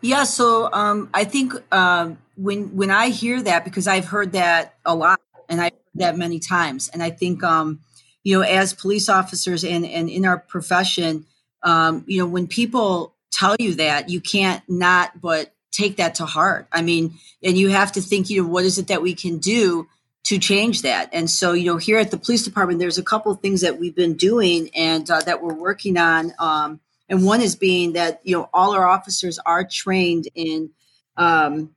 Yeah, 0.00 0.24
so 0.24 0.68
um, 0.72 1.08
I 1.14 1.22
think 1.22 1.52
uh, 1.70 2.10
when 2.34 2.74
when 2.74 2.90
I 2.90 3.10
hear 3.10 3.40
that, 3.40 3.64
because 3.64 3.86
I've 3.86 4.06
heard 4.06 4.32
that 4.32 4.74
a 4.84 4.96
lot, 4.96 5.20
and 5.48 5.60
I've 5.60 5.72
heard 5.72 6.00
that 6.00 6.18
many 6.18 6.40
times, 6.40 6.88
and 6.88 7.00
I 7.00 7.10
think 7.10 7.44
um, 7.44 7.78
you 8.24 8.36
know, 8.36 8.42
as 8.42 8.74
police 8.74 9.08
officers 9.08 9.62
and 9.62 9.86
and 9.86 10.10
in 10.10 10.26
our 10.26 10.38
profession, 10.38 11.26
um, 11.62 12.02
you 12.08 12.18
know, 12.18 12.26
when 12.26 12.48
people 12.48 13.14
tell 13.30 13.54
you 13.60 13.76
that, 13.76 14.08
you 14.08 14.20
can't 14.20 14.64
not 14.68 15.20
but 15.20 15.54
take 15.70 15.98
that 15.98 16.16
to 16.16 16.26
heart. 16.26 16.66
I 16.72 16.82
mean, 16.82 17.14
and 17.40 17.56
you 17.56 17.68
have 17.68 17.92
to 17.92 18.00
think, 18.00 18.30
you 18.30 18.42
know, 18.42 18.48
what 18.48 18.64
is 18.64 18.78
it 18.78 18.88
that 18.88 19.00
we 19.00 19.14
can 19.14 19.38
do 19.38 19.86
to 20.24 20.38
change 20.38 20.82
that. 20.82 21.08
And 21.12 21.28
so, 21.28 21.52
you 21.52 21.64
know, 21.64 21.76
here 21.76 21.98
at 21.98 22.10
the 22.10 22.18
police 22.18 22.44
department, 22.44 22.78
there's 22.78 22.98
a 22.98 23.02
couple 23.02 23.32
of 23.32 23.40
things 23.40 23.62
that 23.62 23.78
we've 23.78 23.94
been 23.94 24.14
doing 24.14 24.70
and 24.74 25.10
uh, 25.10 25.20
that 25.20 25.42
we're 25.42 25.54
working 25.54 25.96
on. 25.96 26.32
Um, 26.38 26.80
and 27.10 27.26
one 27.26 27.40
is 27.40 27.56
being 27.56 27.94
that 27.94 28.20
you 28.22 28.36
know 28.36 28.48
all 28.54 28.72
our 28.72 28.86
officers 28.86 29.38
are 29.44 29.64
trained 29.64 30.28
in 30.34 30.70
um, 31.16 31.74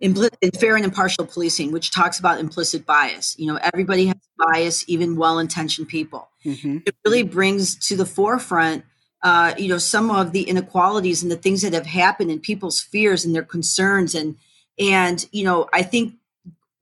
in, 0.00 0.16
in 0.40 0.50
fair 0.52 0.76
and 0.76 0.84
impartial 0.84 1.26
policing, 1.26 1.72
which 1.72 1.90
talks 1.90 2.18
about 2.18 2.38
implicit 2.38 2.86
bias. 2.86 3.34
You 3.38 3.46
know, 3.46 3.58
everybody 3.60 4.06
has 4.06 4.16
bias, 4.38 4.84
even 4.88 5.16
well-intentioned 5.16 5.88
people. 5.88 6.28
Mm-hmm. 6.44 6.78
It 6.86 6.94
really 7.04 7.22
brings 7.24 7.76
to 7.88 7.96
the 7.96 8.06
forefront. 8.06 8.84
Uh, 9.22 9.54
you 9.58 9.66
know 9.66 9.78
some 9.78 10.10
of 10.10 10.32
the 10.32 10.42
inequalities 10.42 11.22
and 11.22 11.32
the 11.32 11.36
things 11.36 11.62
that 11.62 11.72
have 11.72 11.86
happened 11.86 12.30
and 12.30 12.40
people's 12.40 12.80
fears 12.80 13.24
and 13.24 13.34
their 13.34 13.42
concerns 13.42 14.14
and 14.14 14.36
and 14.78 15.26
you 15.32 15.42
know 15.42 15.66
i 15.72 15.82
think 15.82 16.14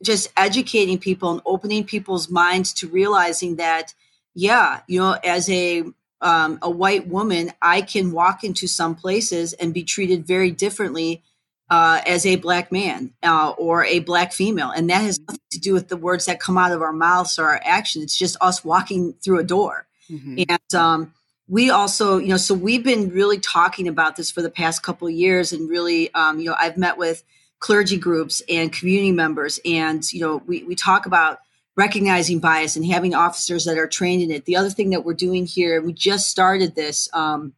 just 0.03 0.33
educating 0.37 0.99
people 0.99 1.31
and 1.31 1.41
opening 1.47 1.85
people's 1.85 2.31
minds 2.31 2.73
to 2.75 2.89
realizing 2.89 3.57
that, 3.57 3.95
yeah, 4.35 4.81
you 4.87 5.01
know, 5.01 5.17
as 5.25 5.49
a 5.51 5.85
um, 6.21 6.59
a 6.63 6.71
white 6.71 7.07
woman, 7.07 7.53
I 7.61 7.83
can 7.83 8.11
walk 8.11 8.45
into 8.45 8.67
some 8.67 8.95
places 8.95 9.53
and 9.53 9.75
be 9.75 9.85
treated 9.85 10.27
very 10.27 10.51
differently 10.51 11.23
uh, 11.69 12.01
as 12.07 12.25
a 12.25 12.37
black 12.37 12.73
man 12.73 13.13
uh, 13.23 13.51
or 13.51 13.85
a 13.85 13.99
black 14.01 14.33
female, 14.33 14.71
and 14.71 14.89
that 14.91 15.03
has 15.03 15.21
nothing 15.21 15.41
to 15.51 15.59
do 15.59 15.73
with 15.73 15.89
the 15.89 15.97
words 15.97 16.27
that 16.27 16.41
come 16.41 16.57
out 16.57 16.73
of 16.73 16.83
our 16.83 16.93
mouths 16.93 17.39
or 17.39 17.49
our 17.49 17.61
action. 17.65 18.03
It's 18.03 18.17
just 18.17 18.37
us 18.41 18.65
walking 18.65 19.15
through 19.23 19.39
a 19.39 19.45
door, 19.45 19.87
mm-hmm. 20.11 20.45
and 20.49 20.75
um, 20.75 21.13
we 21.47 21.71
also, 21.71 22.19
you 22.19 22.29
know, 22.29 22.37
so 22.39 22.55
we've 22.55 22.85
been 22.85 23.11
really 23.11 23.39
talking 23.39 23.87
about 23.87 24.17
this 24.17 24.31
for 24.31 24.41
the 24.41 24.51
past 24.51 24.83
couple 24.83 25.09
of 25.09 25.15
years, 25.15 25.53
and 25.53 25.69
really, 25.69 26.13
um, 26.15 26.39
you 26.39 26.47
know, 26.47 26.57
I've 26.59 26.77
met 26.77 26.97
with 26.97 27.23
clergy 27.65 27.97
groups 27.97 28.43
and 28.47 28.71
community 28.71 29.11
members. 29.11 29.59
And, 29.65 30.13
you 30.13 30.21
know, 30.21 30.43
we, 30.47 30.65
we 30.65 30.75
talk 30.75 31.07
about 31.07 31.39
recognizing 31.77 32.39
bias 32.39 32.77
and 32.77 32.85
having 32.85 33.15
officers 33.15 33.65
that 33.65 33.79
are 33.79 33.87
trained 33.87 34.23
in 34.23 34.31
it. 34.31 34.45
The 34.45 34.55
other 34.55 34.69
thing 34.69 34.91
that 34.91 35.03
we're 35.03 35.15
doing 35.15 35.47
here, 35.47 35.81
we 35.81 35.95
just 35.95 36.29
started 36.29 36.75
this, 36.75 37.09
um, 37.15 37.55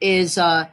is 0.00 0.38
uh, 0.38 0.68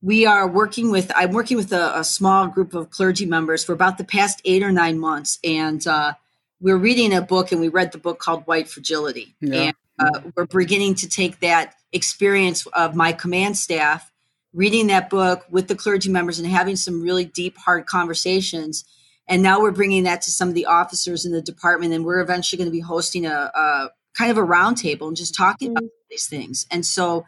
we 0.00 0.24
are 0.24 0.48
working 0.48 0.90
with, 0.90 1.12
I'm 1.14 1.32
working 1.32 1.58
with 1.58 1.70
a, 1.70 1.98
a, 1.98 2.02
small 2.02 2.48
group 2.48 2.72
of 2.72 2.88
clergy 2.88 3.26
members 3.26 3.62
for 3.62 3.74
about 3.74 3.98
the 3.98 4.04
past 4.04 4.40
eight 4.46 4.62
or 4.62 4.72
nine 4.72 4.98
months. 4.98 5.38
And 5.44 5.86
uh, 5.86 6.14
we're 6.62 6.78
reading 6.78 7.12
a 7.12 7.20
book 7.20 7.52
and 7.52 7.60
we 7.60 7.68
read 7.68 7.92
the 7.92 7.98
book 7.98 8.18
called 8.18 8.46
White 8.46 8.68
Fragility. 8.68 9.34
Yeah. 9.42 9.54
And 9.64 9.76
uh, 9.98 10.20
we're 10.34 10.46
beginning 10.46 10.94
to 10.94 11.10
take 11.10 11.40
that 11.40 11.74
experience 11.92 12.66
of 12.68 12.96
my 12.96 13.12
command 13.12 13.58
staff 13.58 14.10
reading 14.52 14.88
that 14.88 15.08
book 15.08 15.44
with 15.50 15.68
the 15.68 15.74
clergy 15.74 16.10
members 16.10 16.38
and 16.38 16.48
having 16.48 16.76
some 16.76 17.02
really 17.02 17.24
deep, 17.24 17.56
hard 17.56 17.86
conversations. 17.86 18.84
And 19.26 19.42
now 19.42 19.60
we're 19.60 19.70
bringing 19.70 20.04
that 20.04 20.22
to 20.22 20.30
some 20.30 20.48
of 20.48 20.54
the 20.54 20.66
officers 20.66 21.24
in 21.24 21.32
the 21.32 21.40
department, 21.40 21.92
and 21.92 22.04
we're 22.04 22.20
eventually 22.20 22.58
going 22.58 22.68
to 22.68 22.72
be 22.72 22.80
hosting 22.80 23.24
a, 23.24 23.50
a 23.54 23.90
kind 24.16 24.30
of 24.30 24.36
a 24.36 24.46
roundtable 24.46 25.08
and 25.08 25.16
just 25.16 25.34
talking 25.34 25.68
mm-hmm. 25.70 25.78
about 25.78 25.90
these 26.10 26.26
things. 26.26 26.66
And 26.70 26.84
so, 26.84 27.24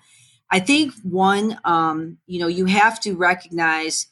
I 0.51 0.61
think 0.61 0.93
one, 1.03 1.59
um, 1.65 2.19
you 2.27 2.39
know, 2.39 2.47
you 2.47 2.67
have 2.67 3.01
to 3.01 3.15
recognize 3.15 4.09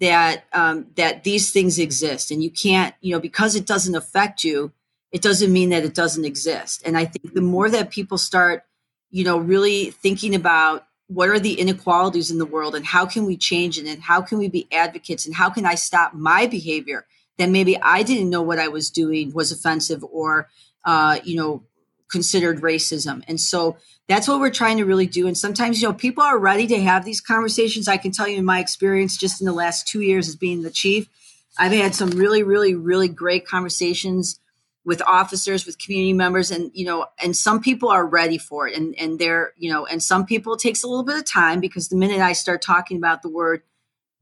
that 0.00 0.44
um, 0.52 0.86
that 0.96 1.24
these 1.24 1.52
things 1.52 1.78
exist, 1.78 2.30
and 2.30 2.42
you 2.42 2.50
can't, 2.50 2.94
you 3.00 3.12
know, 3.12 3.20
because 3.20 3.54
it 3.54 3.66
doesn't 3.66 3.94
affect 3.94 4.44
you, 4.44 4.72
it 5.12 5.22
doesn't 5.22 5.52
mean 5.52 5.70
that 5.70 5.84
it 5.84 5.94
doesn't 5.94 6.24
exist. 6.24 6.82
And 6.84 6.96
I 6.96 7.06
think 7.06 7.34
the 7.34 7.40
more 7.40 7.70
that 7.70 7.90
people 7.90 8.18
start, 8.18 8.64
you 9.10 9.24
know, 9.24 9.38
really 9.38 9.90
thinking 9.90 10.34
about 10.34 10.86
what 11.10 11.28
are 11.28 11.40
the 11.40 11.54
inequalities 11.54 12.30
in 12.30 12.38
the 12.38 12.46
world 12.46 12.74
and 12.74 12.86
how 12.86 13.04
can 13.04 13.26
we 13.26 13.36
change 13.36 13.78
it 13.78 13.86
and 13.86 14.00
how 14.00 14.20
can 14.20 14.38
we 14.38 14.48
be 14.48 14.68
advocates 14.70 15.26
and 15.26 15.34
how 15.34 15.50
can 15.50 15.66
I 15.66 15.74
stop 15.74 16.14
my 16.14 16.46
behavior 16.46 17.04
that 17.36 17.50
maybe 17.50 17.76
I 17.80 18.04
didn't 18.04 18.30
know 18.30 18.42
what 18.42 18.60
I 18.60 18.68
was 18.68 18.90
doing 18.90 19.32
was 19.32 19.50
offensive 19.50 20.04
or 20.04 20.48
uh, 20.84 21.18
you 21.24 21.36
know 21.36 21.64
considered 22.10 22.60
racism. 22.60 23.22
And 23.28 23.40
so 23.40 23.76
that's 24.08 24.26
what 24.26 24.40
we're 24.40 24.50
trying 24.50 24.78
to 24.78 24.84
really 24.84 25.06
do. 25.06 25.26
And 25.26 25.36
sometimes 25.36 25.82
you 25.82 25.88
know 25.88 25.94
people 25.94 26.22
are 26.22 26.38
ready 26.38 26.66
to 26.68 26.80
have 26.80 27.04
these 27.04 27.20
conversations. 27.20 27.88
I 27.88 27.96
can 27.96 28.12
tell 28.12 28.28
you 28.28 28.38
in 28.38 28.44
my 28.44 28.60
experience 28.60 29.16
just 29.16 29.40
in 29.40 29.46
the 29.46 29.52
last 29.52 29.88
two 29.88 30.00
years 30.00 30.28
as 30.28 30.36
being 30.36 30.62
the 30.62 30.70
chief 30.70 31.08
I've 31.58 31.72
had 31.72 31.94
some 31.94 32.10
really 32.10 32.42
really 32.42 32.74
really 32.74 33.08
great 33.08 33.46
conversations 33.46 34.38
with 34.84 35.02
officers 35.02 35.66
with 35.66 35.78
community 35.78 36.12
members 36.12 36.50
and 36.50 36.70
you 36.74 36.84
know 36.84 37.06
and 37.22 37.36
some 37.36 37.60
people 37.60 37.88
are 37.88 38.06
ready 38.06 38.38
for 38.38 38.66
it. 38.68 38.76
And 38.76 38.94
and 38.98 39.18
they're 39.18 39.52
you 39.56 39.70
know 39.70 39.86
and 39.86 40.02
some 40.02 40.24
people 40.24 40.54
it 40.54 40.60
takes 40.60 40.82
a 40.82 40.88
little 40.88 41.04
bit 41.04 41.16
of 41.16 41.24
time 41.24 41.60
because 41.60 41.88
the 41.88 41.96
minute 41.96 42.20
i 42.20 42.32
start 42.32 42.62
talking 42.62 42.96
about 42.96 43.22
the 43.22 43.28
word 43.28 43.62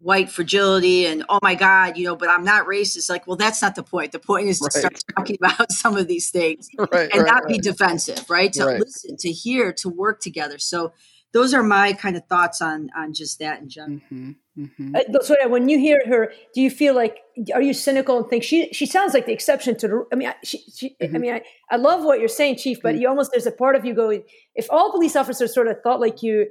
white 0.00 0.30
fragility 0.30 1.06
and 1.06 1.24
oh 1.28 1.40
my 1.42 1.56
god 1.56 1.96
you 1.96 2.04
know 2.04 2.14
but 2.14 2.28
i'm 2.28 2.44
not 2.44 2.66
racist 2.66 3.10
like 3.10 3.26
well 3.26 3.36
that's 3.36 3.60
not 3.60 3.74
the 3.74 3.82
point. 3.82 4.12
The 4.12 4.18
point 4.18 4.48
is 4.48 4.58
to 4.60 4.64
right. 4.64 4.72
start 4.72 5.02
talking 5.16 5.36
about 5.42 5.72
some 5.72 5.96
of 5.96 6.06
these 6.06 6.30
things 6.30 6.68
right, 6.78 7.10
and 7.12 7.22
right, 7.22 7.26
not 7.26 7.46
be 7.46 7.58
defensive 7.58 8.28
right? 8.28 8.52
To 8.54 8.64
listen 8.66 9.16
to 9.18 9.30
hear 9.30 9.72
to 9.74 9.88
work 9.88 10.20
together. 10.20 10.58
So 10.58 10.92
those 11.32 11.52
are 11.52 11.62
my 11.62 11.92
kind 11.92 12.16
of 12.16 12.24
thoughts 12.26 12.62
on 12.62 12.90
on 12.96 13.12
just 13.12 13.38
that 13.38 13.60
in 13.60 13.68
general. 13.68 14.00
Mm-hmm. 14.12 14.32
Mm-hmm. 14.58 14.96
Uh, 14.96 15.20
so 15.22 15.36
when 15.46 15.68
you 15.68 15.78
hear 15.78 16.00
her, 16.06 16.32
do 16.52 16.60
you 16.60 16.70
feel 16.70 16.94
like 16.94 17.18
are 17.54 17.62
you 17.62 17.72
cynical 17.72 18.18
and 18.18 18.28
think 18.28 18.42
she 18.42 18.72
she 18.72 18.86
sounds 18.86 19.14
like 19.14 19.26
the 19.26 19.32
exception 19.32 19.76
to 19.78 19.88
the? 19.88 20.06
I 20.12 20.16
mean, 20.16 20.32
she, 20.42 20.58
she, 20.74 20.96
mm-hmm. 21.00 21.14
I 21.14 21.18
mean, 21.18 21.34
I, 21.34 21.42
I 21.70 21.76
love 21.76 22.02
what 22.02 22.18
you're 22.18 22.28
saying, 22.28 22.56
Chief, 22.56 22.78
but 22.82 22.94
mm-hmm. 22.94 23.02
you 23.02 23.08
almost 23.08 23.30
there's 23.32 23.46
a 23.46 23.52
part 23.52 23.76
of 23.76 23.84
you 23.84 23.94
going, 23.94 24.24
if 24.54 24.66
all 24.70 24.90
police 24.90 25.14
officers 25.14 25.54
sort 25.54 25.68
of 25.68 25.80
thought 25.82 26.00
like 26.00 26.22
you, 26.24 26.46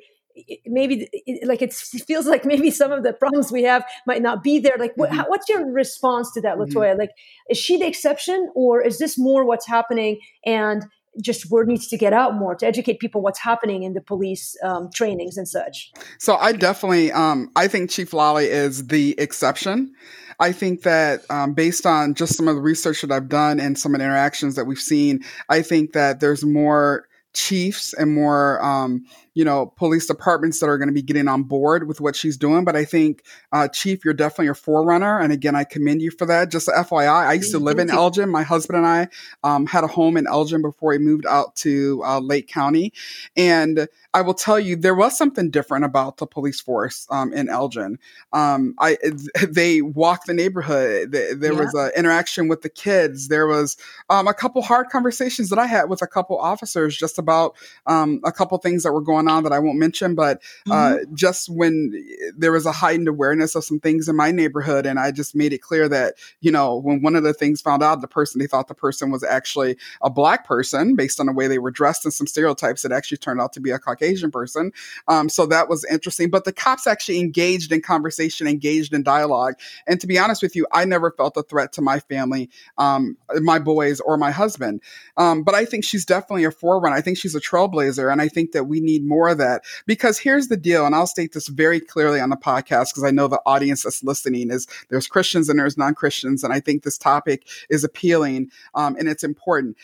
maybe 0.66 1.10
like 1.44 1.62
it 1.62 1.74
feels 1.74 2.28
like 2.28 2.46
maybe 2.46 2.72
some 2.72 2.92
of 2.92 3.04
the 3.04 3.12
problems 3.12 3.52
we 3.52 3.64
have 3.64 3.84
might 4.06 4.22
not 4.22 4.44
be 4.44 4.60
there. 4.60 4.78
Like, 4.80 4.94
what, 4.96 5.10
mm-hmm. 5.10 5.20
how, 5.20 5.26
what's 5.28 5.50
your 5.50 5.70
response 5.70 6.32
to 6.34 6.42
that, 6.42 6.58
mm-hmm. 6.58 6.78
Latoya? 6.78 6.98
Like, 6.98 7.12
is 7.50 7.58
she 7.58 7.78
the 7.78 7.88
exception, 7.88 8.50
or 8.56 8.82
is 8.82 9.00
this 9.00 9.18
more 9.18 9.46
what's 9.46 9.68
happening? 9.68 10.20
And 10.46 10.86
just 11.22 11.50
word 11.50 11.68
needs 11.68 11.88
to 11.88 11.98
get 11.98 12.14
out 12.14 12.36
more 12.36 12.56
to 12.56 12.66
educate 12.66 13.00
people 13.00 13.22
what's 13.22 13.40
happening 13.40 13.84
in 13.84 13.94
the 13.94 14.02
police 14.02 14.56
um, 14.64 14.90
trainings 14.94 15.38
and 15.38 15.48
such. 15.48 15.92
So 16.20 16.36
I 16.36 16.52
definitely, 16.52 17.12
um, 17.12 17.52
I 17.56 17.68
think 17.68 17.90
Chief 17.90 18.14
Lalley 18.14 18.46
is 18.46 18.88
the 18.88 19.16
exception. 19.20 19.94
I 20.40 20.52
think 20.52 20.84
that 20.84 21.22
um, 21.30 21.54
based 21.54 21.86
on 21.86 22.14
just 22.14 22.36
some 22.36 22.48
of 22.48 22.56
the 22.56 22.62
research 22.62 23.02
that 23.02 23.12
I've 23.12 23.30
done 23.30 23.60
and 23.60 23.78
some 23.78 23.96
of 23.96 24.00
the 24.00 24.06
interactions 24.06 24.56
that 24.56 24.66
we've 24.66 24.78
seen, 24.78 25.24
I 25.50 25.62
think 25.62 25.94
that 25.94 26.20
there's 26.20 26.46
more 26.46 27.08
chiefs 27.38 27.94
and 27.94 28.16
more 28.16 28.64
um, 28.66 29.06
you 29.36 29.46
know 29.46 29.68
police 29.78 30.08
departments 30.08 30.60
that 30.60 30.66
are 30.66 30.80
going 30.80 30.88
to 30.88 30.94
be 30.94 31.04
getting 31.04 31.28
on 31.28 31.44
board 31.44 31.88
with 31.88 32.02
what 32.02 32.16
she's 32.16 32.36
doing 32.36 32.66
but 32.66 32.76
i 32.76 32.84
think 32.84 33.22
uh, 33.52 33.68
chief 33.68 34.04
you're 34.04 34.14
definitely 34.16 34.48
a 34.48 34.56
forerunner 34.56 35.20
and 35.20 35.32
again 35.32 35.56
i 35.56 35.64
commend 35.64 36.02
you 36.02 36.10
for 36.10 36.26
that 36.26 36.50
just 36.50 36.68
fyi 36.68 37.08
i 37.08 37.34
used 37.34 37.52
to 37.52 37.60
live 37.60 37.78
in 37.78 37.92
elgin 37.92 38.28
my 38.28 38.42
husband 38.42 38.78
and 38.78 38.88
i 38.88 39.08
um, 39.44 39.68
had 39.68 39.84
a 39.84 39.88
home 39.88 40.18
in 40.18 40.26
elgin 40.26 40.64
before 40.64 40.90
we 40.90 40.98
moved 40.98 41.28
out 41.28 41.56
to 41.56 42.02
uh, 42.04 42.20
lake 42.20 42.48
county 42.48 42.92
and 43.36 43.88
I 44.18 44.22
will 44.22 44.34
tell 44.34 44.60
you 44.60 44.76
there 44.76 44.96
was 44.96 45.16
something 45.16 45.52
different 45.52 45.86
about 45.86 46.18
the 46.18 46.26
police 46.26 46.60
force 46.60 47.06
um, 47.12 47.32
in 47.34 47.50
Elgin. 47.50 48.00
Um, 48.34 48.74
I 48.80 48.98
they 49.48 49.84
walked 49.84 50.26
the 50.26 50.34
neighborhood. 50.34 51.12
There, 51.12 51.36
there 51.36 51.54
yeah. 51.54 51.60
was 51.60 51.74
an 51.76 51.92
interaction 51.96 52.48
with 52.48 52.64
the 52.64 52.70
kids. 52.70 53.28
There 53.28 53.46
was 53.46 53.78
um, 54.10 54.28
a 54.28 54.34
couple 54.34 54.64
hard 54.64 54.88
conversations 54.90 55.50
that 55.50 55.60
I 55.60 55.68
had 55.68 55.84
with 55.84 56.02
a 56.02 56.08
couple 56.08 56.36
officers 56.40 56.98
just 56.98 57.20
about 57.20 57.27
about 57.28 57.56
um, 57.86 58.22
a 58.24 58.32
couple 58.32 58.58
things 58.58 58.84
that 58.84 58.94
were 58.94 59.02
going 59.02 59.28
on 59.28 59.44
that 59.44 59.52
I 59.52 59.60
won't 59.60 59.78
mention, 59.78 60.16
but 60.16 60.42
uh, 60.70 60.72
mm-hmm. 60.72 61.16
just 61.16 61.50
when 61.50 61.92
there 62.38 62.52
was 62.52 62.66
a 62.66 62.72
heightened 62.72 63.08
awareness 63.08 63.56
of 63.56 63.66
some 63.66 63.80
things 63.80 64.08
in 64.08 64.16
my 64.16 64.32
neighborhood, 64.32 64.86
and 64.86 65.00
I 65.00 65.12
just 65.12 65.36
made 65.36 65.52
it 65.52 65.62
clear 65.62 65.90
that 65.90 66.16
you 66.40 66.52
know 66.52 66.78
when 66.78 67.02
one 67.02 67.16
of 67.16 67.24
the 67.24 67.34
things 67.34 67.62
found 67.62 67.84
out 67.84 68.02
the 68.02 68.08
person 68.08 68.40
they 68.40 68.48
thought 68.48 68.68
the 68.68 68.76
person 68.76 69.12
was 69.12 69.24
actually 69.24 69.76
a 70.02 70.10
black 70.10 70.46
person 70.46 70.96
based 70.96 71.20
on 71.20 71.26
the 71.26 71.34
way 71.34 71.48
they 71.48 71.60
were 71.60 71.72
dressed 71.72 72.06
and 72.06 72.14
some 72.14 72.28
stereotypes, 72.28 72.86
it 72.86 72.92
actually 72.92 73.18
turned 73.18 73.42
out 73.42 73.54
to 73.54 73.60
be 73.60 73.72
a 73.72 73.80
Caucasian 73.80 74.32
person. 74.32 74.72
Um, 75.08 75.30
so 75.30 75.46
that 75.48 75.68
was 75.68 75.84
interesting. 75.86 76.30
But 76.30 76.46
the 76.46 76.54
cops 76.54 76.88
actually 76.88 77.20
engaged 77.20 77.72
in 77.72 77.82
conversation, 77.82 78.48
engaged 78.48 78.94
in 78.94 79.04
dialogue, 79.04 79.56
and 79.86 80.00
to 80.00 80.08
be 80.08 80.18
honest 80.18 80.42
with 80.42 80.56
you, 80.56 80.66
I 80.72 80.86
never 80.86 81.12
felt 81.12 81.36
a 81.38 81.44
threat 81.44 81.74
to 81.74 81.82
my 81.82 82.00
family, 82.00 82.50
um, 82.78 83.18
my 83.42 83.60
boys, 83.60 84.00
or 84.00 84.18
my 84.18 84.32
husband. 84.32 84.82
Um, 85.18 85.44
but 85.44 85.56
I 85.56 85.66
think 85.66 85.84
she's 85.84 86.06
definitely 86.06 86.44
a 86.44 86.52
forerunner. 86.52 86.96
I 86.96 87.02
think 87.02 87.17
she's 87.18 87.36
a 87.36 87.42
trailblazer, 87.42 88.12
and 88.12 88.22
I 88.22 88.28
think 88.28 88.52
that 88.52 88.66
we 88.66 88.80
need 88.80 89.06
more 89.06 89.30
of 89.30 89.38
that 89.38 89.64
because 89.86 90.18
here's 90.18 90.48
the 90.48 90.58
deal, 90.58 90.86
and 90.86 90.96
I'll 90.96 91.08
state 91.08 91.34
this 91.34 91.48
very 91.48 91.80
clearly 91.80 92.20
on 92.20 92.30
the 92.30 92.38
podcast 92.38 92.92
because 92.92 93.04
I 93.04 93.12
know 93.12 93.28
the 93.28 93.42
audience 93.46 93.84
that's 93.84 94.04
listening 94.04 94.52
is 94.52 94.68
there's 94.90 95.08
Christians 95.08 95.50
and 95.50 95.60
there's 95.60 95.78
non 95.78 95.96
Christians, 95.96 96.44
and 96.44 96.54
I 96.54 96.60
think 96.60 96.84
this 96.84 96.98
topic 96.98 97.48
is 97.70 97.84
appealing 97.84 98.52
um, 98.76 98.96
and 98.98 99.08
it's 99.08 99.24
important. 99.24 99.78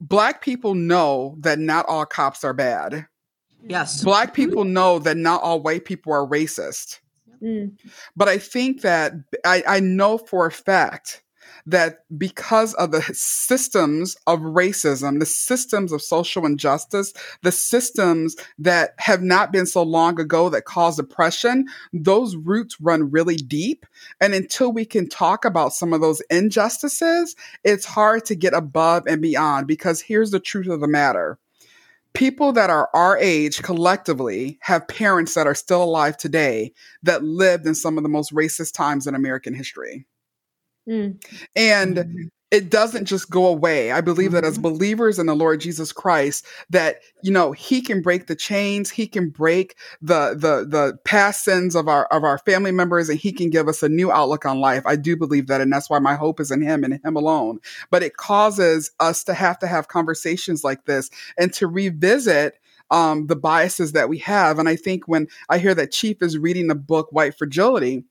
Black 0.00 0.42
people 0.42 0.74
know 0.74 1.36
that 1.40 1.58
not 1.58 1.84
all 1.86 2.06
cops 2.06 2.42
are 2.44 2.54
bad. 2.54 3.06
Yes. 3.66 4.02
Black 4.02 4.32
people 4.32 4.64
know 4.64 4.98
that 5.00 5.16
not 5.16 5.42
all 5.42 5.60
white 5.60 5.84
people 5.84 6.12
are 6.12 6.26
racist. 6.26 7.00
Mm. 7.42 7.72
But 8.16 8.28
I 8.28 8.38
think 8.38 8.82
that 8.82 9.12
I, 9.44 9.62
I 9.66 9.80
know 9.80 10.18
for 10.18 10.46
a 10.46 10.52
fact 10.52 11.22
that 11.66 12.04
because 12.16 12.74
of 12.74 12.90
the 12.90 13.02
systems 13.12 14.16
of 14.26 14.40
racism, 14.40 15.18
the 15.18 15.26
systems 15.26 15.92
of 15.92 16.02
social 16.02 16.46
injustice, 16.46 17.12
the 17.42 17.52
systems 17.52 18.36
that 18.58 18.94
have 18.98 19.22
not 19.22 19.52
been 19.52 19.66
so 19.66 19.82
long 19.82 20.18
ago 20.20 20.48
that 20.48 20.64
caused 20.64 20.98
oppression, 20.98 21.66
those 21.92 22.36
roots 22.36 22.80
run 22.80 23.10
really 23.10 23.36
deep. 23.36 23.86
And 24.20 24.34
until 24.34 24.72
we 24.72 24.84
can 24.84 25.08
talk 25.08 25.44
about 25.44 25.72
some 25.72 25.92
of 25.92 26.00
those 26.00 26.22
injustices, 26.30 27.36
it's 27.64 27.84
hard 27.84 28.24
to 28.26 28.34
get 28.34 28.54
above 28.54 29.06
and 29.06 29.22
beyond 29.22 29.66
because 29.66 30.00
here's 30.00 30.30
the 30.30 30.40
truth 30.40 30.68
of 30.68 30.80
the 30.80 30.88
matter 30.88 31.38
people 32.12 32.52
that 32.52 32.70
are 32.70 32.88
our 32.94 33.16
age 33.18 33.62
collectively 33.62 34.58
have 34.62 34.88
parents 34.88 35.34
that 35.34 35.46
are 35.46 35.54
still 35.54 35.82
alive 35.82 36.16
today 36.16 36.72
that 37.02 37.22
lived 37.22 37.66
in 37.66 37.74
some 37.74 37.96
of 37.96 38.02
the 38.02 38.08
most 38.08 38.32
racist 38.32 38.74
times 38.74 39.06
in 39.06 39.14
American 39.14 39.54
history. 39.54 40.06
Mm. 40.90 41.22
And 41.54 41.96
mm-hmm. 41.96 42.22
it 42.50 42.68
doesn't 42.68 43.04
just 43.04 43.30
go 43.30 43.46
away. 43.46 43.92
I 43.92 44.00
believe 44.00 44.32
that 44.32 44.42
as 44.42 44.54
mm-hmm. 44.54 44.62
believers 44.62 45.20
in 45.20 45.26
the 45.26 45.36
Lord 45.36 45.60
Jesus 45.60 45.92
Christ, 45.92 46.44
that 46.70 46.96
you 47.22 47.30
know 47.30 47.52
He 47.52 47.80
can 47.80 48.02
break 48.02 48.26
the 48.26 48.34
chains, 48.34 48.90
He 48.90 49.06
can 49.06 49.30
break 49.30 49.76
the 50.02 50.30
the 50.30 50.66
the 50.68 50.98
past 51.04 51.44
sins 51.44 51.76
of 51.76 51.86
our 51.86 52.06
of 52.06 52.24
our 52.24 52.38
family 52.38 52.72
members, 52.72 53.08
and 53.08 53.20
He 53.20 53.30
can 53.32 53.50
give 53.50 53.68
us 53.68 53.82
a 53.84 53.88
new 53.88 54.10
outlook 54.10 54.44
on 54.44 54.60
life. 54.60 54.82
I 54.84 54.96
do 54.96 55.16
believe 55.16 55.46
that, 55.46 55.60
and 55.60 55.72
that's 55.72 55.88
why 55.88 56.00
my 56.00 56.16
hope 56.16 56.40
is 56.40 56.50
in 56.50 56.60
Him 56.60 56.82
and 56.82 56.98
Him 57.04 57.14
alone. 57.14 57.60
But 57.90 58.02
it 58.02 58.16
causes 58.16 58.90
us 58.98 59.22
to 59.24 59.34
have 59.34 59.58
to 59.60 59.68
have 59.68 59.86
conversations 59.86 60.64
like 60.64 60.86
this 60.86 61.08
and 61.38 61.52
to 61.54 61.68
revisit 61.68 62.58
um, 62.90 63.28
the 63.28 63.36
biases 63.36 63.92
that 63.92 64.08
we 64.08 64.18
have. 64.18 64.58
And 64.58 64.68
I 64.68 64.74
think 64.74 65.06
when 65.06 65.28
I 65.48 65.58
hear 65.58 65.74
that 65.74 65.92
Chief 65.92 66.20
is 66.20 66.36
reading 66.36 66.66
the 66.66 66.74
book 66.74 67.12
White 67.12 67.38
Fragility 67.38 68.04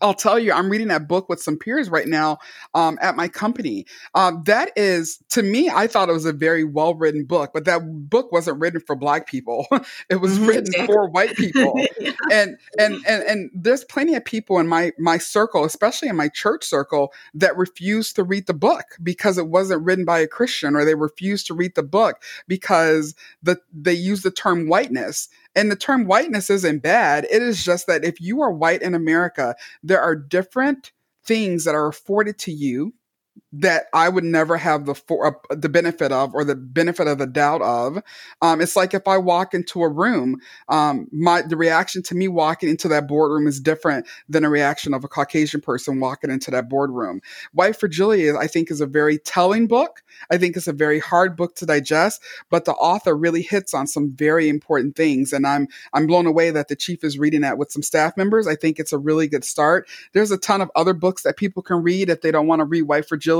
I'll 0.00 0.14
tell 0.14 0.38
you, 0.38 0.52
I'm 0.52 0.70
reading 0.70 0.88
that 0.88 1.08
book 1.08 1.28
with 1.28 1.42
some 1.42 1.58
peers 1.58 1.90
right 1.90 2.06
now 2.06 2.38
um, 2.74 2.98
at 3.00 3.16
my 3.16 3.28
company. 3.28 3.86
Um, 4.14 4.42
that 4.44 4.70
is, 4.76 5.22
to 5.30 5.42
me, 5.42 5.68
I 5.68 5.86
thought 5.86 6.08
it 6.08 6.12
was 6.12 6.24
a 6.24 6.32
very 6.32 6.64
well 6.64 6.94
written 6.94 7.24
book, 7.24 7.50
but 7.52 7.64
that 7.66 7.80
book 8.08 8.32
wasn't 8.32 8.60
written 8.60 8.80
for 8.80 8.96
Black 8.96 9.26
people. 9.26 9.66
it 10.10 10.16
was 10.16 10.38
mm-hmm. 10.38 10.46
written 10.46 10.86
for 10.86 11.08
white 11.08 11.36
people. 11.36 11.74
yeah. 12.00 12.12
and, 12.32 12.58
and 12.78 12.94
and 13.06 13.22
and 13.24 13.50
there's 13.54 13.84
plenty 13.84 14.14
of 14.14 14.24
people 14.24 14.58
in 14.58 14.68
my 14.68 14.92
my 14.98 15.18
circle, 15.18 15.64
especially 15.64 16.08
in 16.08 16.16
my 16.16 16.28
church 16.28 16.64
circle, 16.64 17.12
that 17.34 17.56
refuse 17.56 18.12
to 18.14 18.24
read 18.24 18.46
the 18.46 18.54
book 18.54 18.84
because 19.02 19.38
it 19.38 19.48
wasn't 19.48 19.82
written 19.84 20.04
by 20.04 20.18
a 20.20 20.26
Christian, 20.26 20.74
or 20.74 20.84
they 20.84 20.94
refuse 20.94 21.44
to 21.44 21.54
read 21.54 21.74
the 21.74 21.82
book 21.82 22.22
because 22.48 23.14
the 23.42 23.60
they 23.72 23.92
use 23.92 24.22
the 24.22 24.30
term 24.30 24.68
whiteness 24.68 25.28
and 25.54 25.70
the 25.70 25.76
term 25.76 26.06
whiteness 26.06 26.50
isn't 26.50 26.82
bad. 26.82 27.26
It 27.30 27.42
is 27.42 27.64
just 27.64 27.86
that 27.86 28.04
if 28.04 28.20
you 28.20 28.40
are 28.42 28.52
white 28.52 28.82
in 28.82 28.94
America, 28.94 29.56
there 29.82 30.00
are 30.00 30.14
different 30.14 30.92
things 31.24 31.64
that 31.64 31.74
are 31.74 31.88
afforded 31.88 32.38
to 32.38 32.52
you 32.52 32.94
that 33.52 33.86
I 33.92 34.08
would 34.08 34.24
never 34.24 34.56
have 34.56 34.86
the 34.86 34.94
for, 34.94 35.26
uh, 35.26 35.54
the 35.54 35.68
benefit 35.68 36.12
of 36.12 36.34
or 36.34 36.44
the 36.44 36.54
benefit 36.54 37.08
of 37.08 37.18
the 37.18 37.26
doubt 37.26 37.62
of. 37.62 38.00
Um, 38.42 38.60
it's 38.60 38.76
like 38.76 38.94
if 38.94 39.08
I 39.08 39.18
walk 39.18 39.54
into 39.54 39.82
a 39.82 39.88
room, 39.88 40.40
um, 40.68 41.08
my 41.12 41.42
the 41.42 41.56
reaction 41.56 42.02
to 42.04 42.14
me 42.14 42.28
walking 42.28 42.68
into 42.68 42.86
that 42.88 43.08
boardroom 43.08 43.46
is 43.48 43.60
different 43.60 44.06
than 44.28 44.44
a 44.44 44.50
reaction 44.50 44.94
of 44.94 45.02
a 45.02 45.08
Caucasian 45.08 45.60
person 45.60 45.98
walking 45.98 46.30
into 46.30 46.50
that 46.52 46.68
boardroom. 46.68 47.20
White 47.52 47.76
Fragility, 47.76 48.30
I 48.30 48.46
think, 48.46 48.70
is 48.70 48.80
a 48.80 48.86
very 48.86 49.18
telling 49.18 49.66
book. 49.66 50.02
I 50.30 50.38
think 50.38 50.56
it's 50.56 50.68
a 50.68 50.72
very 50.72 51.00
hard 51.00 51.36
book 51.36 51.56
to 51.56 51.66
digest, 51.66 52.22
but 52.50 52.66
the 52.66 52.72
author 52.74 53.16
really 53.16 53.42
hits 53.42 53.74
on 53.74 53.86
some 53.88 54.12
very 54.12 54.48
important 54.48 54.94
things, 54.94 55.32
and 55.32 55.44
I'm 55.44 55.66
I'm 55.92 56.06
blown 56.06 56.26
away 56.26 56.52
that 56.52 56.68
the 56.68 56.76
chief 56.76 57.02
is 57.02 57.18
reading 57.18 57.40
that 57.40 57.58
with 57.58 57.72
some 57.72 57.82
staff 57.82 58.16
members. 58.16 58.46
I 58.46 58.54
think 58.54 58.78
it's 58.78 58.92
a 58.92 58.98
really 58.98 59.26
good 59.26 59.44
start. 59.44 59.88
There's 60.12 60.30
a 60.30 60.38
ton 60.38 60.60
of 60.60 60.70
other 60.76 60.94
books 60.94 61.22
that 61.22 61.36
people 61.36 61.62
can 61.64 61.82
read 61.82 62.10
if 62.10 62.20
they 62.20 62.30
don't 62.30 62.46
want 62.46 62.60
to 62.60 62.64
read 62.64 62.82
White 62.82 63.08
Fragility 63.08 63.39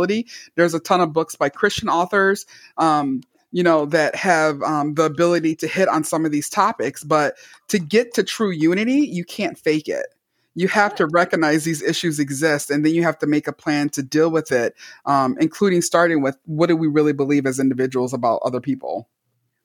there's 0.56 0.74
a 0.74 0.80
ton 0.80 1.00
of 1.00 1.12
books 1.12 1.36
by 1.36 1.48
Christian 1.48 1.88
authors. 1.88 2.46
Um, 2.76 3.22
you 3.52 3.64
know, 3.64 3.86
that 3.86 4.14
have 4.14 4.62
um, 4.62 4.94
the 4.94 5.02
ability 5.04 5.56
to 5.56 5.66
hit 5.66 5.88
on 5.88 6.04
some 6.04 6.24
of 6.24 6.30
these 6.30 6.48
topics. 6.48 7.02
But 7.02 7.34
to 7.68 7.78
get 7.78 8.14
to 8.14 8.22
true 8.22 8.50
unity, 8.50 9.00
you 9.00 9.24
can't 9.24 9.58
fake 9.58 9.88
it. 9.88 10.06
You 10.54 10.68
have 10.68 10.94
to 10.96 11.06
recognize 11.06 11.64
these 11.64 11.82
issues 11.82 12.18
exist, 12.18 12.70
and 12.70 12.84
then 12.84 12.94
you 12.94 13.02
have 13.02 13.18
to 13.20 13.26
make 13.26 13.46
a 13.46 13.52
plan 13.52 13.88
to 13.90 14.02
deal 14.02 14.30
with 14.30 14.52
it, 14.52 14.74
um, 15.04 15.36
including 15.40 15.80
starting 15.80 16.22
with 16.22 16.36
what 16.44 16.68
do 16.68 16.76
we 16.76 16.88
really 16.88 17.12
believe 17.12 17.46
as 17.46 17.58
individuals 17.58 18.12
about 18.12 18.40
other 18.44 18.60
people. 18.60 19.08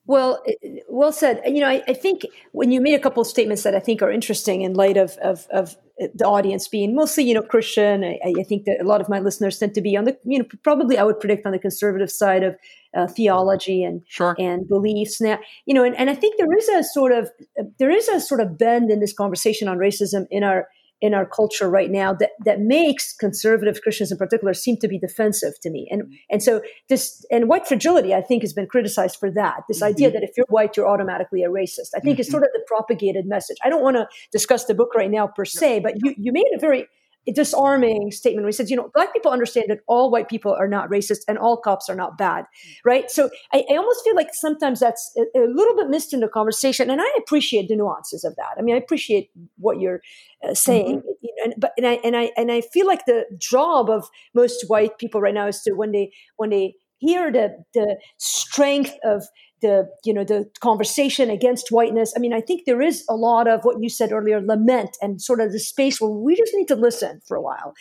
Well, 0.06 0.44
well 0.88 1.12
said. 1.12 1.42
You 1.44 1.60
know, 1.60 1.68
I, 1.68 1.82
I, 1.88 1.92
think 1.92 2.26
when 2.52 2.70
you 2.70 2.80
made 2.80 2.94
a 2.94 3.00
couple 3.00 3.20
of 3.20 3.26
statements 3.26 3.64
that 3.64 3.74
I 3.74 3.80
think 3.80 4.02
are 4.02 4.10
interesting 4.10 4.62
in 4.62 4.74
light 4.74 4.96
of, 4.96 5.16
of, 5.16 5.48
of 5.50 5.76
the 5.98 6.26
audience 6.26 6.68
being 6.68 6.94
mostly, 6.94 7.24
you 7.24 7.34
know, 7.34 7.42
Christian, 7.42 8.04
I, 8.04 8.18
I, 8.24 8.42
think 8.42 8.64
that 8.66 8.80
a 8.80 8.84
lot 8.84 9.00
of 9.00 9.08
my 9.08 9.18
listeners 9.18 9.58
tend 9.58 9.74
to 9.74 9.80
be 9.80 9.96
on 9.96 10.04
the, 10.04 10.16
you 10.24 10.38
know, 10.38 10.44
probably 10.62 10.98
I 10.98 11.04
would 11.04 11.18
predict 11.18 11.46
on 11.46 11.52
the 11.52 11.58
conservative 11.58 12.10
side 12.10 12.42
of 12.42 12.54
uh, 12.94 13.06
theology 13.06 13.82
and 13.82 14.02
sure. 14.06 14.36
and 14.38 14.68
beliefs. 14.68 15.20
Now, 15.20 15.38
you 15.64 15.74
know, 15.74 15.84
and, 15.84 15.96
and 15.96 16.10
I 16.10 16.14
think 16.14 16.36
there 16.36 16.54
is 16.54 16.68
a 16.68 16.84
sort 16.84 17.12
of 17.12 17.30
there 17.78 17.90
is 17.90 18.08
a 18.08 18.20
sort 18.20 18.40
of 18.40 18.58
bend 18.58 18.90
in 18.90 19.00
this 19.00 19.14
conversation 19.14 19.68
on 19.68 19.78
racism 19.78 20.26
in 20.30 20.44
our 20.44 20.68
in 21.00 21.12
our 21.12 21.26
culture 21.26 21.68
right 21.68 21.90
now 21.90 22.14
that 22.14 22.30
that 22.44 22.60
makes 22.60 23.12
conservative 23.12 23.80
Christians 23.82 24.10
in 24.10 24.18
particular 24.18 24.54
seem 24.54 24.76
to 24.78 24.88
be 24.88 24.98
defensive 24.98 25.52
to 25.62 25.70
me. 25.70 25.86
And 25.90 26.02
and 26.30 26.42
so 26.42 26.62
this 26.88 27.24
and 27.30 27.48
white 27.48 27.66
fragility 27.66 28.14
I 28.14 28.22
think 28.22 28.42
has 28.42 28.52
been 28.52 28.66
criticized 28.66 29.16
for 29.18 29.30
that. 29.32 29.60
This 29.68 29.78
mm-hmm. 29.78 29.86
idea 29.86 30.10
that 30.10 30.22
if 30.22 30.30
you're 30.36 30.46
white 30.48 30.76
you're 30.76 30.88
automatically 30.88 31.42
a 31.42 31.48
racist. 31.48 31.90
I 31.94 32.00
think 32.00 32.14
mm-hmm. 32.14 32.20
is 32.22 32.30
sort 32.30 32.42
of 32.42 32.50
the 32.52 32.62
propagated 32.66 33.26
message. 33.26 33.56
I 33.62 33.68
don't 33.68 33.82
want 33.82 33.96
to 33.96 34.08
discuss 34.32 34.64
the 34.64 34.74
book 34.74 34.94
right 34.94 35.10
now 35.10 35.26
per 35.26 35.44
se, 35.44 35.80
but 35.80 35.94
you 36.02 36.14
you 36.16 36.32
made 36.32 36.50
a 36.54 36.58
very 36.58 36.88
disarming 37.32 38.10
statement 38.10 38.44
where 38.44 38.48
he 38.48 38.52
says, 38.52 38.70
you 38.70 38.76
know, 38.76 38.90
black 38.94 39.12
people 39.12 39.30
understand 39.30 39.66
that 39.68 39.80
all 39.88 40.10
white 40.10 40.28
people 40.28 40.54
are 40.54 40.68
not 40.68 40.88
racist 40.88 41.20
and 41.28 41.38
all 41.38 41.56
cops 41.56 41.88
are 41.88 41.94
not 41.94 42.16
bad, 42.16 42.44
right? 42.84 43.10
So 43.10 43.30
I, 43.52 43.64
I 43.70 43.76
almost 43.76 44.04
feel 44.04 44.14
like 44.14 44.28
sometimes 44.32 44.80
that's 44.80 45.12
a, 45.16 45.38
a, 45.38 45.46
little 45.46 45.76
bit 45.76 45.88
missed 45.88 46.12
in 46.12 46.20
the 46.20 46.28
conversation, 46.28 46.90
and 46.90 47.00
I 47.00 47.14
appreciate 47.18 47.68
the 47.68 47.76
nuances 47.76 48.24
of 48.24 48.36
that. 48.36 48.54
I 48.58 48.62
mean, 48.62 48.74
I 48.74 48.78
appreciate 48.78 49.30
what 49.58 49.80
you're 49.80 50.00
uh, 50.48 50.54
saying, 50.54 50.98
mm-hmm. 50.98 51.08
you 51.20 51.34
know, 51.36 51.44
and, 51.44 51.54
but 51.58 51.72
and 51.76 51.86
I 51.86 51.94
and 52.04 52.16
I 52.16 52.30
and 52.36 52.52
I 52.52 52.60
feel 52.60 52.86
like 52.86 53.06
the 53.06 53.24
job 53.38 53.90
of 53.90 54.08
most 54.34 54.64
white 54.68 54.98
people 54.98 55.20
right 55.20 55.34
now 55.34 55.46
is 55.48 55.60
to 55.62 55.72
when 55.72 55.92
they 55.92 56.12
when 56.36 56.50
they 56.50 56.74
hear 56.98 57.30
the 57.30 57.56
the 57.74 57.96
strength 58.18 58.94
of 59.04 59.26
the 59.62 59.88
you 60.04 60.12
know 60.12 60.24
the 60.24 60.50
conversation 60.60 61.30
against 61.30 61.68
whiteness. 61.70 62.12
I 62.16 62.20
mean 62.20 62.32
i 62.32 62.40
think 62.40 62.64
there 62.66 62.82
is 62.82 63.04
a 63.08 63.14
lot 63.14 63.48
of 63.48 63.64
what 63.64 63.80
you 63.80 63.88
said 63.88 64.12
earlier 64.12 64.40
lament 64.40 64.96
and 65.00 65.20
sort 65.20 65.40
of 65.40 65.52
the 65.52 65.60
space 65.60 66.00
where 66.00 66.10
we 66.10 66.36
just 66.36 66.52
need 66.54 66.68
to 66.68 66.76
listen 66.76 67.20
for 67.26 67.36
a 67.36 67.42
while. 67.42 67.74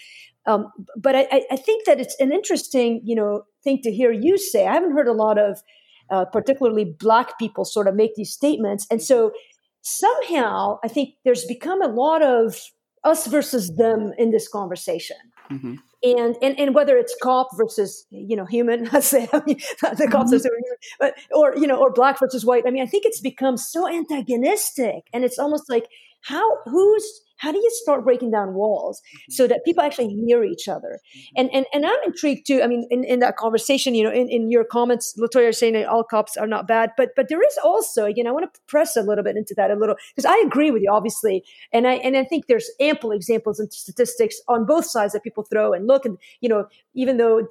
Um, 0.47 0.71
but 0.95 1.15
I, 1.15 1.41
I, 1.49 1.55
think 1.55 1.85
that 1.85 1.99
it's 1.99 2.15
an 2.19 2.31
interesting 2.31 3.01
you 3.03 3.15
know 3.15 3.45
thing 3.63 3.81
to 3.81 3.91
hear 3.91 4.11
you 4.11 4.37
say. 4.37 4.67
I 4.67 4.73
haven't 4.73 4.91
heard 4.91 5.07
a 5.07 5.13
lot 5.13 5.39
of 5.39 5.61
uh, 6.11 6.25
particularly 6.25 6.85
black 6.85 7.39
people 7.39 7.65
sort 7.65 7.87
of 7.87 7.95
make 7.95 8.13
these 8.13 8.31
statements. 8.31 8.85
And 8.91 9.01
so 9.01 9.31
somehow 9.85 10.79
i 10.83 10.87
think 10.87 11.13
there's 11.23 11.45
become 11.45 11.79
a 11.81 11.87
lot 11.87 12.23
of 12.23 12.59
us 13.03 13.27
versus 13.27 13.75
them 13.75 14.13
in 14.17 14.31
this 14.31 14.47
conversation 14.47 15.15
mm-hmm 15.49 15.75
and, 16.05 16.35
and 16.41 16.59
and 16.59 16.75
whether 16.75 16.97
it's 16.97 17.15
cop 17.21 17.49
versus 17.57 18.05
you 18.09 18.35
know 18.35 18.45
human, 18.45 18.87
I 18.91 18.99
say 18.99 19.27
I 19.33 19.41
mean, 19.45 19.57
the 19.81 20.07
cops 20.11 20.31
mm-hmm. 20.31 20.35
are 20.35 20.39
human, 20.39 20.77
but 20.99 21.15
or 21.31 21.55
you 21.57 21.67
know 21.67 21.77
or 21.77 21.91
black 21.91 22.19
versus 22.19 22.45
white. 22.45 22.63
I 22.67 22.71
mean, 22.71 22.83
I 22.83 22.85
think 22.85 23.05
it's 23.05 23.21
become 23.21 23.57
so 23.57 23.87
antagonistic, 23.87 25.07
and 25.13 25.23
it's 25.23 25.39
almost 25.39 25.69
like 25.69 25.87
how 26.21 26.45
who's 26.65 27.21
how 27.37 27.51
do 27.51 27.57
you 27.57 27.69
start 27.83 28.03
breaking 28.03 28.31
down 28.31 28.53
walls 28.53 29.01
mm-hmm. 29.01 29.31
so 29.31 29.47
that 29.47 29.65
people 29.65 29.83
actually 29.83 30.07
hear 30.07 30.43
each 30.43 30.67
other? 30.67 30.99
Mm-hmm. 31.17 31.41
And 31.41 31.49
and, 31.53 31.65
and 31.73 31.85
I'm 31.85 31.99
intrigued 32.05 32.47
too. 32.47 32.61
I 32.61 32.67
mean, 32.67 32.87
in, 32.89 33.03
in 33.03 33.19
that 33.19 33.37
conversation, 33.37 33.95
you 33.95 34.03
know, 34.03 34.11
in, 34.11 34.29
in 34.29 34.49
your 34.49 34.63
comments, 34.63 35.15
Latoya 35.19 35.53
saying 35.53 35.73
that 35.73 35.87
all 35.87 36.03
cops 36.03 36.37
are 36.37 36.47
not 36.47 36.67
bad, 36.67 36.91
but 36.97 37.09
but 37.15 37.29
there 37.29 37.41
is 37.41 37.57
also, 37.63 38.05
again, 38.05 38.27
I 38.27 38.31
want 38.31 38.51
to 38.51 38.61
press 38.67 38.95
a 38.95 39.01
little 39.01 39.23
bit 39.23 39.37
into 39.37 39.53
that 39.55 39.71
a 39.71 39.75
little 39.75 39.95
because 40.15 40.25
I 40.25 40.41
agree 40.45 40.71
with 40.71 40.81
you, 40.81 40.91
obviously, 40.91 41.43
and 41.71 41.87
I 41.87 41.95
and 41.95 42.15
I 42.17 42.23
think 42.23 42.47
there's 42.47 42.69
ample 42.79 43.11
examples 43.11 43.59
and 43.59 43.71
statistics 43.71 44.39
on 44.47 44.65
both 44.65 44.85
sides 44.85 45.13
that 45.13 45.23
people 45.23 45.43
throw 45.43 45.73
and 45.73 45.87
look 45.87 46.05
and 46.05 46.17
you 46.41 46.49
know, 46.49 46.67
even 46.93 47.17
though 47.17 47.47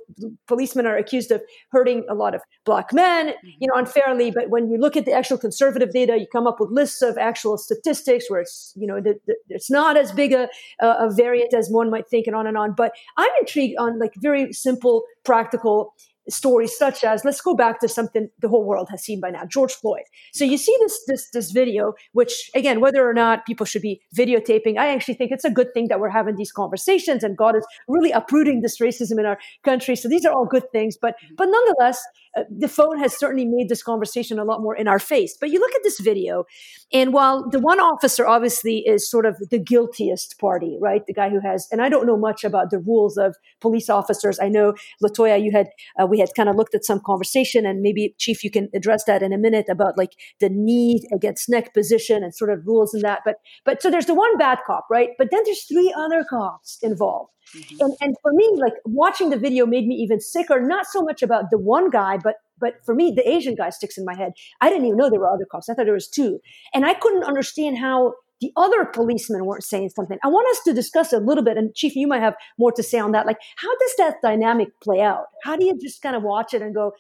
policemen 0.47 0.87
are 0.87 0.97
accused 0.97 1.31
of 1.31 1.43
hurting 1.71 2.05
a 2.09 2.15
lot 2.15 2.35
of 2.35 2.43
black 2.65 2.93
men, 2.93 3.29
mm-hmm. 3.29 3.49
you 3.59 3.69
know, 3.69 3.75
unfairly, 3.79 4.31
but 4.31 4.51
when 4.51 4.71
you 4.71 4.79
look 4.79 4.97
at 4.97 5.05
the 5.05 5.13
actual 5.13 5.39
conservative 5.39 5.93
data, 5.93 6.17
you 6.17 6.27
come 6.33 6.47
up 6.47 6.61
with 6.61 6.71
lists 6.71 7.03
of 7.03 7.19
actual 7.19 7.59
statistics 7.59 8.31
where 8.31 8.41
it's 8.41 8.73
you 8.77 8.87
know 8.87 9.01
the, 9.01 9.19
the, 9.27 9.35
it's 9.49 9.71
not 9.75 9.99
as 9.99 10.13
big 10.13 10.33
a, 10.33 10.49
a 10.81 11.11
variant 11.11 11.53
as 11.53 11.69
one 11.71 11.91
might 11.91 12.09
think, 12.09 12.27
and 12.27 12.35
on 12.35 12.47
and 12.47 12.57
on. 12.57 12.75
But 12.75 12.93
I'm 13.19 13.31
intrigued 13.41 13.77
on 13.79 13.99
like 13.99 14.15
very 14.17 14.53
simple, 14.53 15.05
practical 15.25 15.93
stories 16.29 16.77
such 16.77 17.05
as 17.05 17.25
let's 17.25 17.41
go 17.41 17.55
back 17.55 17.81
to 17.81 17.89
something 17.89 18.29
the 18.41 18.49
whole 18.49 18.65
world 18.65 18.89
has 18.91 19.03
seen 19.03 19.21
by 19.21 19.31
now 19.31 19.45
george 19.45 19.73
floyd 19.75 20.05
so 20.33 20.45
you 20.45 20.57
see 20.57 20.75
this 20.81 20.99
this 21.07 21.29
this 21.33 21.51
video 21.51 21.93
which 22.13 22.51
again 22.55 22.81
whether 22.81 23.09
or 23.09 23.13
not 23.13 23.45
people 23.45 23.67
should 23.67 23.83
be 23.83 24.01
videotaping 24.17 24.79
i 24.79 24.89
actually 24.89 25.15
think 25.15 25.31
it's 25.31 25.45
a 25.45 25.51
good 25.51 25.73
thing 25.75 25.89
that 25.89 26.01
we're 26.01 26.09
having 26.09 26.37
these 26.37 26.53
conversations 26.53 27.23
and 27.23 27.37
god 27.37 27.55
is 27.57 27.67
really 27.89 28.11
uprooting 28.11 28.63
this 28.63 28.79
racism 28.81 29.19
in 29.19 29.27
our 29.27 29.39
country 29.65 29.95
so 29.95 30.09
these 30.09 30.25
are 30.25 30.33
all 30.33 30.47
good 30.47 30.71
things 30.73 30.97
but 30.97 31.15
but 31.37 31.47
nonetheless 31.47 32.03
the 32.51 32.69
phone 32.69 32.99
has 32.99 33.17
certainly 33.17 33.45
made 33.45 33.69
this 33.69 33.83
conversation 33.83 34.39
a 34.39 34.45
lot 34.45 34.61
more 34.61 34.75
in 34.75 34.89
our 34.89 34.99
face. 34.99 35.37
But 35.39 35.51
you 35.51 35.61
look 35.61 35.75
at 35.75 35.83
this 35.83 36.01
video 36.01 36.45
and 36.93 37.13
while 37.13 37.49
the 37.49 37.61
one 37.61 37.81
officer 37.81 38.27
obviously 38.27 38.79
is 38.87 39.09
sort 39.09 39.27
of 39.27 39.37
the 39.51 39.59
guiltiest 39.59 40.39
party 40.39 40.79
right? 40.81 41.03
The 41.07 41.15
guy 41.15 41.31
who 41.31 41.41
has 41.41 41.69
and 41.71 41.81
i 41.81 41.89
don't 41.89 42.07
know 42.07 42.17
much 42.17 42.45
about 42.45 42.71
the 42.71 42.79
rules 42.79 43.17
of 43.17 43.37
police 43.61 43.89
officers. 43.89 44.39
I 44.41 44.49
know 44.49 44.75
latoya 45.03 45.43
you 45.43 45.53
had 45.53 45.69
uh, 46.01 46.07
we 46.07 46.19
had 46.19 46.31
kind 46.37 46.49
of 46.49 46.57
looked 46.57 46.75
at 46.75 46.85
some 46.85 47.01
conversation 47.05 47.67
and 47.67 47.81
maybe 47.81 48.15
chief 48.19 48.43
you 48.45 48.51
can 48.51 48.69
address 48.75 49.05
that 49.05 49.23
in 49.23 49.33
a 49.33 49.39
minute 49.39 49.67
about 49.69 49.97
like 49.97 50.13
the 50.41 50.49
knee 50.49 51.07
against 51.13 51.49
neck 51.49 51.75
position 51.75 52.23
and 52.23 52.35
sort 52.35 52.51
of 52.51 52.67
rules 52.67 52.95
and 52.95 53.03
that. 53.03 53.21
But 53.25 53.37
but 53.65 53.83
so 53.83 53.91
there's 53.91 54.07
the 54.07 54.15
one 54.15 54.37
bad 54.37 54.59
cop 54.67 54.87
right? 54.91 55.11
But 55.19 55.31
then 55.31 55.43
there's 55.45 55.65
three 55.65 55.95
other 55.97 56.25
cops 56.29 56.79
involved 56.83 57.31
mm-hmm. 57.55 57.77
and 57.81 57.95
and 58.01 58.17
for 58.23 58.33
me 58.33 58.51
like 58.57 58.75
watching 58.85 59.31
the 59.31 59.39
video 59.39 59.67
made 59.67 59.87
me 59.87 59.95
even 59.97 60.21
sicker 60.21 60.61
not 60.61 60.87
so 60.87 61.03
much 61.03 61.23
about 61.23 61.51
the 61.51 61.59
one 61.59 61.91
guy 61.91 62.17
but 62.17 62.37
but 62.59 62.75
for 62.85 62.95
me 62.95 63.13
the 63.15 63.29
asian 63.29 63.55
guy 63.55 63.71
sticks 63.71 63.99
in 63.99 64.05
my 64.05 64.15
head 64.15 64.33
i 64.61 64.69
didn't 64.69 64.85
even 64.87 64.97
know 64.97 65.11
there 65.11 65.21
were 65.21 65.33
other 65.33 65.47
cops 65.51 65.69
i 65.69 65.75
thought 65.75 65.85
there 65.85 65.95
was 65.95 66.09
two 66.09 66.41
and 66.73 66.85
i 66.85 66.95
couldn't 66.95 67.25
understand 67.25 67.79
how 67.79 68.15
the 68.41 68.53
other 68.57 68.85
policemen 68.85 69.47
weren't 69.47 69.65
saying 69.65 69.91
something. 69.91 70.19
I 70.23 70.29
want 70.29 70.49
us 70.51 70.63
to 70.65 70.75
discuss 70.75 71.13
a 71.13 71.19
little 71.19 71.45
bit, 71.45 71.57
and 71.57 71.75
Chief, 71.75 71.95
you 71.97 72.07
might 72.07 72.21
have 72.21 72.35
more 72.59 72.73
to 72.73 72.83
say 72.83 72.99
on 72.99 73.13
that. 73.13 73.27
Like, 73.27 73.39
how 73.57 73.75
does 73.79 73.95
that 73.97 74.17
dynamic 74.23 74.69
play 74.83 75.01
out? 75.01 75.27
How 75.43 75.57
do 75.57 75.65
you 75.65 75.79
just 75.81 76.03
kind 76.03 76.17
of 76.17 76.23
watch 76.23 76.53
it 76.53 76.61
and 76.61 76.75
go, 76.75 76.93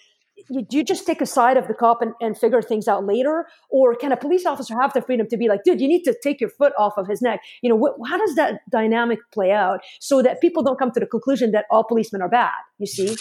do 0.48 0.76
you 0.76 0.84
just 0.84 1.06
take 1.06 1.20
a 1.20 1.26
side 1.26 1.56
of 1.56 1.68
the 1.68 1.74
cop 1.74 2.02
and, 2.02 2.12
and 2.20 2.36
figure 2.36 2.60
things 2.60 2.88
out 2.88 3.06
later? 3.06 3.46
Or 3.70 3.94
can 3.94 4.12
a 4.12 4.16
police 4.16 4.46
officer 4.46 4.74
have 4.80 4.92
the 4.92 5.02
freedom 5.02 5.28
to 5.28 5.36
be 5.36 5.48
like 5.48 5.64
dude 5.64 5.80
you 5.80 5.88
need 5.88 6.02
to 6.04 6.16
take 6.22 6.40
your 6.40 6.50
foot 6.50 6.72
off 6.78 6.94
of 6.96 7.06
his 7.06 7.22
neck. 7.22 7.40
You 7.62 7.70
know 7.70 7.78
wh- 7.78 8.08
how 8.08 8.18
does 8.18 8.34
that 8.36 8.60
dynamic 8.70 9.18
play 9.32 9.52
out 9.52 9.80
so 10.00 10.22
that 10.22 10.40
people 10.40 10.62
don't 10.62 10.78
come 10.78 10.90
to 10.92 11.00
the 11.00 11.06
conclusion 11.06 11.52
that 11.52 11.66
all 11.70 11.84
policemen 11.84 12.22
are 12.22 12.28
bad 12.28 12.52
you 12.78 12.86
see? 12.86 13.16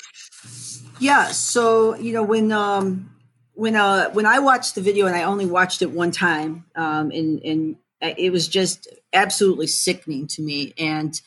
Yeah 0.99 1.27
so 1.27 1.95
you 1.95 2.13
know 2.13 2.23
when 2.23 2.51
um 2.51 3.09
when 3.53 3.75
uh 3.75 4.09
when 4.11 4.25
i 4.25 4.39
watched 4.39 4.75
the 4.75 4.81
video 4.81 5.05
and 5.05 5.15
i 5.15 5.23
only 5.23 5.45
watched 5.45 5.81
it 5.81 5.91
one 5.91 6.11
time 6.11 6.65
um 6.75 7.11
in 7.11 7.37
in 7.39 7.77
it 8.03 8.31
was 8.31 8.47
just 8.47 8.87
absolutely 9.13 9.67
sickening 9.67 10.27
to 10.27 10.41
me. 10.41 10.73
And 10.77 11.19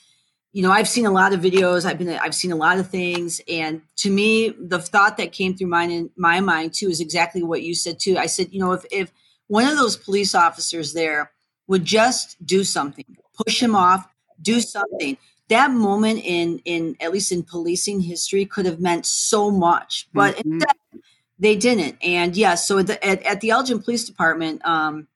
you 0.57 0.63
know 0.63 0.73
i've 0.73 0.89
seen 0.89 1.05
a 1.05 1.11
lot 1.11 1.35
of 1.35 1.41
videos 1.41 1.85
i've 1.85 1.99
been 1.99 2.09
i've 2.09 2.35
seen 2.35 2.51
a 2.51 2.57
lot 2.57 2.79
of 2.79 2.89
things 2.89 3.43
and 3.47 3.83
to 3.95 4.09
me 4.11 4.55
the 4.59 4.79
thought 4.79 5.19
that 5.19 5.31
came 5.31 5.55
through 5.55 5.67
my 5.67 5.85
in 5.85 6.11
my 6.17 6.41
mind 6.41 6.73
too 6.73 6.89
is 6.89 6.99
exactly 6.99 7.43
what 7.43 7.63
you 7.63 7.75
said 7.75 7.99
too 8.01 8.17
i 8.17 8.25
said 8.25 8.49
you 8.51 8.59
know 8.59 8.73
if 8.73 8.83
if 8.91 9.13
one 9.49 9.69
of 9.69 9.77
those 9.77 9.99
police 9.99 10.35
officers 10.35 10.95
there 10.95 11.31
would 11.67 11.85
just 11.85 12.43
do 12.47 12.65
something 12.65 13.05
push 13.45 13.63
him 13.63 13.77
off 13.77 14.09
do 14.41 14.59
something 14.59 15.19
that 15.49 15.71
moment 15.71 16.21
in 16.25 16.59
in 16.65 16.97
at 17.01 17.13
least 17.13 17.31
in 17.31 17.43
policing 17.43 18.01
history 18.01 18.47
could 18.47 18.65
have 18.65 18.81
meant 18.81 19.05
so 19.05 19.51
much 19.51 20.09
but 20.15 20.37
mm-hmm. 20.37 20.55
instead 20.55 21.03
they 21.39 21.55
didn't 21.55 21.99
and 22.01 22.35
yes 22.35 22.39
yeah, 22.39 22.55
so 22.55 22.83
the, 22.83 23.07
at, 23.07 23.23
at 23.25 23.43
the 23.43 23.51
elgin 23.51 23.83
police 23.83 24.07
department 24.07 24.65
um 24.65 25.07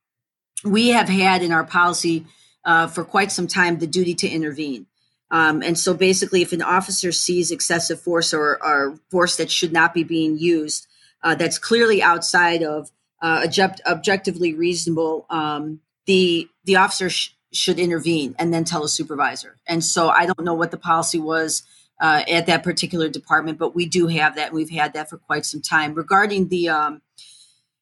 we 0.66 0.88
have 0.88 1.09
had 1.09 1.42
in 1.42 1.50
our 1.50 1.64
policy 1.64 2.26
uh, 2.64 2.87
for 2.87 3.05
quite 3.05 3.33
some 3.33 3.46
time 3.46 3.79
the 3.79 3.87
duty 3.87 4.14
to 4.14 4.29
intervene. 4.29 4.87
Um, 5.31 5.62
and 5.62 5.79
so 5.79 5.95
basically, 5.95 6.43
if 6.43 6.53
an 6.53 6.62
officer 6.62 7.12
sees 7.12 7.51
excessive 7.51 8.01
force 8.01 8.35
or, 8.35 8.62
or 8.64 8.99
force 9.11 9.37
that 9.37 9.51
should 9.51 9.73
not 9.73 9.95
be 9.95 10.03
being 10.03 10.38
used, 10.38 10.87
uh, 11.23 11.35
that's 11.35 11.59
clearly 11.59 12.03
outside 12.03 12.62
of 12.62 12.90
uh, 13.23 13.43
object- 13.45 13.83
objectively 13.87 14.55
reasonable, 14.55 15.27
um, 15.31 15.81
the 16.07 16.49
the 16.64 16.77
officer 16.77 17.11
sh- 17.11 17.31
should 17.53 17.79
intervene 17.79 18.35
and 18.38 18.53
then 18.53 18.64
tell 18.64 18.85
a 18.85 18.88
supervisor. 18.88 19.57
And 19.66 19.85
so 19.85 20.09
I 20.09 20.27
don't 20.27 20.45
know 20.45 20.55
what 20.55 20.71
the 20.71 20.79
policy 20.79 21.19
was 21.19 21.62
uh, 22.01 22.23
at 22.29 22.47
that 22.47 22.62
particular 22.62 23.09
department, 23.09 23.59
but 23.59 23.75
we 23.75 23.87
do 23.87 24.07
have 24.07 24.37
that, 24.37 24.49
and 24.49 24.55
we've 24.57 24.71
had 24.71 24.95
that 24.95 25.11
for 25.11 25.19
quite 25.19 25.45
some 25.45 25.61
time. 25.61 25.95
Regarding 25.95 26.49
the 26.49 26.71
um, 26.71 27.03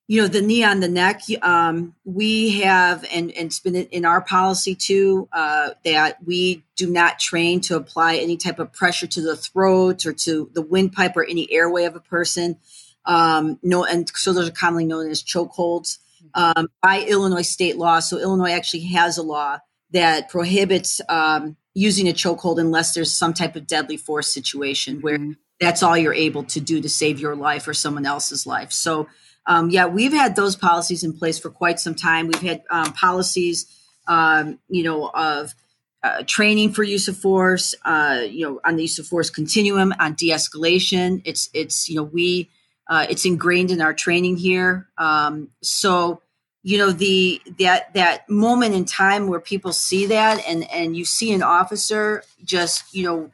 you 0.08 0.20
know 0.20 0.26
the 0.26 0.40
knee 0.40 0.64
on 0.64 0.80
the 0.80 0.88
neck 0.88 1.20
um, 1.42 1.94
we 2.04 2.60
have 2.60 3.04
and, 3.12 3.30
and 3.32 3.46
it's 3.46 3.60
been 3.60 3.76
in 3.76 4.04
our 4.04 4.22
policy 4.22 4.74
too 4.74 5.28
uh, 5.32 5.70
that 5.84 6.16
we 6.24 6.64
do 6.76 6.90
not 6.90 7.20
train 7.20 7.60
to 7.60 7.76
apply 7.76 8.16
any 8.16 8.36
type 8.36 8.58
of 8.58 8.72
pressure 8.72 9.06
to 9.06 9.20
the 9.20 9.36
throat 9.36 10.06
or 10.06 10.12
to 10.14 10.50
the 10.54 10.62
windpipe 10.62 11.16
or 11.16 11.24
any 11.24 11.50
airway 11.52 11.84
of 11.84 11.94
a 11.94 12.00
person. 12.00 12.56
Um, 13.04 13.58
no 13.62 13.84
and 13.84 14.10
so 14.14 14.32
those 14.32 14.48
are 14.48 14.52
commonly 14.52 14.86
known 14.86 15.08
as 15.10 15.22
chokeholds. 15.22 15.98
Um, 16.34 16.68
by 16.82 17.04
illinois 17.04 17.42
state 17.42 17.78
law 17.78 18.00
so 18.00 18.18
illinois 18.18 18.50
actually 18.50 18.84
has 18.86 19.16
a 19.16 19.22
law 19.22 19.58
that 19.92 20.28
prohibits 20.28 21.00
um, 21.08 21.56
using 21.74 22.08
a 22.08 22.12
chokehold 22.12 22.58
unless 22.58 22.92
there's 22.92 23.12
some 23.12 23.32
type 23.32 23.56
of 23.56 23.66
deadly 23.66 23.96
force 23.96 24.28
situation 24.28 25.00
where 25.00 25.18
mm-hmm. 25.18 25.32
that's 25.60 25.82
all 25.82 25.96
you're 25.96 26.12
able 26.12 26.42
to 26.44 26.60
do 26.60 26.80
to 26.80 26.88
save 26.88 27.20
your 27.20 27.36
life 27.36 27.68
or 27.68 27.72
someone 27.72 28.04
else's 28.04 28.46
life. 28.46 28.72
So 28.72 29.06
um, 29.48 29.70
yeah, 29.70 29.86
we've 29.86 30.12
had 30.12 30.36
those 30.36 30.54
policies 30.54 31.02
in 31.02 31.14
place 31.14 31.38
for 31.38 31.48
quite 31.48 31.80
some 31.80 31.94
time. 31.94 32.28
We've 32.28 32.42
had 32.42 32.62
um, 32.70 32.92
policies, 32.92 33.66
um, 34.06 34.58
you 34.68 34.82
know, 34.82 35.08
of 35.08 35.54
uh, 36.02 36.22
training 36.26 36.72
for 36.72 36.82
use 36.82 37.08
of 37.08 37.16
force, 37.16 37.74
uh, 37.84 38.20
you 38.28 38.46
know, 38.46 38.60
on 38.62 38.76
the 38.76 38.82
use 38.82 38.98
of 38.98 39.06
force 39.06 39.30
continuum, 39.30 39.94
on 39.98 40.12
de-escalation. 40.12 41.22
It's 41.24 41.48
it's 41.54 41.88
you 41.88 41.96
know 41.96 42.02
we 42.02 42.50
uh, 42.88 43.06
it's 43.08 43.24
ingrained 43.24 43.70
in 43.70 43.80
our 43.80 43.94
training 43.94 44.36
here. 44.36 44.86
Um, 44.98 45.48
so 45.62 46.20
you 46.62 46.76
know 46.76 46.92
the 46.92 47.40
that 47.58 47.94
that 47.94 48.28
moment 48.28 48.74
in 48.74 48.84
time 48.84 49.28
where 49.28 49.40
people 49.40 49.72
see 49.72 50.04
that 50.06 50.46
and 50.46 50.70
and 50.70 50.94
you 50.94 51.06
see 51.06 51.32
an 51.32 51.42
officer 51.42 52.22
just 52.44 52.94
you 52.94 53.04
know 53.04 53.30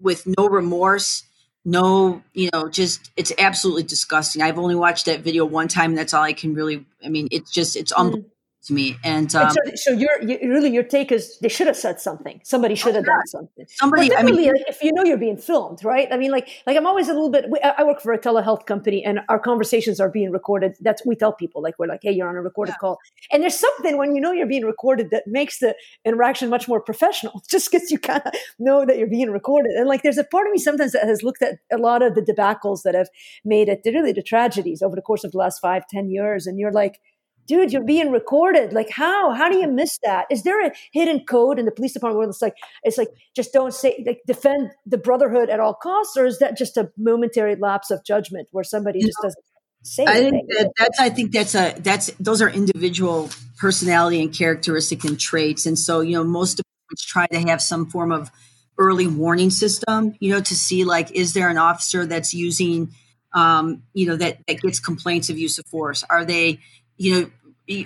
with 0.00 0.26
no 0.26 0.48
remorse 0.48 1.22
no 1.64 2.22
you 2.32 2.50
know 2.52 2.68
just 2.68 3.10
it's 3.16 3.32
absolutely 3.38 3.84
disgusting 3.84 4.42
i've 4.42 4.58
only 4.58 4.74
watched 4.74 5.06
that 5.06 5.20
video 5.20 5.44
one 5.44 5.68
time 5.68 5.92
and 5.92 5.98
that's 5.98 6.12
all 6.12 6.22
i 6.22 6.32
can 6.32 6.54
really 6.54 6.84
i 7.04 7.08
mean 7.08 7.28
it's 7.30 7.52
just 7.52 7.76
it's 7.76 7.92
mm. 7.92 7.98
unbelievable 7.98 8.30
to 8.64 8.72
me. 8.72 8.96
And, 9.02 9.34
um, 9.34 9.46
and 9.46 9.52
so, 9.78 9.90
so 9.90 9.90
your 9.92 10.22
you, 10.22 10.38
really 10.42 10.70
your 10.70 10.82
take 10.84 11.10
is 11.10 11.38
they 11.40 11.48
should 11.48 11.66
have 11.66 11.76
said 11.76 12.00
something. 12.00 12.40
Somebody 12.44 12.74
should 12.74 12.94
have 12.94 13.04
done 13.04 13.26
something. 13.26 13.66
Somebody, 13.68 14.14
I 14.14 14.22
mean, 14.22 14.36
like, 14.36 14.62
if 14.68 14.82
you 14.82 14.92
know 14.92 15.04
you're 15.04 15.18
being 15.18 15.36
filmed, 15.36 15.84
right? 15.84 16.08
I 16.12 16.16
mean, 16.16 16.30
like 16.30 16.48
like 16.66 16.76
I'm 16.76 16.86
always 16.86 17.08
a 17.08 17.12
little 17.12 17.30
bit. 17.30 17.46
I 17.64 17.82
work 17.82 18.00
for 18.00 18.12
a 18.12 18.18
telehealth 18.18 18.66
company, 18.66 19.04
and 19.04 19.20
our 19.28 19.38
conversations 19.38 20.00
are 20.00 20.08
being 20.08 20.30
recorded. 20.30 20.76
That's 20.80 21.04
we 21.04 21.16
tell 21.16 21.32
people 21.32 21.62
like 21.62 21.78
we're 21.78 21.88
like, 21.88 22.00
hey, 22.02 22.12
you're 22.12 22.28
on 22.28 22.36
a 22.36 22.42
recorded 22.42 22.72
yeah. 22.72 22.78
call, 22.78 22.98
and 23.32 23.42
there's 23.42 23.58
something 23.58 23.98
when 23.98 24.14
you 24.14 24.20
know 24.20 24.32
you're 24.32 24.46
being 24.46 24.64
recorded 24.64 25.10
that 25.10 25.24
makes 25.26 25.58
the 25.58 25.74
interaction 26.04 26.48
much 26.48 26.68
more 26.68 26.80
professional. 26.80 27.42
Just 27.50 27.70
because 27.70 27.90
you 27.90 27.98
kind 27.98 28.22
of 28.24 28.32
know 28.58 28.86
that 28.86 28.96
you're 28.98 29.08
being 29.08 29.30
recorded, 29.30 29.72
and 29.72 29.88
like 29.88 30.02
there's 30.02 30.18
a 30.18 30.24
part 30.24 30.46
of 30.46 30.52
me 30.52 30.58
sometimes 30.58 30.92
that 30.92 31.04
has 31.04 31.22
looked 31.22 31.42
at 31.42 31.58
a 31.72 31.78
lot 31.78 32.02
of 32.02 32.14
the 32.14 32.22
debacles 32.22 32.82
that 32.82 32.94
have 32.94 33.08
made 33.44 33.68
it 33.68 33.80
really 33.84 34.12
the 34.12 34.22
tragedies 34.22 34.82
over 34.82 34.94
the 34.94 35.02
course 35.02 35.24
of 35.24 35.32
the 35.32 35.38
last 35.38 35.60
five, 35.60 35.86
ten 35.88 36.08
years, 36.08 36.46
and 36.46 36.58
you're 36.58 36.72
like 36.72 37.00
dude, 37.46 37.72
you're 37.72 37.84
being 37.84 38.10
recorded. 38.10 38.72
Like 38.72 38.90
how? 38.90 39.32
How 39.32 39.48
do 39.48 39.56
you 39.56 39.68
miss 39.80 39.98
that? 40.04 40.26
Is 40.30 40.42
there 40.42 40.64
a 40.64 40.72
hidden 40.92 41.24
code 41.24 41.58
in 41.58 41.64
the 41.64 41.72
police 41.72 41.92
department 41.92 42.18
where 42.18 42.28
it's 42.28 42.42
like 42.42 42.54
it's 42.82 42.98
like 42.98 43.08
just 43.34 43.52
don't 43.52 43.74
say 43.74 44.02
like 44.06 44.20
defend 44.26 44.70
the 44.86 44.98
brotherhood 44.98 45.50
at 45.50 45.60
all 45.60 45.74
costs, 45.74 46.16
or 46.16 46.26
is 46.26 46.38
that 46.38 46.56
just 46.56 46.76
a 46.76 46.90
momentary 46.96 47.56
lapse 47.56 47.90
of 47.90 48.04
judgment 48.04 48.48
where 48.52 48.64
somebody 48.64 49.00
you 49.00 49.06
just 49.06 49.18
know, 49.22 49.28
doesn't 49.28 49.44
say 49.82 50.04
I 50.06 50.30
think 50.30 50.48
that, 50.48 50.72
that's 50.78 51.00
I 51.00 51.10
think 51.10 51.32
that's 51.32 51.54
a 51.54 51.74
that's 51.78 52.10
those 52.20 52.40
are 52.40 52.48
individual 52.48 53.30
personality 53.58 54.20
and 54.20 54.32
characteristic 54.32 55.04
and 55.04 55.18
traits. 55.18 55.66
And 55.66 55.78
so, 55.78 56.00
you 56.00 56.16
know, 56.16 56.24
most 56.24 56.58
of 56.58 56.64
us 56.92 57.02
try 57.02 57.26
to 57.26 57.40
have 57.40 57.60
some 57.60 57.86
form 57.86 58.12
of 58.12 58.30
early 58.78 59.06
warning 59.06 59.50
system, 59.50 60.14
you 60.18 60.32
know, 60.32 60.40
to 60.40 60.54
see 60.56 60.84
like 60.84 61.10
is 61.12 61.34
there 61.34 61.48
an 61.48 61.58
officer 61.58 62.06
that's 62.06 62.34
using 62.34 62.92
um, 63.34 63.82
you 63.94 64.06
know, 64.06 64.16
that 64.16 64.38
that 64.46 64.60
gets 64.60 64.78
complaints 64.78 65.30
of 65.30 65.38
use 65.38 65.58
of 65.58 65.66
force? 65.66 66.04
Are 66.08 66.24
they 66.24 66.60
you 67.02 67.20
know, 67.20 67.30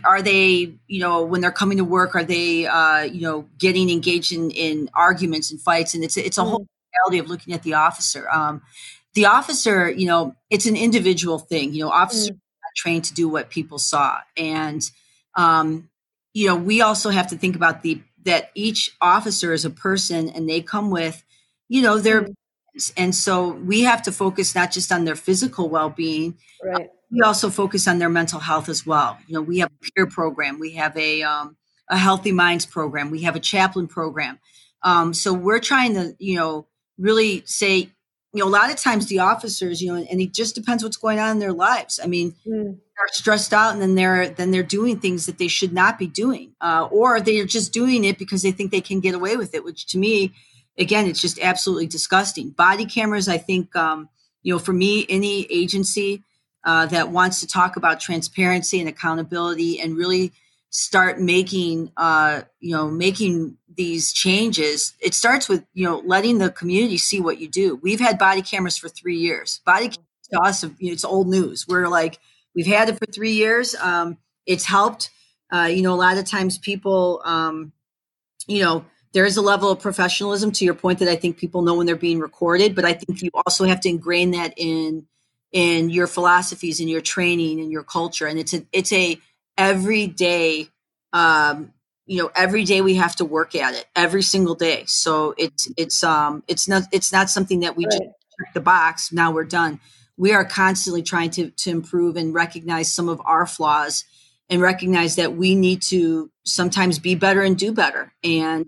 are 0.04 0.20
they 0.20 0.74
you 0.86 1.00
know 1.00 1.22
when 1.22 1.40
they're 1.40 1.50
coming 1.50 1.78
to 1.78 1.84
work 1.84 2.14
are 2.14 2.24
they 2.24 2.66
uh, 2.66 3.02
you 3.02 3.22
know 3.22 3.48
getting 3.58 3.88
engaged 3.88 4.32
in, 4.32 4.50
in 4.50 4.90
arguments 4.94 5.50
and 5.50 5.60
fights 5.60 5.94
and 5.94 6.04
it's 6.04 6.16
it's 6.16 6.38
a 6.38 6.42
mm. 6.42 6.48
whole 6.48 6.66
reality 6.92 7.18
of 7.18 7.28
looking 7.28 7.54
at 7.54 7.62
the 7.62 7.74
officer 7.74 8.28
um, 8.30 8.62
the 9.14 9.26
officer 9.26 9.90
you 9.90 10.06
know 10.06 10.34
it's 10.50 10.66
an 10.66 10.76
individual 10.76 11.38
thing 11.38 11.72
you 11.72 11.82
know 11.82 11.90
officers 11.90 12.30
mm. 12.30 12.34
are 12.34 12.74
trained 12.76 13.04
to 13.04 13.14
do 13.14 13.28
what 13.28 13.48
people 13.48 13.78
saw 13.78 14.18
and 14.36 14.90
um, 15.34 15.88
you 16.34 16.46
know 16.46 16.56
we 16.56 16.80
also 16.80 17.10
have 17.10 17.28
to 17.28 17.36
think 17.36 17.56
about 17.56 17.82
the 17.82 18.00
that 18.24 18.50
each 18.54 18.96
officer 19.00 19.52
is 19.52 19.64
a 19.64 19.70
person 19.70 20.28
and 20.28 20.48
they 20.48 20.60
come 20.60 20.90
with 20.90 21.24
you 21.68 21.82
know 21.82 21.98
their 21.98 22.22
mm. 22.22 22.34
And 22.96 23.14
so 23.14 23.50
we 23.50 23.82
have 23.82 24.02
to 24.02 24.12
focus 24.12 24.54
not 24.54 24.70
just 24.70 24.92
on 24.92 25.04
their 25.04 25.16
physical 25.16 25.68
well-being 25.68 26.36
right 26.62 26.90
we 27.10 27.20
also 27.20 27.50
focus 27.50 27.86
on 27.86 27.98
their 27.98 28.08
mental 28.08 28.40
health 28.40 28.68
as 28.68 28.86
well. 28.86 29.18
You 29.26 29.34
know, 29.34 29.42
we 29.42 29.58
have 29.58 29.70
a 29.70 29.90
peer 29.92 30.06
program, 30.06 30.58
we 30.58 30.72
have 30.72 30.96
a 30.96 31.22
um, 31.22 31.56
a 31.88 31.96
healthy 31.96 32.32
minds 32.32 32.66
program, 32.66 33.10
we 33.10 33.22
have 33.22 33.36
a 33.36 33.40
chaplain 33.40 33.86
program. 33.86 34.38
Um, 34.82 35.14
so 35.14 35.32
we're 35.32 35.60
trying 35.60 35.94
to, 35.94 36.16
you 36.18 36.36
know, 36.36 36.66
really 36.98 37.42
say, 37.46 37.90
you 38.32 38.40
know, 38.42 38.46
a 38.46 38.50
lot 38.50 38.70
of 38.70 38.76
times 38.76 39.06
the 39.06 39.20
officers, 39.20 39.80
you 39.80 39.92
know, 39.92 40.04
and 40.10 40.20
it 40.20 40.32
just 40.32 40.54
depends 40.54 40.82
what's 40.82 40.96
going 40.96 41.18
on 41.18 41.30
in 41.30 41.38
their 41.38 41.52
lives. 41.52 41.98
I 42.02 42.06
mean, 42.06 42.34
mm. 42.46 42.64
they're 42.64 43.08
stressed 43.12 43.54
out, 43.54 43.72
and 43.72 43.80
then 43.80 43.94
they're 43.94 44.28
then 44.28 44.50
they're 44.50 44.62
doing 44.62 44.98
things 44.98 45.26
that 45.26 45.38
they 45.38 45.48
should 45.48 45.72
not 45.72 45.98
be 45.98 46.06
doing, 46.06 46.54
uh, 46.60 46.88
or 46.90 47.20
they're 47.20 47.46
just 47.46 47.72
doing 47.72 48.04
it 48.04 48.18
because 48.18 48.42
they 48.42 48.52
think 48.52 48.70
they 48.70 48.80
can 48.80 49.00
get 49.00 49.14
away 49.14 49.36
with 49.36 49.54
it. 49.54 49.64
Which 49.64 49.86
to 49.88 49.98
me, 49.98 50.32
again, 50.78 51.06
it's 51.06 51.20
just 51.20 51.38
absolutely 51.40 51.86
disgusting. 51.86 52.50
Body 52.50 52.84
cameras, 52.84 53.28
I 53.28 53.38
think, 53.38 53.74
um, 53.76 54.08
you 54.42 54.52
know, 54.52 54.58
for 54.58 54.72
me, 54.72 55.06
any 55.08 55.46
agency 55.50 56.22
uh, 56.64 56.86
that 56.86 57.10
wants 57.10 57.40
to 57.40 57.46
talk 57.46 57.76
about 57.76 58.00
transparency 58.00 58.80
and 58.80 58.88
accountability 58.88 59.80
and 59.80 59.96
really 59.96 60.32
start 60.70 61.20
making 61.20 61.90
uh, 61.96 62.42
you 62.60 62.74
know 62.74 62.88
making 62.90 63.56
these 63.76 64.12
changes 64.12 64.94
it 65.00 65.14
starts 65.14 65.48
with 65.48 65.64
you 65.74 65.84
know 65.84 66.02
letting 66.04 66.38
the 66.38 66.50
community 66.50 66.98
see 66.98 67.20
what 67.20 67.40
you 67.40 67.48
do. 67.48 67.76
We've 67.76 68.00
had 68.00 68.18
body 68.18 68.42
cameras 68.42 68.76
for 68.76 68.88
three 68.88 69.16
years. 69.16 69.60
Body 69.64 69.88
cameras 69.88 70.28
to 70.32 70.40
us 70.40 70.62
you 70.64 70.88
know, 70.88 70.92
it's 70.92 71.04
old 71.04 71.28
news. 71.28 71.66
We're 71.68 71.88
like 71.88 72.18
we've 72.54 72.66
had 72.66 72.88
it 72.88 72.98
for 72.98 73.06
three 73.06 73.32
years. 73.32 73.74
Um, 73.76 74.18
it's 74.44 74.64
helped. 74.64 75.10
Uh, 75.52 75.68
you 75.70 75.82
know 75.82 75.94
a 75.94 75.96
lot 75.96 76.18
of 76.18 76.24
times 76.24 76.58
people 76.58 77.22
um, 77.24 77.72
you 78.46 78.62
know 78.62 78.84
there 79.16 79.24
is 79.24 79.36
a 79.36 79.42
level 79.42 79.70
of 79.70 79.80
professionalism 79.80 80.52
to 80.52 80.64
your 80.64 80.74
point 80.74 80.98
that 80.98 81.08
i 81.08 81.16
think 81.16 81.38
people 81.38 81.62
know 81.62 81.74
when 81.74 81.86
they're 81.86 81.96
being 81.96 82.20
recorded 82.20 82.74
but 82.74 82.84
i 82.84 82.92
think 82.92 83.22
you 83.22 83.30
also 83.34 83.64
have 83.64 83.80
to 83.80 83.88
ingrain 83.88 84.30
that 84.32 84.52
in 84.56 85.06
in 85.52 85.90
your 85.90 86.06
philosophies 86.06 86.80
and 86.80 86.90
your 86.90 87.00
training 87.00 87.60
and 87.60 87.70
your 87.70 87.82
culture. 87.82 88.26
And 88.26 88.38
it's 88.38 88.52
a 88.52 88.66
it's 88.72 88.92
a 88.92 89.18
everyday 89.56 90.68
um 91.14 91.72
you 92.04 92.22
know 92.22 92.30
every 92.36 92.64
day 92.64 92.82
we 92.82 92.96
have 92.96 93.16
to 93.16 93.24
work 93.24 93.54
at 93.54 93.74
it 93.74 93.86
every 93.94 94.22
single 94.22 94.54
day. 94.54 94.84
So 94.86 95.34
it's 95.38 95.68
it's 95.76 96.04
um 96.04 96.42
it's 96.46 96.68
not 96.68 96.82
it's 96.92 97.12
not 97.12 97.30
something 97.30 97.60
that 97.60 97.76
we 97.76 97.84
right. 97.84 97.92
just 97.92 98.02
check 98.02 98.54
the 98.54 98.60
box 98.60 99.12
now 99.12 99.30
we're 99.30 99.44
done. 99.44 99.80
We 100.18 100.32
are 100.32 100.44
constantly 100.44 101.02
trying 101.02 101.30
to 101.30 101.50
to 101.50 101.70
improve 101.70 102.16
and 102.16 102.34
recognize 102.34 102.92
some 102.92 103.08
of 103.08 103.20
our 103.24 103.46
flaws 103.46 104.04
and 104.48 104.60
recognize 104.60 105.16
that 105.16 105.36
we 105.36 105.54
need 105.54 105.82
to 105.82 106.30
sometimes 106.44 106.98
be 106.98 107.14
better 107.14 107.42
and 107.42 107.56
do 107.56 107.72
better. 107.72 108.12
And 108.22 108.66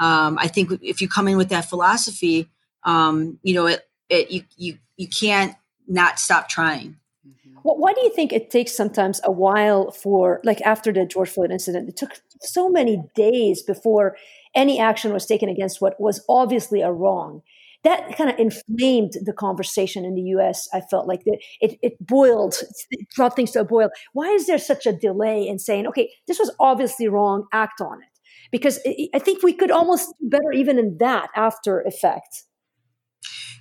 um, 0.00 0.38
i 0.38 0.46
think 0.46 0.70
if 0.82 1.00
you 1.00 1.08
come 1.08 1.28
in 1.28 1.36
with 1.36 1.48
that 1.48 1.68
philosophy 1.68 2.48
um, 2.84 3.38
you 3.42 3.54
know 3.54 3.66
it, 3.66 3.82
it 4.08 4.30
you 4.30 4.42
you 4.56 4.78
you 4.96 5.08
can't 5.08 5.54
not 5.86 6.18
stop 6.18 6.48
trying. 6.48 6.96
Mm-hmm. 7.26 7.58
why 7.62 7.92
do 7.92 8.00
you 8.02 8.10
think 8.10 8.32
it 8.32 8.50
takes 8.50 8.76
sometimes 8.76 9.20
a 9.24 9.30
while 9.30 9.90
for, 9.90 10.40
like 10.44 10.60
after 10.62 10.92
the 10.92 11.06
George 11.06 11.30
Floyd 11.30 11.50
incident, 11.50 11.88
it 11.88 11.96
took 11.96 12.12
so 12.40 12.68
many 12.68 13.02
days 13.14 13.62
before 13.62 14.16
any 14.54 14.78
action 14.78 15.12
was 15.12 15.26
taken 15.26 15.48
against 15.48 15.80
what 15.80 16.00
was 16.00 16.24
obviously 16.28 16.80
a 16.80 16.92
wrong? 16.92 17.42
That 17.84 18.16
kind 18.16 18.30
of 18.30 18.38
inflamed 18.38 19.12
the 19.22 19.32
conversation 19.32 20.04
in 20.04 20.14
the 20.14 20.22
US. 20.36 20.68
I 20.72 20.80
felt 20.80 21.06
like 21.06 21.22
it, 21.24 21.40
it, 21.60 21.78
it 21.82 22.04
boiled, 22.04 22.54
it 22.90 23.06
brought 23.14 23.36
things 23.36 23.52
to 23.52 23.60
a 23.60 23.64
boil. 23.64 23.90
Why 24.12 24.28
is 24.28 24.46
there 24.46 24.58
such 24.58 24.86
a 24.86 24.92
delay 24.92 25.46
in 25.46 25.58
saying, 25.58 25.86
okay, 25.88 26.10
this 26.26 26.38
was 26.38 26.54
obviously 26.58 27.06
wrong, 27.08 27.46
act 27.52 27.80
on 27.80 28.02
it? 28.02 28.15
Because 28.50 28.78
I 29.14 29.18
think 29.18 29.42
we 29.42 29.52
could 29.52 29.70
almost 29.70 30.14
do 30.20 30.28
better 30.28 30.52
even 30.52 30.78
in 30.78 30.98
that 30.98 31.28
after 31.34 31.80
effect. 31.80 32.44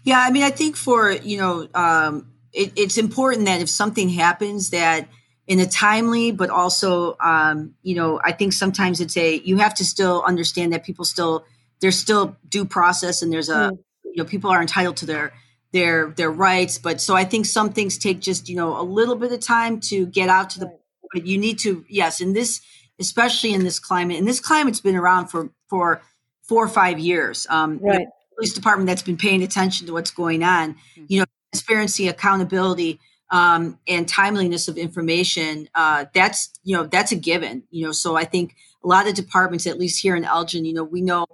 Yeah, 0.04 0.20
I 0.20 0.32
mean, 0.32 0.44
I 0.44 0.52
think 0.52 0.76
for 0.76 1.12
you 1.12 1.38
know, 1.38 1.68
um, 1.74 2.32
it, 2.54 2.72
it's 2.76 2.98
important 2.98 3.46
that 3.46 3.62
if 3.62 3.70
something 3.70 4.10
happens, 4.10 4.70
that 4.70 5.08
in 5.48 5.60
a 5.60 5.66
timely, 5.66 6.32
but 6.32 6.50
also, 6.50 7.16
um, 7.20 7.76
you 7.84 7.96
know, 7.96 8.20
I 8.24 8.32
think 8.32 8.54
sometimes 8.54 9.00
it's 9.00 9.18
a 9.18 9.38
you 9.38 9.58
have 9.58 9.74
to 9.76 9.86
still 9.86 10.24
understand 10.24 10.74
that 10.74 10.84
people 10.84 11.06
still 11.06 11.46
there's 11.82 11.98
still 11.98 12.38
due 12.48 12.66
process, 12.66 13.22
and 13.22 13.32
there's 13.32 13.50
a 13.50 13.72
mm. 13.72 13.78
you 14.04 14.18
know 14.18 14.26
people 14.26 14.50
are 14.50 14.62
entitled 14.62 14.98
to 14.98 15.06
their 15.06 15.34
their 15.72 16.08
their 16.10 16.32
rights. 16.32 16.78
But 16.78 17.02
so 17.02 17.16
I 17.16 17.26
think 17.26 17.46
some 17.46 17.74
things 17.74 17.98
take 17.98 18.20
just 18.20 18.50
you 18.50 18.56
know 18.56 18.80
a 18.80 18.84
little 18.84 19.16
bit 19.16 19.32
of 19.32 19.40
time 19.40 19.80
to 19.82 20.06
get 20.06 20.30
out 20.30 20.52
to 20.52 20.60
the. 20.60 20.80
But 21.14 21.26
you 21.26 21.38
need 21.38 21.60
to 21.60 21.86
yes, 21.88 22.22
in 22.22 22.34
this 22.34 22.62
especially 23.00 23.54
in 23.54 23.64
this 23.64 23.80
climate, 23.80 24.18
and 24.18 24.28
this 24.28 24.40
climate's 24.40 24.82
been 24.82 24.96
around 24.96 25.28
for 25.28 25.50
for 25.70 26.02
four 26.44 26.64
or 26.64 26.70
five 26.70 27.00
years. 27.00 27.48
Um, 27.50 27.80
right. 27.80 27.94
You 27.94 28.06
know, 28.06 28.12
police 28.36 28.54
department 28.54 28.88
that's 28.88 29.02
been 29.02 29.18
paying 29.18 29.44
attention 29.44 29.88
to 29.88 29.94
what's 29.94 30.12
going 30.12 30.44
on. 30.44 30.74
Mm-hmm. 30.74 31.06
You 31.08 31.20
know, 31.20 31.26
transparency, 31.52 32.08
accountability, 32.08 33.00
um, 33.32 33.80
and 33.88 34.08
timeliness 34.08 34.68
of 34.68 34.78
information. 34.78 35.70
Uh, 35.74 36.06
that's 36.14 36.52
you 36.64 36.76
know 36.76 36.86
that's 36.86 37.12
a 37.12 37.16
given. 37.16 37.64
You 37.72 37.86
know, 37.86 37.92
so 37.92 38.16
I 38.16 38.26
think 38.26 38.56
a 38.84 38.88
lot 38.88 39.08
of 39.08 39.16
departments, 39.16 39.66
at 39.68 39.80
least 39.80 40.02
here 40.02 40.16
in 40.16 40.24
Elgin, 40.24 40.66
you 40.66 40.74
know, 40.74 40.84
we 40.84 41.02
know. 41.02 41.26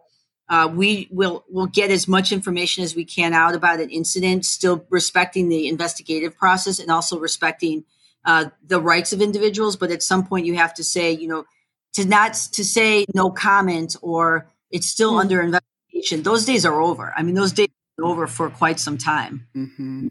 Uh, 0.50 0.68
we 0.68 1.08
will 1.12 1.46
will 1.50 1.68
get 1.68 1.92
as 1.92 2.10
much 2.10 2.34
information 2.34 2.84
as 2.84 2.94
we 2.94 3.06
can 3.06 3.34
out 3.34 3.56
about 3.56 3.80
an 3.80 3.90
incident, 3.90 4.46
still 4.46 4.86
respecting 4.90 5.48
the 5.48 5.70
investigative 5.70 6.36
process 6.36 6.78
and 6.78 6.92
also 6.92 7.18
respecting 7.18 7.86
uh, 8.26 8.46
the 8.66 8.80
rights 8.80 9.14
of 9.14 9.22
individuals. 9.22 9.76
But 9.76 9.92
at 9.92 10.04
some 10.04 10.26
point, 10.26 10.46
you 10.46 10.56
have 10.56 10.74
to 10.76 10.84
say, 10.84 11.12
you 11.12 11.28
know, 11.28 11.46
to 11.94 12.06
not 12.06 12.34
to 12.34 12.64
say 12.64 13.06
no 13.14 13.30
comment 13.30 13.96
or 14.02 14.48
it's 14.70 14.88
still 14.88 15.12
mm-hmm. 15.12 15.20
under 15.20 15.42
investigation 15.42 16.24
those 16.24 16.46
days 16.46 16.66
are 16.66 16.82
over. 16.82 17.14
I 17.16 17.24
mean, 17.24 17.36
those 17.36 17.52
days 17.52 17.70
are 18.00 18.06
over 18.06 18.28
for 18.28 18.50
quite 18.50 18.80
some 18.80 18.98
time. 18.98 19.48
Mm-hmm. 19.56 20.08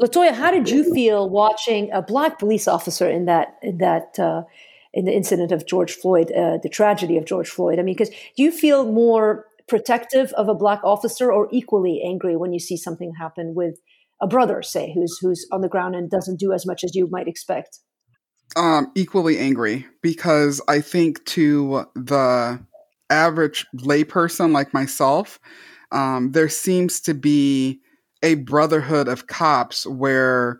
Latoya, 0.00 0.32
how 0.32 0.50
did 0.50 0.68
you 0.70 0.94
feel 0.94 1.28
watching 1.28 1.90
a 1.90 2.02
black 2.02 2.38
police 2.38 2.68
officer 2.68 3.08
in 3.08 3.24
that 3.24 3.56
in 3.62 3.78
that 3.78 4.18
uh, 4.18 4.42
in 4.92 5.04
the 5.04 5.12
incident 5.12 5.50
of 5.50 5.66
George 5.66 5.92
Floyd, 5.92 6.30
uh, 6.32 6.58
the 6.62 6.68
tragedy 6.68 7.16
of 7.16 7.24
George 7.24 7.48
Floyd? 7.48 7.78
I 7.78 7.82
mean, 7.82 7.94
because 7.94 8.10
do 8.10 8.42
you 8.42 8.52
feel 8.52 8.90
more 8.90 9.46
protective 9.66 10.32
of 10.34 10.48
a 10.48 10.54
black 10.54 10.80
officer 10.84 11.32
or 11.32 11.48
equally 11.50 12.02
angry 12.04 12.36
when 12.36 12.52
you 12.52 12.60
see 12.60 12.76
something 12.76 13.14
happen 13.14 13.54
with 13.54 13.80
a 14.24 14.26
brother, 14.26 14.62
say, 14.62 14.90
who's 14.94 15.18
who's 15.20 15.46
on 15.52 15.60
the 15.60 15.68
ground 15.68 15.94
and 15.94 16.10
doesn't 16.10 16.40
do 16.40 16.52
as 16.54 16.64
much 16.64 16.82
as 16.82 16.94
you 16.94 17.06
might 17.10 17.28
expect? 17.28 17.78
Um, 18.56 18.90
equally 18.94 19.38
angry 19.38 19.86
because 20.02 20.62
I 20.66 20.80
think 20.80 21.22
to 21.26 21.84
the 21.94 22.58
average 23.10 23.66
layperson 23.76 24.52
like 24.52 24.72
myself, 24.72 25.38
um, 25.92 26.32
there 26.32 26.48
seems 26.48 27.00
to 27.02 27.12
be 27.12 27.80
a 28.22 28.36
brotherhood 28.36 29.08
of 29.08 29.26
cops 29.26 29.86
where 29.86 30.58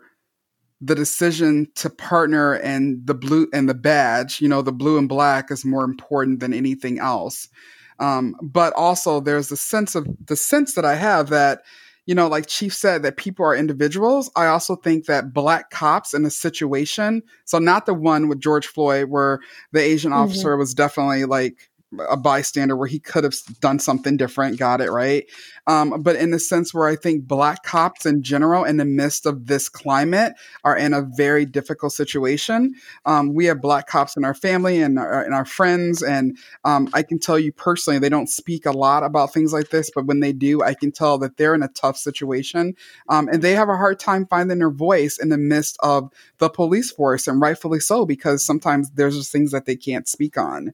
the 0.79 0.93
decision 0.93 1.67
to 1.73 1.89
partner 1.89 2.53
and 2.53 3.07
the 3.07 3.15
blue 3.15 3.47
and 3.51 3.67
the 3.67 3.73
badge, 3.73 4.41
you 4.41 4.47
know, 4.47 4.61
the 4.61 4.71
blue 4.71 4.99
and 4.99 5.09
black 5.09 5.49
is 5.49 5.65
more 5.65 5.85
important 5.85 6.39
than 6.39 6.53
anything 6.53 6.99
else. 6.99 7.49
Um, 7.97 8.35
but 8.43 8.73
also 8.73 9.19
there's 9.21 9.47
the 9.47 9.57
sense 9.57 9.95
of 9.95 10.05
the 10.23 10.35
sense 10.35 10.75
that 10.75 10.85
I 10.85 10.93
have 10.93 11.29
that, 11.29 11.63
you 12.05 12.13
know, 12.13 12.27
like 12.27 12.45
Chief 12.45 12.73
said, 12.73 13.03
that 13.03 13.17
people 13.17 13.45
are 13.45 13.55
individuals. 13.55 14.29
I 14.35 14.47
also 14.47 14.75
think 14.75 15.05
that 15.05 15.33
black 15.33 15.71
cops 15.71 16.13
in 16.13 16.25
a 16.25 16.29
situation, 16.29 17.23
so 17.45 17.57
not 17.57 17.85
the 17.85 17.93
one 17.93 18.27
with 18.27 18.39
George 18.39 18.67
Floyd 18.67 19.09
where 19.09 19.39
the 19.71 19.81
Asian 19.81 20.11
mm-hmm. 20.11 20.21
officer 20.21 20.55
was 20.57 20.73
definitely 20.73 21.25
like 21.25 21.69
a 22.09 22.17
bystander 22.17 22.75
where 22.75 22.87
he 22.87 22.99
could 22.99 23.23
have 23.23 23.35
done 23.59 23.79
something 23.79 24.17
different, 24.17 24.59
got 24.59 24.81
it 24.81 24.91
right. 24.91 25.25
Um, 25.67 26.01
but 26.01 26.15
in 26.15 26.31
the 26.31 26.39
sense 26.39 26.73
where 26.73 26.87
I 26.87 26.95
think 26.95 27.27
black 27.27 27.63
cops 27.63 28.05
in 28.05 28.21
general, 28.21 28.63
in 28.63 28.77
the 28.77 28.85
midst 28.85 29.25
of 29.25 29.47
this 29.47 29.67
climate, 29.67 30.33
are 30.63 30.77
in 30.77 30.93
a 30.93 31.01
very 31.01 31.45
difficult 31.45 31.91
situation. 31.93 32.75
Um, 33.05 33.33
we 33.33 33.45
have 33.45 33.61
black 33.61 33.87
cops 33.87 34.15
in 34.15 34.23
our 34.23 34.35
family 34.35 34.81
and 34.81 34.99
our, 34.99 35.23
and 35.23 35.33
our 35.33 35.45
friends, 35.45 36.03
and 36.03 36.37
um, 36.65 36.89
I 36.93 37.01
can 37.01 37.17
tell 37.17 37.39
you 37.39 37.51
personally, 37.51 37.99
they 37.99 38.09
don't 38.09 38.29
speak 38.29 38.65
a 38.65 38.71
lot 38.71 39.03
about 39.03 39.33
things 39.33 39.53
like 39.53 39.69
this, 39.69 39.89
but 39.93 40.05
when 40.05 40.19
they 40.19 40.33
do, 40.33 40.61
I 40.61 40.75
can 40.75 40.91
tell 40.91 41.17
that 41.19 41.37
they're 41.37 41.55
in 41.55 41.63
a 41.63 41.69
tough 41.69 41.97
situation, 41.97 42.75
um, 43.09 43.27
and 43.27 43.41
they 43.41 43.53
have 43.53 43.69
a 43.69 43.77
hard 43.77 43.99
time 43.99 44.27
finding 44.27 44.59
their 44.59 44.69
voice 44.69 45.17
in 45.17 45.29
the 45.29 45.37
midst 45.37 45.77
of 45.81 46.11
the 46.37 46.49
police 46.49 46.91
force, 46.91 47.27
and 47.27 47.41
rightfully 47.41 47.79
so, 47.79 48.05
because 48.05 48.45
sometimes 48.45 48.91
there's 48.91 49.17
just 49.17 49.31
things 49.31 49.51
that 49.51 49.65
they 49.65 49.75
can't 49.75 50.07
speak 50.07 50.37
on. 50.37 50.73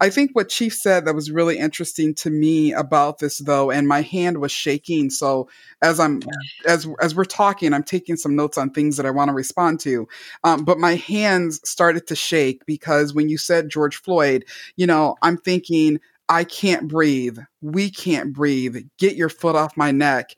I 0.00 0.10
think 0.10 0.30
what 0.32 0.48
Chief 0.48 0.74
said 0.74 1.04
that 1.04 1.14
was 1.14 1.30
really 1.30 1.58
interesting 1.58 2.14
to 2.16 2.30
me 2.30 2.72
about 2.72 3.18
this 3.18 3.38
though, 3.38 3.70
and 3.70 3.88
my 3.88 4.02
hand 4.02 4.38
was 4.38 4.52
shaking. 4.52 5.10
So 5.10 5.48
as 5.82 5.98
I'm 5.98 6.20
as 6.66 6.86
as 7.00 7.14
we're 7.14 7.24
talking, 7.24 7.72
I'm 7.72 7.82
taking 7.82 8.16
some 8.16 8.36
notes 8.36 8.58
on 8.58 8.70
things 8.70 8.96
that 8.96 9.06
I 9.06 9.10
want 9.10 9.28
to 9.28 9.34
respond 9.34 9.80
to. 9.80 10.06
Um, 10.44 10.64
but 10.64 10.78
my 10.78 10.94
hands 10.94 11.60
started 11.68 12.06
to 12.08 12.16
shake 12.16 12.64
because 12.66 13.14
when 13.14 13.28
you 13.28 13.38
said 13.38 13.70
George 13.70 13.96
Floyd, 13.96 14.44
you 14.76 14.86
know, 14.86 15.16
I'm 15.22 15.36
thinking 15.36 16.00
I 16.28 16.44
can't 16.44 16.88
breathe. 16.88 17.38
We 17.62 17.90
can't 17.90 18.32
breathe. 18.32 18.76
Get 18.98 19.16
your 19.16 19.30
foot 19.30 19.56
off 19.56 19.76
my 19.76 19.90
neck. 19.90 20.36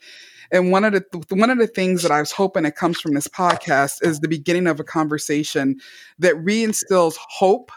And 0.53 0.73
one 0.73 0.85
of 0.85 0.93
the 0.93 1.05
one 1.31 1.51
of 1.51 1.59
the 1.59 1.67
things 1.67 2.03
that 2.03 2.11
I 2.11 2.21
was 2.21 2.33
hoping 2.33 2.65
it 2.65 2.75
comes 2.75 3.01
from 3.01 3.15
this 3.15 3.29
podcast 3.29 4.05
is 4.05 4.21
the 4.21 4.29
beginning 4.29 4.67
of 4.67 4.81
a 4.81 4.85
conversation 4.85 5.81
that 6.19 6.35
reinstills 6.35 7.17
hope 7.17 7.71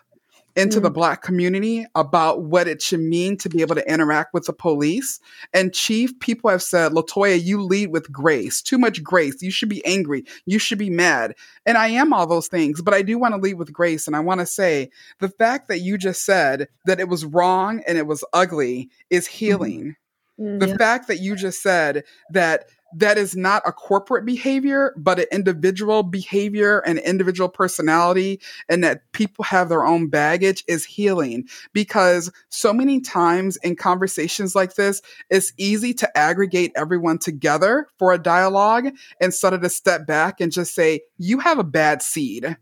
into 0.55 0.79
mm. 0.79 0.83
the 0.83 0.91
black 0.91 1.21
community 1.21 1.85
about 1.95 2.43
what 2.43 2.67
it 2.67 2.81
should 2.81 2.99
mean 2.99 3.37
to 3.37 3.49
be 3.49 3.61
able 3.61 3.75
to 3.75 3.91
interact 3.91 4.33
with 4.33 4.45
the 4.45 4.53
police. 4.53 5.19
And 5.53 5.73
chief, 5.73 6.19
people 6.19 6.49
have 6.49 6.61
said, 6.61 6.91
Latoya, 6.91 7.41
you 7.41 7.61
lead 7.61 7.91
with 7.91 8.11
grace, 8.11 8.61
too 8.61 8.77
much 8.77 9.03
grace. 9.03 9.41
You 9.41 9.51
should 9.51 9.69
be 9.69 9.85
angry. 9.85 10.25
You 10.45 10.59
should 10.59 10.77
be 10.77 10.89
mad. 10.89 11.35
And 11.65 11.77
I 11.77 11.87
am 11.87 12.13
all 12.13 12.27
those 12.27 12.47
things, 12.47 12.81
but 12.81 12.93
I 12.93 13.01
do 13.01 13.17
want 13.17 13.33
to 13.33 13.41
lead 13.41 13.55
with 13.55 13.73
grace. 13.73 14.07
And 14.07 14.15
I 14.15 14.19
want 14.19 14.39
to 14.39 14.45
say 14.45 14.89
the 15.19 15.29
fact 15.29 15.67
that 15.69 15.79
you 15.79 15.97
just 15.97 16.25
said 16.25 16.67
that 16.85 16.99
it 16.99 17.07
was 17.07 17.25
wrong 17.25 17.81
and 17.87 17.97
it 17.97 18.07
was 18.07 18.23
ugly 18.33 18.89
is 19.09 19.25
mm-hmm. 19.25 19.37
healing. 19.37 19.95
Mm. 20.39 20.59
The 20.59 20.69
yeah. 20.69 20.77
fact 20.77 21.07
that 21.07 21.19
you 21.19 21.35
just 21.35 21.61
said 21.61 22.03
that 22.31 22.65
that 22.95 23.17
is 23.17 23.35
not 23.35 23.63
a 23.65 23.71
corporate 23.71 24.25
behavior, 24.25 24.93
but 24.97 25.19
an 25.19 25.25
individual 25.31 26.03
behavior 26.03 26.79
and 26.79 26.99
individual 26.99 27.49
personality, 27.49 28.39
and 28.69 28.83
that 28.83 29.11
people 29.11 29.43
have 29.45 29.69
their 29.69 29.85
own 29.85 30.07
baggage 30.07 30.63
is 30.67 30.85
healing. 30.85 31.47
Because 31.73 32.31
so 32.49 32.73
many 32.73 33.01
times 33.01 33.57
in 33.57 33.75
conversations 33.75 34.55
like 34.55 34.75
this, 34.75 35.01
it's 35.29 35.53
easy 35.57 35.93
to 35.95 36.17
aggregate 36.17 36.71
everyone 36.75 37.17
together 37.17 37.87
for 37.97 38.13
a 38.13 38.17
dialogue 38.17 38.89
instead 39.19 39.53
of 39.53 39.61
to 39.61 39.69
step 39.69 40.05
back 40.05 40.39
and 40.39 40.51
just 40.51 40.73
say, 40.75 41.01
You 41.17 41.39
have 41.39 41.59
a 41.59 41.63
bad 41.63 42.01
seed 42.01 42.57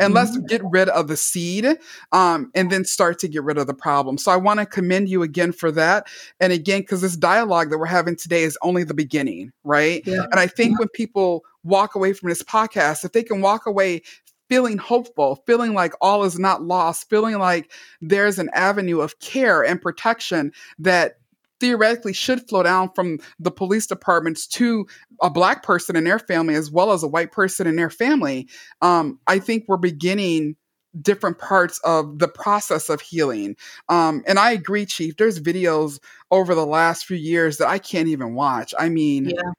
and 0.00 0.14
let's 0.14 0.36
mm-hmm. 0.36 0.46
get 0.46 0.62
rid 0.64 0.88
of 0.88 1.08
the 1.08 1.16
seed 1.16 1.66
um, 2.12 2.50
and 2.54 2.70
then 2.70 2.84
start 2.84 3.18
to 3.20 3.28
get 3.28 3.42
rid 3.42 3.58
of 3.58 3.66
the 3.66 3.74
problem. 3.74 4.18
So 4.18 4.30
I 4.32 4.36
want 4.36 4.60
to 4.60 4.66
commend 4.66 5.08
you 5.08 5.22
again 5.22 5.52
for 5.52 5.70
that. 5.72 6.06
And 6.40 6.52
again, 6.52 6.80
because 6.80 7.00
this 7.00 7.16
dialogue 7.16 7.70
that 7.70 7.78
we're 7.78 7.86
having 7.86 8.16
today 8.16 8.42
is 8.42 8.58
only 8.62 8.84
the 8.84 8.94
beginning, 8.94 9.52
right? 9.64 10.02
Yeah. 10.06 10.24
And 10.30 10.40
I 10.40 10.46
think 10.46 10.72
yeah. 10.72 10.78
when 10.80 10.88
people 10.88 11.42
walk 11.64 11.94
away 11.94 12.12
from 12.12 12.28
this 12.28 12.42
podcast, 12.42 13.04
if 13.04 13.12
they 13.12 13.22
can 13.22 13.40
walk 13.40 13.66
away 13.66 14.02
feeling 14.48 14.78
hopeful, 14.78 15.42
feeling 15.46 15.74
like 15.74 15.92
all 16.00 16.24
is 16.24 16.38
not 16.38 16.62
lost, 16.62 17.08
feeling 17.10 17.38
like 17.38 17.72
there's 18.00 18.38
an 18.38 18.48
avenue 18.54 19.00
of 19.00 19.18
care 19.18 19.64
and 19.64 19.82
protection 19.82 20.52
that 20.78 21.16
theoretically 21.60 22.12
should 22.12 22.46
flow 22.48 22.62
down 22.62 22.90
from 22.94 23.18
the 23.38 23.50
police 23.50 23.86
departments 23.86 24.46
to 24.46 24.86
a 25.22 25.30
black 25.30 25.62
person 25.62 25.96
and 25.96 26.06
their 26.06 26.18
family 26.18 26.54
as 26.54 26.70
well 26.70 26.92
as 26.92 27.02
a 27.02 27.08
white 27.08 27.32
person 27.32 27.66
and 27.66 27.78
their 27.78 27.90
family. 27.90 28.48
Um, 28.82 29.18
i 29.26 29.38
think 29.38 29.64
we're 29.68 29.76
beginning 29.76 30.56
different 31.02 31.38
parts 31.38 31.78
of 31.84 32.18
the 32.18 32.28
process 32.28 32.88
of 32.88 33.00
healing. 33.00 33.56
Um, 33.88 34.22
and 34.26 34.38
i 34.38 34.52
agree 34.52 34.86
chief 34.86 35.16
there's 35.16 35.40
videos 35.40 35.98
over 36.30 36.54
the 36.54 36.66
last 36.66 37.04
few 37.04 37.16
years 37.16 37.58
that 37.58 37.68
i 37.68 37.78
can't 37.78 38.08
even 38.08 38.34
watch. 38.34 38.74
I 38.78 38.88
mean 38.88 39.26
yeah. 39.26 39.52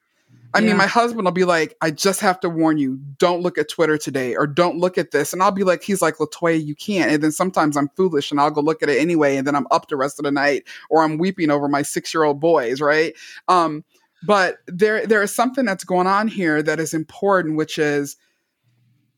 I 0.57 0.59
yeah. 0.59 0.69
mean, 0.69 0.77
my 0.77 0.87
husband 0.87 1.23
will 1.23 1.31
be 1.31 1.43
like, 1.43 1.77
I 1.81 1.91
just 1.91 2.19
have 2.21 2.39
to 2.39 2.49
warn 2.49 2.79
you, 2.79 2.99
don't 3.19 3.41
look 3.41 3.59
at 3.59 3.69
Twitter 3.69 3.95
today 3.95 4.35
or 4.35 4.47
don't 4.47 4.79
look 4.79 4.97
at 4.97 5.11
this. 5.11 5.31
And 5.31 5.43
I'll 5.43 5.51
be 5.51 5.63
like, 5.63 5.83
he's 5.83 6.01
like, 6.01 6.15
Latoya, 6.15 6.65
you 6.65 6.73
can't. 6.73 7.11
And 7.11 7.21
then 7.21 7.31
sometimes 7.31 7.77
I'm 7.77 7.89
foolish 7.89 8.31
and 8.31 8.39
I'll 8.39 8.49
go 8.49 8.61
look 8.61 8.81
at 8.81 8.89
it 8.89 8.99
anyway. 8.99 9.37
And 9.37 9.45
then 9.45 9.53
I'm 9.53 9.67
up 9.69 9.87
the 9.87 9.95
rest 9.95 10.17
of 10.17 10.25
the 10.25 10.31
night 10.31 10.63
or 10.89 11.03
I'm 11.03 11.19
weeping 11.19 11.51
over 11.51 11.67
my 11.67 11.83
six 11.83 12.11
year 12.11 12.23
old 12.23 12.39
boys, 12.39 12.81
right? 12.81 13.13
Um, 13.47 13.85
but 14.25 14.57
there, 14.65 15.05
there 15.05 15.21
is 15.21 15.33
something 15.33 15.63
that's 15.63 15.83
going 15.83 16.07
on 16.07 16.27
here 16.27 16.63
that 16.63 16.79
is 16.79 16.95
important, 16.95 17.55
which 17.55 17.77
is 17.77 18.17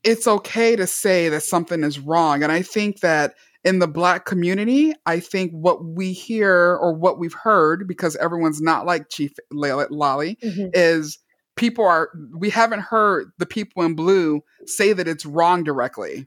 it's 0.04 0.28
okay 0.28 0.76
to 0.76 0.86
say 0.86 1.30
that 1.30 1.42
something 1.42 1.82
is 1.82 1.98
wrong. 1.98 2.42
And 2.42 2.52
I 2.52 2.60
think 2.60 3.00
that 3.00 3.34
in 3.64 3.78
the 3.78 3.88
black 3.88 4.26
community, 4.26 4.92
I 5.06 5.20
think 5.20 5.52
what 5.52 5.82
we 5.82 6.12
hear 6.12 6.76
or 6.76 6.92
what 6.92 7.18
we've 7.18 7.32
heard, 7.32 7.88
because 7.88 8.14
everyone's 8.16 8.60
not 8.60 8.84
like 8.84 9.08
Chief 9.08 9.32
Lalley, 9.50 10.36
mm-hmm. 10.42 10.68
is 10.74 11.18
people 11.60 11.84
are, 11.84 12.10
we 12.34 12.48
haven't 12.48 12.80
heard 12.80 13.30
the 13.38 13.44
people 13.44 13.82
in 13.82 13.94
blue 13.94 14.42
say 14.64 14.94
that 14.94 15.06
it's 15.06 15.26
wrong 15.26 15.62
directly. 15.62 16.26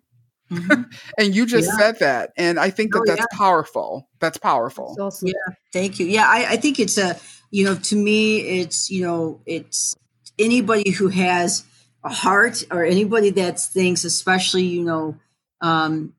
Mm-hmm. 0.51 0.83
and 1.17 1.35
you 1.35 1.47
just 1.47 1.67
yeah. 1.71 1.77
said 1.77 1.99
that. 1.99 2.31
And 2.37 2.59
I 2.59 2.69
think 2.69 2.93
that 2.93 2.99
oh, 2.99 3.03
that's 3.07 3.25
yeah. 3.31 3.37
powerful. 3.37 4.07
That's 4.19 4.37
powerful. 4.37 4.89
That's 4.89 4.99
awesome. 4.99 5.29
Yeah. 5.29 5.55
Thank 5.73 5.99
you. 5.99 6.05
Yeah. 6.05 6.27
I, 6.27 6.51
I 6.51 6.55
think 6.57 6.79
it's 6.79 6.99
a, 6.99 7.19
you 7.49 7.65
know, 7.65 7.75
to 7.75 7.95
me, 7.95 8.59
it's, 8.59 8.91
you 8.91 9.03
know, 9.03 9.41
it's 9.47 9.95
anybody 10.37 10.91
who 10.91 11.07
has 11.07 11.65
a 12.03 12.09
heart 12.09 12.63
or 12.71 12.85
anybody 12.85 13.31
that 13.31 13.59
thinks, 13.59 14.03
especially, 14.05 14.63
you 14.63 14.83
know, 14.83 15.17
um, 15.61 16.13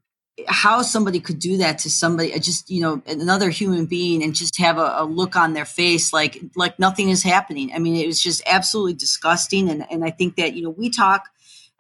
how 0.48 0.82
somebody 0.82 1.20
could 1.20 1.38
do 1.38 1.58
that 1.58 1.78
to 1.78 1.90
somebody 1.90 2.34
uh, 2.34 2.38
just 2.38 2.68
you 2.68 2.80
know 2.80 3.00
another 3.06 3.50
human 3.50 3.86
being 3.86 4.22
and 4.22 4.34
just 4.34 4.58
have 4.58 4.78
a, 4.78 4.94
a, 4.98 5.04
look 5.04 5.36
on 5.36 5.52
their 5.52 5.64
face 5.64 6.12
like 6.12 6.42
like 6.56 6.78
nothing 6.78 7.10
is 7.10 7.22
happening. 7.22 7.70
I 7.72 7.78
mean 7.78 7.96
it 7.96 8.06
was 8.06 8.20
just 8.20 8.42
absolutely 8.46 8.94
disgusting 8.94 9.68
and 9.70 9.86
and 9.90 10.04
i 10.04 10.10
think 10.10 10.36
that 10.36 10.54
you 10.54 10.62
know 10.62 10.70
we 10.70 10.90
talk 10.90 11.28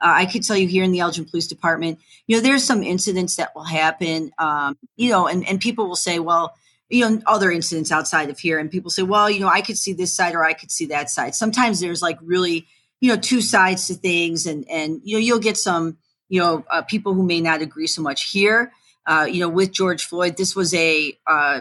uh, 0.00 0.12
i 0.14 0.26
could 0.26 0.44
tell 0.44 0.56
you 0.56 0.68
here 0.68 0.84
in 0.84 0.92
the 0.92 1.00
elgin 1.00 1.24
police 1.24 1.48
department 1.48 1.98
you 2.26 2.36
know 2.36 2.42
there's 2.42 2.64
some 2.64 2.82
incidents 2.82 3.36
that 3.36 3.54
will 3.54 3.64
happen 3.64 4.30
um, 4.38 4.78
you 4.96 5.10
know 5.10 5.26
and 5.26 5.46
and 5.48 5.60
people 5.60 5.88
will 5.88 5.96
say 5.96 6.18
well 6.18 6.54
you 6.88 7.08
know 7.08 7.20
other 7.26 7.50
incidents 7.50 7.90
outside 7.90 8.30
of 8.30 8.38
here 8.38 8.58
and 8.58 8.70
people 8.70 8.90
say 8.90 9.02
well 9.02 9.28
you 9.28 9.40
know 9.40 9.48
i 9.48 9.60
could 9.60 9.76
see 9.76 9.92
this 9.92 10.14
side 10.14 10.34
or 10.34 10.44
i 10.44 10.52
could 10.52 10.70
see 10.70 10.86
that 10.86 11.10
side. 11.10 11.34
Sometimes 11.34 11.80
there's 11.80 12.02
like 12.02 12.18
really 12.22 12.66
you 13.00 13.08
know 13.08 13.16
two 13.16 13.40
sides 13.40 13.88
to 13.88 13.94
things 13.94 14.46
and 14.46 14.64
and 14.70 15.00
you 15.04 15.16
know 15.16 15.20
you'll 15.20 15.38
get 15.38 15.56
some 15.56 15.98
you 16.34 16.40
know, 16.40 16.64
uh, 16.68 16.82
people 16.82 17.14
who 17.14 17.22
may 17.22 17.40
not 17.40 17.62
agree 17.62 17.86
so 17.86 18.02
much 18.02 18.24
here. 18.32 18.72
Uh, 19.06 19.24
you 19.30 19.38
know, 19.38 19.48
with 19.48 19.70
George 19.70 20.04
Floyd, 20.04 20.36
this 20.36 20.56
was 20.56 20.74
a 20.74 21.16
uh, 21.28 21.60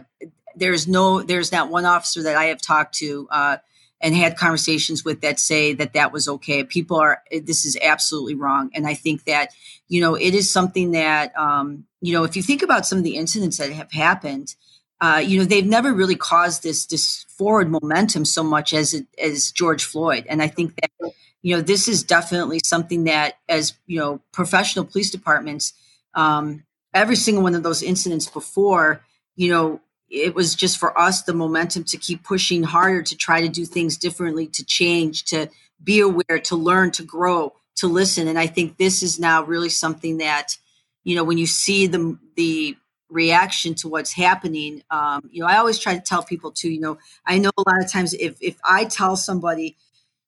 there's 0.55 0.88
no 0.88 1.21
there's 1.21 1.51
not 1.51 1.69
one 1.69 1.86
officer 1.86 2.24
that 2.24 2.36
I 2.36 2.45
have 2.45 2.59
talked 2.59 2.95
to 2.95 3.28
uh, 3.30 3.57
and 4.01 4.15
had 4.15 4.36
conversations 4.36 5.05
with 5.05 5.21
that 5.21 5.39
say 5.39 5.76
that 5.76 5.93
that 5.93 6.11
was 6.11 6.28
okay. 6.28 6.63
People 6.63 6.97
are 6.97 7.21
this 7.30 7.65
is 7.65 7.78
absolutely 7.84 8.34
wrong, 8.34 8.71
and 8.74 8.88
I 8.88 8.95
think 8.95 9.26
that 9.26 9.51
you 9.89 10.01
know 10.01 10.15
it 10.15 10.34
is 10.34 10.51
something 10.51 10.93
that 10.93 11.38
um, 11.38 11.86
you 12.01 12.11
know 12.11 12.24
if 12.24 12.36
you 12.36 12.41
think 12.41 12.63
about 12.63 12.88
some 12.88 12.97
of 12.97 13.03
the 13.03 13.15
incidents 13.15 13.57
that 13.57 13.71
have 13.71 13.91
happened. 13.91 14.55
Uh, 15.01 15.17
you 15.17 15.38
know 15.38 15.43
they've 15.43 15.65
never 15.65 15.91
really 15.93 16.15
caused 16.15 16.63
this 16.63 16.86
this 16.86 17.26
forward 17.38 17.69
momentum 17.69 18.24
so 18.24 18.41
much 18.41 18.74
as 18.74 18.93
it, 18.93 19.05
as 19.21 19.51
George 19.51 19.84
Floyd, 19.84 20.26
and 20.30 20.41
I 20.41 20.47
think 20.47 20.80
that 20.80 21.13
you 21.43 21.55
know, 21.55 21.61
this 21.61 21.87
is 21.87 22.03
definitely 22.03 22.59
something 22.63 23.03
that, 23.03 23.35
as 23.49 23.73
you 23.85 23.99
know, 23.99 24.21
professional 24.31 24.85
police 24.85 25.11
departments, 25.11 25.73
um, 26.15 26.63
every 26.93 27.17
single 27.17 27.43
one 27.43 27.53
of 27.53 27.63
those 27.63 27.83
incidents 27.83 28.27
before, 28.27 29.01
you 29.35 29.51
know, 29.51 29.81
it 30.09 30.33
was 30.33 30.55
just 30.55 30.77
for 30.77 30.97
us 30.97 31.23
the 31.23 31.33
momentum 31.33 31.83
to 31.83 31.97
keep 31.97 32.23
pushing 32.23 32.63
harder 32.63 33.03
to 33.03 33.17
try 33.17 33.41
to 33.41 33.49
do 33.49 33.65
things 33.65 33.97
differently, 33.97 34.47
to 34.47 34.63
change, 34.63 35.25
to 35.25 35.49
be 35.83 35.99
aware, 35.99 36.39
to 36.43 36.55
learn, 36.55 36.91
to 36.91 37.03
grow, 37.03 37.53
to 37.75 37.87
listen. 37.87 38.27
And 38.27 38.39
I 38.39 38.47
think 38.47 38.77
this 38.77 39.03
is 39.03 39.19
now 39.19 39.43
really 39.43 39.69
something 39.69 40.19
that, 40.19 40.57
you 41.03 41.15
know, 41.15 41.25
when 41.25 41.37
you 41.37 41.47
see 41.47 41.87
the 41.87 42.17
the 42.37 42.77
reaction 43.09 43.75
to 43.75 43.87
what's 43.89 44.13
happening, 44.13 44.81
um, 44.89 45.29
you 45.31 45.41
know, 45.41 45.47
I 45.47 45.57
always 45.57 45.77
try 45.77 45.93
to 45.93 46.01
tell 46.01 46.23
people 46.23 46.51
too. 46.51 46.71
You 46.71 46.79
know, 46.79 46.97
I 47.25 47.37
know 47.37 47.51
a 47.57 47.69
lot 47.69 47.83
of 47.83 47.91
times 47.91 48.13
if 48.13 48.37
if 48.41 48.57
I 48.63 48.85
tell 48.85 49.17
somebody, 49.17 49.75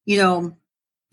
you 0.06 0.18
know, 0.18 0.58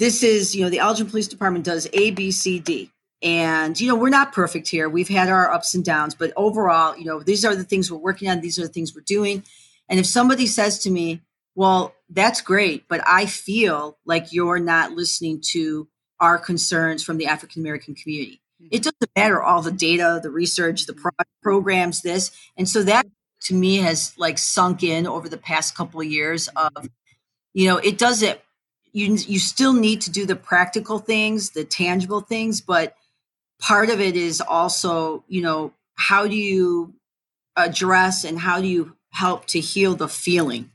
this 0.02 0.24
is, 0.24 0.52
you 0.52 0.64
know, 0.64 0.68
the 0.68 0.80
Elgin 0.80 1.08
Police 1.08 1.28
Department 1.28 1.64
does 1.64 1.88
A, 1.92 2.10
B, 2.10 2.32
C, 2.32 2.58
D. 2.58 2.90
And, 3.22 3.80
you 3.80 3.86
know, 3.86 3.94
we're 3.94 4.08
not 4.08 4.32
perfect 4.32 4.66
here. 4.66 4.88
We've 4.88 5.08
had 5.08 5.28
our 5.28 5.48
ups 5.52 5.76
and 5.76 5.84
downs, 5.84 6.16
but 6.16 6.32
overall, 6.34 6.96
you 6.96 7.04
know, 7.04 7.22
these 7.22 7.44
are 7.44 7.54
the 7.54 7.62
things 7.62 7.88
we're 7.88 7.98
working 7.98 8.28
on. 8.28 8.40
These 8.40 8.58
are 8.58 8.62
the 8.62 8.72
things 8.72 8.96
we're 8.96 9.02
doing. 9.02 9.44
And 9.88 10.00
if 10.00 10.06
somebody 10.06 10.48
says 10.48 10.80
to 10.80 10.90
me, 10.90 11.20
well, 11.54 11.94
that's 12.10 12.40
great, 12.40 12.88
but 12.88 13.00
I 13.06 13.26
feel 13.26 13.96
like 14.04 14.32
you're 14.32 14.58
not 14.58 14.90
listening 14.90 15.40
to 15.50 15.86
our 16.18 16.36
concerns 16.36 17.04
from 17.04 17.18
the 17.18 17.26
African 17.26 17.62
American 17.62 17.94
community. 17.94 18.42
It 18.58 18.64
mm-hmm. 18.64 18.82
doesn't 18.82 19.10
matter 19.14 19.40
all 19.40 19.62
the 19.62 19.70
data, 19.70 20.18
the 20.20 20.30
research, 20.30 20.86
the 20.86 20.94
pro- 20.94 21.12
programs, 21.44 22.02
this. 22.02 22.32
And 22.56 22.68
so 22.68 22.82
that 22.82 23.06
to 23.42 23.54
me 23.54 23.76
has 23.76 24.14
like 24.18 24.38
sunk 24.38 24.82
in 24.82 25.06
over 25.06 25.28
the 25.28 25.38
past 25.38 25.76
couple 25.76 26.00
of 26.00 26.08
years 26.08 26.48
of, 26.56 26.88
you 27.54 27.68
know, 27.68 27.76
it 27.76 27.98
doesn't 27.98 28.40
you 28.92 29.14
you 29.14 29.38
still 29.38 29.72
need 29.72 30.02
to 30.02 30.10
do 30.10 30.26
the 30.26 30.36
practical 30.36 30.98
things, 30.98 31.50
the 31.50 31.64
tangible 31.64 32.20
things, 32.20 32.60
but 32.60 32.94
part 33.60 33.90
of 33.90 34.00
it 34.00 34.16
is 34.16 34.40
also, 34.40 35.24
you 35.28 35.42
know, 35.42 35.72
how 35.94 36.26
do 36.26 36.36
you 36.36 36.94
address 37.56 38.24
and 38.24 38.38
how 38.38 38.60
do 38.60 38.66
you 38.66 38.96
help 39.10 39.46
to 39.46 39.60
heal 39.60 39.94
the 39.94 40.08
feeling, 40.08 40.70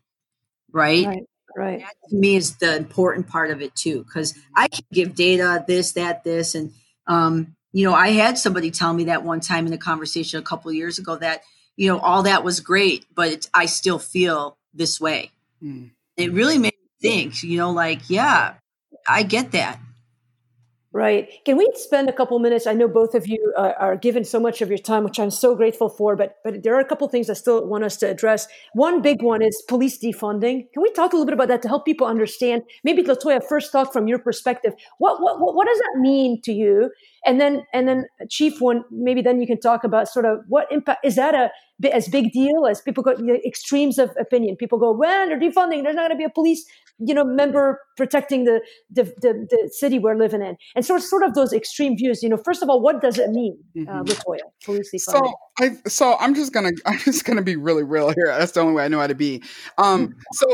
right? 0.72 1.06
Right. 1.06 1.24
right. 1.56 1.80
That 1.80 2.10
to 2.10 2.16
me 2.16 2.36
is 2.36 2.58
the 2.58 2.76
important 2.76 3.28
part 3.28 3.52
of 3.52 3.62
it 3.62 3.76
too, 3.76 4.04
because 4.04 4.36
I 4.56 4.68
can 4.68 4.86
give 4.92 5.16
data, 5.16 5.64
this, 5.68 5.94
that, 5.94 6.24
this, 6.24 6.56
and 6.56 6.72
um, 7.08 7.56
you 7.74 7.88
know, 7.88 7.94
I 7.94 8.10
had 8.10 8.38
somebody 8.38 8.72
tell 8.72 8.94
me 8.94 9.06
that 9.06 9.24
one 9.24 9.42
time 9.42 9.68
in 9.68 9.74
a 9.74 9.78
conversation 9.78 10.40
a 10.40 10.44
couple 10.44 10.70
of 10.70 10.76
years 10.76 11.00
ago 11.00 11.16
that 11.18 11.42
you 11.78 11.88
know, 11.88 12.00
all 12.00 12.24
that 12.24 12.44
was 12.44 12.60
great, 12.60 13.06
but 13.14 13.48
I 13.54 13.68
still 13.68 14.00
feel 14.00 14.58
this 14.74 15.00
way. 15.00 15.32
Mm. 15.64 15.92
It 16.18 16.34
really 16.34 16.58
made 16.58 16.74
me 16.74 16.77
think, 17.02 17.44
you 17.44 17.58
know, 17.58 17.72
like, 17.72 18.10
yeah, 18.10 18.56
I 19.08 19.24
get 19.24 19.52
that. 19.52 19.80
Right. 20.94 21.30
Can 21.46 21.58
we 21.58 21.70
spend 21.76 22.10
a 22.10 22.12
couple 22.12 22.40
minutes? 22.40 22.66
I 22.66 22.74
know 22.74 22.88
both 22.88 23.14
of 23.14 23.28
you 23.28 23.54
uh, 23.56 23.74
are 23.78 23.96
given 23.98 24.24
so 24.24 24.40
much 24.40 24.64
of 24.64 24.70
your 24.70 24.80
time, 24.80 25.04
which 25.04 25.20
I'm 25.20 25.30
so 25.30 25.54
grateful 25.54 25.90
for. 25.90 26.16
But 26.16 26.38
but 26.44 26.64
there 26.64 26.74
are 26.76 26.80
a 26.80 26.86
couple 26.86 27.08
things 27.10 27.30
I 27.30 27.34
still 27.34 27.68
want 27.68 27.84
us 27.84 27.98
to 27.98 28.10
address. 28.10 28.48
One 28.74 29.04
big 29.04 29.22
one 29.22 29.44
is 29.44 29.62
police 29.68 30.00
defunding. 30.00 30.72
Can 30.74 30.82
we 30.82 30.92
talk 30.94 31.12
a 31.12 31.16
little 31.16 31.28
bit 31.28 31.36
about 31.36 31.50
that 31.50 31.62
to 31.64 31.68
help 31.68 31.86
people 31.86 32.08
understand? 32.08 32.64
Maybe 32.84 33.04
Latoya, 33.04 33.44
first 33.48 33.72
talk 33.72 33.94
from 33.94 34.08
your 34.08 34.18
perspective. 34.18 34.74
What 34.98 35.22
what 35.22 35.38
what 35.40 35.68
does 35.68 35.78
that 35.78 36.00
mean 36.00 36.42
to 36.46 36.52
you? 36.52 36.90
And 37.26 37.40
then 37.40 37.64
and 37.74 37.88
then 37.88 38.06
Chief 38.30 38.60
one, 38.60 38.84
maybe 38.92 39.22
then 39.22 39.42
you 39.42 39.48
can 39.48 39.60
talk 39.60 39.84
about 39.84 40.08
sort 40.08 40.26
of 40.26 40.40
what 40.48 40.72
impact 40.72 41.06
is 41.06 41.16
that 41.16 41.36
a 41.36 41.52
as 41.92 42.08
big 42.08 42.32
deal 42.32 42.66
as 42.66 42.82
people 42.82 43.04
go 43.04 43.16
the 43.16 43.40
extremes 43.46 44.00
of 44.00 44.12
opinion. 44.20 44.56
People 44.56 44.80
go, 44.80 44.92
well, 44.92 45.28
they're 45.28 45.40
defunding. 45.40 45.84
There's 45.84 45.96
not 45.96 46.10
going 46.10 46.12
to 46.12 46.16
be 46.16 46.24
a 46.24 46.30
police, 46.30 46.66
you 47.00 47.14
know, 47.14 47.24
member 47.24 47.80
protecting 47.96 48.46
the, 48.46 48.62
the 48.90 49.04
the, 49.04 49.48
the 49.50 49.70
city 49.72 50.00
we're 50.00 50.18
living 50.18 50.42
in, 50.42 50.58
and 50.76 50.86
so 50.86 50.96
it's 50.96 51.10
sort 51.10 51.24
of 51.24 51.36
those 51.36 51.54
extreme 51.54 51.96
views. 51.96 52.24
You 52.24 52.30
know, 52.30 52.38
first 52.38 52.64
of 52.64 52.70
all, 52.70 52.82
what 52.82 53.02
does 53.02 53.20
it 53.20 53.30
mean, 53.30 53.58
uh, 53.76 53.80
mm-hmm. 53.80 53.90
uh, 53.90 54.04
Latoya, 54.04 54.40
police 54.64 54.90
defunding? 54.94 55.28
So 55.28 55.34
I 55.60 55.72
so 55.88 56.16
I'm 56.20 56.34
just 56.34 56.54
gonna 56.54 56.72
I'm 56.86 57.00
just 57.00 57.26
gonna 57.26 57.44
be 57.44 57.56
really 57.56 57.84
real 57.84 58.10
here. 58.10 58.28
That's 58.28 58.54
the 58.54 58.62
only 58.62 58.74
way 58.74 58.86
I 58.86 58.88
know 58.88 59.00
how 59.00 59.08
to 59.08 59.16
be. 59.16 59.44
Um, 59.78 60.16
so 60.34 60.48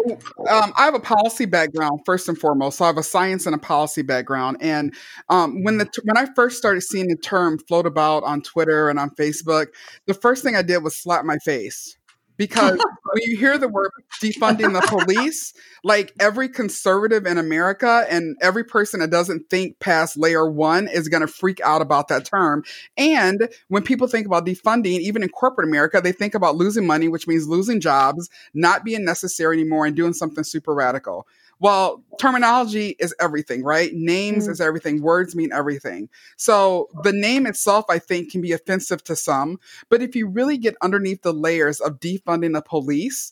um, 0.49 0.73
I 0.75 0.85
have 0.85 0.95
a 0.95 0.99
policy 0.99 1.45
background 1.45 2.01
first 2.05 2.27
and 2.27 2.37
foremost. 2.37 2.77
So 2.77 2.85
I 2.85 2.87
have 2.87 2.97
a 2.97 3.03
science 3.03 3.45
and 3.45 3.55
a 3.55 3.59
policy 3.59 4.01
background, 4.01 4.57
and 4.59 4.93
um, 5.29 5.63
when 5.63 5.77
the 5.77 5.89
when 6.03 6.17
I 6.17 6.27
first 6.35 6.52
started 6.57 6.81
seeing 6.81 7.07
the 7.07 7.17
term 7.17 7.59
float 7.59 7.85
about 7.85 8.23
on 8.23 8.41
Twitter 8.41 8.89
and 8.89 8.99
on 8.99 9.11
Facebook, 9.11 9.67
the 10.05 10.13
first 10.13 10.43
thing 10.43 10.55
I 10.55 10.61
did 10.61 10.83
was 10.83 10.95
slap 10.95 11.25
my 11.25 11.37
face 11.37 11.97
because 12.37 12.77
when 13.13 13.23
you 13.23 13.37
hear 13.37 13.57
the 13.57 13.67
word 13.67 13.91
defunding 14.21 14.73
the 14.73 14.85
police, 14.87 15.53
like 15.83 16.13
every 16.19 16.49
conservative 16.49 17.25
in 17.25 17.37
America 17.37 18.05
and 18.09 18.35
every 18.41 18.63
person 18.63 18.99
that 18.99 19.11
doesn't 19.11 19.49
think 19.49 19.79
past 19.79 20.17
layer 20.17 20.49
one 20.49 20.87
is 20.87 21.07
going 21.07 21.21
to 21.21 21.27
freak 21.27 21.59
out 21.61 21.81
about 21.81 22.07
that 22.07 22.25
term. 22.25 22.63
And 22.97 23.49
when 23.67 23.83
people 23.83 24.07
think 24.07 24.25
about 24.25 24.45
defunding, 24.45 24.99
even 24.99 25.23
in 25.23 25.29
corporate 25.29 25.67
America, 25.67 26.01
they 26.01 26.11
think 26.11 26.35
about 26.35 26.55
losing 26.55 26.85
money, 26.85 27.07
which 27.07 27.27
means 27.27 27.47
losing 27.47 27.79
jobs, 27.79 28.29
not 28.53 28.83
being 28.83 29.05
necessary 29.05 29.59
anymore, 29.59 29.85
and 29.85 29.95
doing 29.95 30.13
something 30.13 30.43
super 30.43 30.73
radical. 30.73 31.27
Well, 31.63 32.03
terminology 32.19 32.97
is 32.99 33.15
everything, 33.21 33.63
right? 33.63 33.89
Names 33.93 34.49
mm. 34.49 34.51
is 34.51 34.59
everything. 34.59 35.01
Words 35.01 35.33
mean 35.33 35.53
everything. 35.53 36.09
So 36.35 36.89
the 37.03 37.13
name 37.13 37.47
itself, 37.47 37.85
I 37.89 37.99
think, 37.99 38.33
can 38.33 38.41
be 38.41 38.51
offensive 38.51 39.01
to 39.05 39.15
some. 39.15 39.61
But 39.87 40.01
if 40.01 40.13
you 40.13 40.27
really 40.27 40.57
get 40.57 40.75
underneath 40.81 41.21
the 41.21 41.31
layers 41.31 41.79
of 41.79 42.01
defunding 42.01 42.53
the 42.53 42.61
police, 42.61 43.31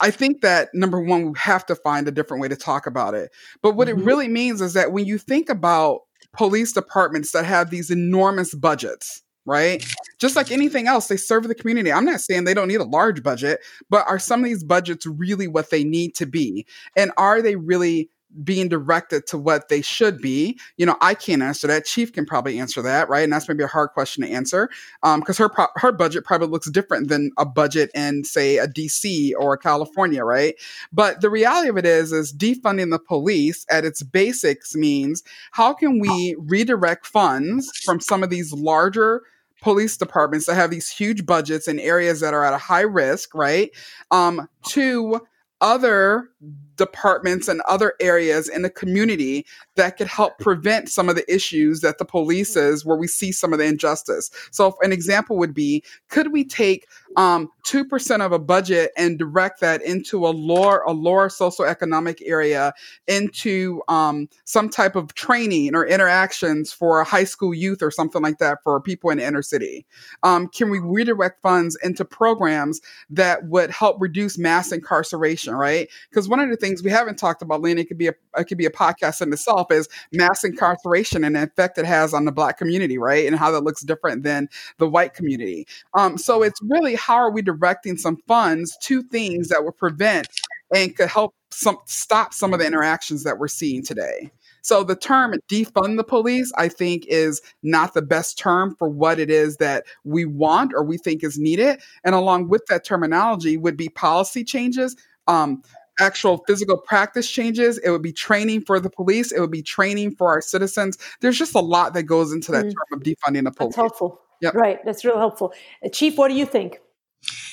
I 0.00 0.10
think 0.10 0.40
that 0.40 0.70
number 0.74 1.00
one, 1.00 1.26
we 1.26 1.38
have 1.38 1.64
to 1.66 1.76
find 1.76 2.08
a 2.08 2.10
different 2.10 2.40
way 2.40 2.48
to 2.48 2.56
talk 2.56 2.84
about 2.84 3.14
it. 3.14 3.30
But 3.62 3.76
what 3.76 3.86
mm-hmm. 3.86 4.00
it 4.00 4.04
really 4.04 4.28
means 4.28 4.60
is 4.60 4.72
that 4.72 4.90
when 4.90 5.04
you 5.04 5.16
think 5.16 5.48
about 5.48 6.00
police 6.32 6.72
departments 6.72 7.30
that 7.30 7.44
have 7.44 7.70
these 7.70 7.92
enormous 7.92 8.56
budgets, 8.56 9.22
right? 9.46 9.84
Just 10.18 10.36
like 10.36 10.50
anything 10.50 10.88
else, 10.88 11.08
they 11.08 11.16
serve 11.16 11.48
the 11.48 11.54
community. 11.54 11.92
I'm 11.92 12.04
not 12.04 12.20
saying 12.20 12.44
they 12.44 12.54
don't 12.54 12.68
need 12.68 12.80
a 12.80 12.84
large 12.84 13.22
budget, 13.22 13.60
but 13.88 14.06
are 14.06 14.18
some 14.18 14.40
of 14.40 14.46
these 14.46 14.64
budgets 14.64 15.06
really 15.06 15.46
what 15.48 15.70
they 15.70 15.84
need 15.84 16.14
to 16.16 16.26
be? 16.26 16.66
And 16.96 17.12
are 17.16 17.40
they 17.40 17.56
really 17.56 18.10
being 18.44 18.68
directed 18.68 19.26
to 19.26 19.38
what 19.38 19.68
they 19.68 19.80
should 19.80 20.18
be? 20.18 20.58
You 20.76 20.86
know, 20.86 20.96
I 21.00 21.14
can't 21.14 21.42
answer 21.42 21.66
that. 21.68 21.84
Chief 21.84 22.12
can 22.12 22.26
probably 22.26 22.58
answer 22.58 22.82
that, 22.82 23.08
right? 23.08 23.24
And 23.24 23.32
that's 23.32 23.48
maybe 23.48 23.62
a 23.62 23.68
hard 23.68 23.90
question 23.90 24.24
to 24.24 24.30
answer 24.30 24.68
because 25.02 25.40
um, 25.40 25.44
her 25.44 25.48
pro- 25.48 25.66
her 25.76 25.92
budget 25.92 26.24
probably 26.24 26.48
looks 26.48 26.70
different 26.70 27.08
than 27.08 27.30
a 27.38 27.46
budget 27.46 27.90
in, 27.94 28.24
say, 28.24 28.58
a 28.58 28.66
DC 28.66 29.32
or 29.38 29.54
a 29.54 29.58
California, 29.58 30.24
right? 30.24 30.54
But 30.92 31.20
the 31.20 31.30
reality 31.30 31.68
of 31.68 31.76
it 31.78 31.86
is, 31.86 32.12
is 32.12 32.32
defunding 32.32 32.90
the 32.90 32.98
police 32.98 33.64
at 33.70 33.84
its 33.84 34.02
basics 34.02 34.74
means 34.74 35.22
how 35.52 35.72
can 35.72 35.98
we 35.98 36.36
redirect 36.38 37.06
funds 37.06 37.70
from 37.84 38.00
some 38.00 38.22
of 38.22 38.30
these 38.30 38.52
larger 38.52 39.22
police 39.66 39.96
departments 39.96 40.46
that 40.46 40.54
have 40.54 40.70
these 40.70 40.88
huge 40.88 41.26
budgets 41.26 41.66
in 41.66 41.80
areas 41.80 42.20
that 42.20 42.32
are 42.32 42.44
at 42.44 42.54
a 42.54 42.56
high 42.56 42.82
risk, 42.82 43.34
right? 43.34 43.72
Um, 44.12 44.48
to 44.68 45.20
other 45.60 46.28
departments 46.76 47.48
and 47.48 47.60
other 47.62 47.94
areas 48.00 48.48
in 48.48 48.62
the 48.62 48.70
community 48.70 49.44
that 49.74 49.96
could 49.96 50.06
help 50.06 50.38
prevent 50.38 50.88
some 50.88 51.08
of 51.08 51.16
the 51.16 51.34
issues 51.34 51.80
that 51.80 51.98
the 51.98 52.04
police 52.04 52.54
mm-hmm. 52.54 52.74
is 52.74 52.84
where 52.84 52.96
we 52.96 53.08
see 53.08 53.32
some 53.32 53.52
of 53.52 53.58
the 53.58 53.64
injustice. 53.64 54.30
So 54.52 54.76
an 54.82 54.92
example 54.92 55.36
would 55.36 55.52
be, 55.52 55.82
could 56.10 56.30
we 56.30 56.44
take 56.44 56.86
um, 57.16 57.48
2% 57.66 58.24
of 58.24 58.32
a 58.32 58.38
budget 58.38 58.92
and 58.96 59.18
direct 59.18 59.60
that 59.60 59.82
into 59.82 60.26
a 60.26 60.28
lower, 60.28 60.82
a 60.86 60.92
lower 60.92 61.28
socioeconomic 61.28 62.20
area 62.24 62.72
into 63.08 63.82
um, 63.88 64.28
some 64.44 64.68
type 64.68 64.94
of 64.96 65.14
training 65.14 65.74
or 65.74 65.86
interactions 65.86 66.72
for 66.72 67.02
high 67.04 67.24
school 67.24 67.54
youth 67.54 67.82
or 67.82 67.90
something 67.90 68.22
like 68.22 68.38
that 68.38 68.58
for 68.62 68.80
people 68.80 69.10
in 69.10 69.18
inner 69.18 69.42
city? 69.42 69.86
Um, 70.22 70.48
can 70.48 70.70
we 70.70 70.78
redirect 70.78 71.42
funds 71.42 71.76
into 71.82 72.04
programs 72.04 72.80
that 73.10 73.44
would 73.46 73.70
help 73.70 73.96
reduce 74.00 74.38
mass 74.38 74.70
incarceration, 74.70 75.54
right? 75.54 75.88
Because 76.10 76.28
one 76.28 76.40
of 76.40 76.50
the 76.50 76.56
things 76.56 76.82
we 76.82 76.90
haven't 76.90 77.16
talked 77.18 77.42
about, 77.42 77.62
Lina, 77.62 77.80
it 77.80 77.88
could 77.88 77.98
be 77.98 78.08
a 78.08 78.14
it 78.36 78.44
could 78.44 78.58
be 78.58 78.66
a 78.66 78.70
podcast 78.70 79.22
in 79.22 79.32
itself, 79.32 79.72
is 79.72 79.88
mass 80.12 80.44
incarceration 80.44 81.24
and 81.24 81.36
the 81.36 81.44
effect 81.44 81.78
it 81.78 81.86
has 81.86 82.12
on 82.12 82.24
the 82.24 82.32
black 82.32 82.58
community, 82.58 82.98
right? 82.98 83.26
And 83.26 83.36
how 83.36 83.50
that 83.50 83.64
looks 83.64 83.82
different 83.82 84.22
than 84.22 84.48
the 84.78 84.88
white 84.88 85.14
community. 85.14 85.66
Um, 85.94 86.18
so 86.18 86.42
it's 86.42 86.60
really 86.62 86.94
how 87.06 87.14
are 87.14 87.30
we 87.30 87.40
directing 87.40 87.96
some 87.96 88.16
funds 88.26 88.76
to 88.82 89.02
things 89.04 89.48
that 89.48 89.64
would 89.64 89.76
prevent 89.76 90.26
and 90.74 90.96
could 90.96 91.08
help 91.08 91.34
some 91.52 91.78
stop 91.86 92.34
some 92.34 92.52
of 92.52 92.58
the 92.58 92.66
interactions 92.66 93.22
that 93.22 93.38
we're 93.38 93.48
seeing 93.48 93.82
today. 93.82 94.30
So 94.62 94.82
the 94.82 94.96
term 94.96 95.32
defund 95.48 95.96
the 95.96 96.04
police, 96.04 96.52
I 96.58 96.66
think, 96.68 97.06
is 97.06 97.40
not 97.62 97.94
the 97.94 98.02
best 98.02 98.36
term 98.36 98.74
for 98.76 98.88
what 98.88 99.20
it 99.20 99.30
is 99.30 99.58
that 99.58 99.84
we 100.02 100.24
want 100.24 100.72
or 100.74 100.82
we 100.82 100.98
think 100.98 101.22
is 101.22 101.38
needed. 101.38 101.80
And 102.02 102.16
along 102.16 102.48
with 102.48 102.66
that 102.66 102.84
terminology 102.84 103.56
would 103.56 103.76
be 103.76 103.88
policy 103.88 104.42
changes, 104.42 104.96
um, 105.28 105.62
actual 106.00 106.42
physical 106.48 106.76
practice 106.76 107.30
changes. 107.30 107.78
It 107.78 107.90
would 107.90 108.02
be 108.02 108.12
training 108.12 108.62
for 108.62 108.80
the 108.80 108.90
police. 108.90 109.30
It 109.30 109.38
would 109.38 109.52
be 109.52 109.62
training 109.62 110.16
for 110.16 110.28
our 110.28 110.40
citizens. 110.40 110.98
There's 111.20 111.38
just 111.38 111.54
a 111.54 111.60
lot 111.60 111.94
that 111.94 112.02
goes 112.02 112.32
into 112.32 112.50
that 112.50 112.64
mm. 112.64 112.74
term 112.74 112.98
of 112.98 113.02
defunding 113.04 113.44
the 113.44 113.52
police. 113.52 113.76
That's 113.76 113.76
helpful. 113.76 114.20
Yep. 114.42 114.54
Right. 114.54 114.84
That's 114.84 115.04
real 115.04 115.18
helpful. 115.18 115.54
Uh, 115.84 115.88
Chief, 115.88 116.18
what 116.18 116.28
do 116.28 116.34
you 116.34 116.44
think? 116.44 116.80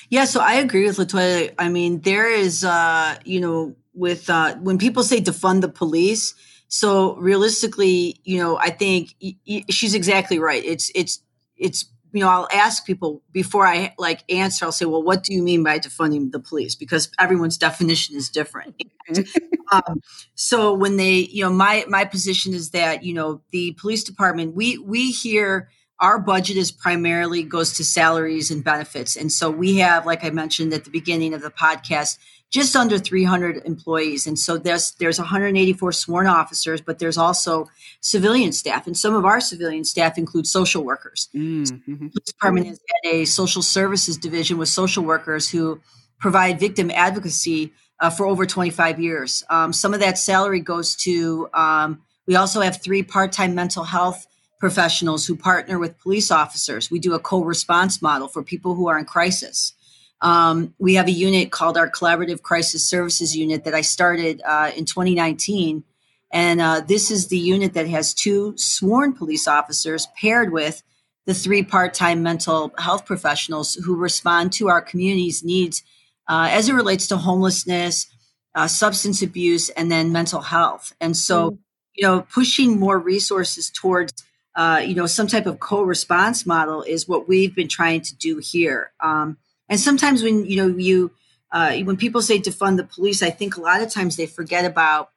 Yeah, 0.10 0.26
so 0.26 0.40
I 0.40 0.56
agree 0.56 0.86
with 0.86 0.98
Latoya. 0.98 1.54
I 1.58 1.70
mean, 1.70 2.02
there 2.02 2.30
is, 2.32 2.64
uh, 2.64 3.16
you 3.26 3.40
know, 3.40 3.76
with 3.94 4.30
uh, 4.30 4.56
when 4.56 4.78
people 4.78 5.04
say 5.04 5.22
defund 5.22 5.62
the 5.62 5.70
police. 5.70 6.34
So 6.68 7.16
realistically, 7.18 8.20
you 8.24 8.40
know, 8.40 8.58
I 8.58 8.72
think 8.72 9.16
y- 9.22 9.36
y- 9.48 9.66
she's 9.70 9.94
exactly 9.94 10.40
right. 10.40 10.64
It's 10.64 10.92
it's 10.96 11.20
it's 11.56 11.86
you 12.12 12.20
know, 12.22 12.30
I'll 12.30 12.48
ask 12.54 12.86
people 12.86 13.24
before 13.32 13.66
I 13.66 13.94
like 13.98 14.24
answer, 14.32 14.66
I'll 14.66 14.72
say, 14.72 14.86
well, 14.86 15.02
what 15.02 15.24
do 15.24 15.34
you 15.34 15.42
mean 15.42 15.64
by 15.64 15.80
defunding 15.80 16.32
the 16.32 16.40
police? 16.40 16.76
Because 16.76 17.10
everyone's 17.20 17.58
definition 17.58 18.16
is 18.16 18.30
different. 18.30 18.76
um, 19.72 20.00
so 20.36 20.74
when 20.74 20.98
they, 20.98 21.14
you 21.16 21.44
know, 21.44 21.50
my, 21.50 21.86
my 21.88 22.06
position 22.06 22.54
is 22.54 22.70
that, 22.70 23.04
you 23.04 23.14
know, 23.16 23.42
the 23.52 23.72
police 23.80 24.04
department, 24.04 24.54
we, 24.56 24.78
we 24.78 25.10
hear 25.12 25.70
our 26.04 26.20
budget 26.20 26.58
is 26.58 26.70
primarily 26.70 27.44
goes 27.44 27.72
to 27.74 27.84
salaries 27.86 28.52
and 28.52 28.62
benefits. 28.62 29.16
And 29.16 29.32
so 29.32 29.50
we 29.50 29.78
have, 29.78 30.06
like 30.06 30.26
I 30.26 30.32
mentioned 30.32 30.74
at 30.74 30.84
the 30.84 30.90
beginning 30.90 31.34
of 31.34 31.42
the 31.42 31.50
podcast, 31.50 32.18
just 32.50 32.76
under 32.76 33.00
300 33.00 33.66
employees. 33.66 34.28
And 34.28 34.38
so 34.38 34.58
there's 34.58 34.92
there's 35.00 35.18
184 35.18 35.94
sworn 35.94 36.28
officers, 36.28 36.82
but 36.82 37.00
there's 37.00 37.18
also 37.18 37.70
civilian 38.02 38.52
staff. 38.52 38.86
And 38.86 38.98
some 38.98 39.16
of 39.16 39.24
our 39.24 39.40
civilian 39.40 39.86
staff 39.86 40.18
include 40.18 40.46
social 40.46 40.84
workers. 40.84 41.30
Mm-hmm. 41.34 42.08
police 42.10 42.26
department 42.26 42.68
has 42.68 42.80
at 43.06 43.14
a 43.14 43.26
social 43.26 43.62
services 43.62 44.18
division 44.18 44.58
with 44.58 44.68
social 44.68 45.06
workers 45.06 45.50
who 45.50 45.80
provide 46.20 46.60
victim 46.60 46.92
advocacy 46.92 47.72
uh, 48.02 48.10
for 48.10 48.26
over 48.26 48.46
25 48.46 49.00
years. 49.00 49.46
Um, 49.50 49.72
some 49.72 49.94
of 49.94 50.02
that 50.02 50.18
salary 50.18 50.60
goes 50.60 50.98
to. 50.98 51.48
Um, 51.54 52.02
we 52.28 52.36
also 52.36 52.60
have 52.60 52.82
three 52.82 53.04
part-time 53.04 53.56
mental 53.56 53.86
health 53.86 54.28
professionals 54.64 55.26
who 55.26 55.36
partner 55.36 55.78
with 55.78 56.00
police 56.00 56.32
officers. 56.32 56.90
We 56.90 56.98
do 56.98 57.14
a 57.16 57.20
co-response 57.20 58.02
model 58.02 58.30
for 58.30 58.42
people 58.42 58.76
who 58.76 58.88
are 58.88 58.98
in 58.98 59.04
crisis. 59.04 59.74
Um, 60.22 60.74
we 60.80 60.94
have 60.94 61.08
a 61.08 61.12
unit 61.12 61.52
called 61.52 61.78
our 61.78 61.92
Collaborative 61.92 62.44
Crisis 62.44 62.88
Services 62.88 63.36
Unit 63.36 63.66
that 63.66 63.74
I 63.74 63.82
started 63.82 64.42
uh, 64.46 64.72
in 64.74 64.86
2019. 64.86 65.84
And 66.32 66.62
uh, 66.62 66.80
this 66.80 67.12
is 67.12 67.28
the 67.28 67.38
unit 67.38 67.74
that 67.74 67.90
has 67.90 68.14
two 68.14 68.54
sworn 68.56 69.12
police 69.12 69.50
officers 69.50 70.08
paired 70.16 70.54
with 70.54 70.82
the 71.26 71.34
three 71.34 71.64
part 71.64 71.94
time 71.94 72.24
mental 72.24 72.74
health 72.78 73.06
professionals 73.06 73.74
who 73.74 73.98
respond 73.98 74.54
to 74.54 74.70
our 74.70 74.82
community's 74.82 75.44
needs 75.44 75.84
uh, 76.30 76.48
as 76.50 76.70
it 76.70 76.74
relates 76.74 77.08
to 77.08 77.18
homelessness, 77.18 78.08
uh, 78.56 78.70
substance 78.70 79.22
abuse, 79.22 79.68
and 79.72 79.92
then 79.92 80.14
mental 80.14 80.40
health. 80.40 80.94
And 81.02 81.18
so, 81.18 81.52
mm. 81.52 81.58
you 81.96 82.08
know, 82.08 82.22
pushing 82.34 82.80
more 82.80 82.98
resources 82.98 83.70
towards 83.70 84.24
uh, 84.56 84.82
you 84.86 84.94
know, 84.94 85.06
some 85.06 85.28
type 85.28 85.46
of 85.46 85.60
co-response 85.60 86.46
model 86.46 86.84
is 86.84 87.08
what 87.08 87.28
we've 87.28 87.56
been 87.56 87.68
trying 87.68 88.02
to 88.02 88.16
do 88.16 88.38
here. 88.38 88.92
Um, 89.00 89.38
and 89.70 89.80
sometimes 89.80 90.22
when 90.22 90.46
you 90.46 90.58
know 90.58 90.68
you 90.68 91.12
uh, 91.52 91.78
when 91.80 91.98
people 91.98 92.22
say 92.22 92.40
defund 92.40 92.78
the 92.78 92.84
police, 92.84 93.24
I 93.24 93.30
think 93.30 93.58
a 93.58 93.62
lot 93.62 93.82
of 93.82 93.92
times 93.92 94.16
they 94.16 94.28
forget 94.28 94.66
about 94.66 95.10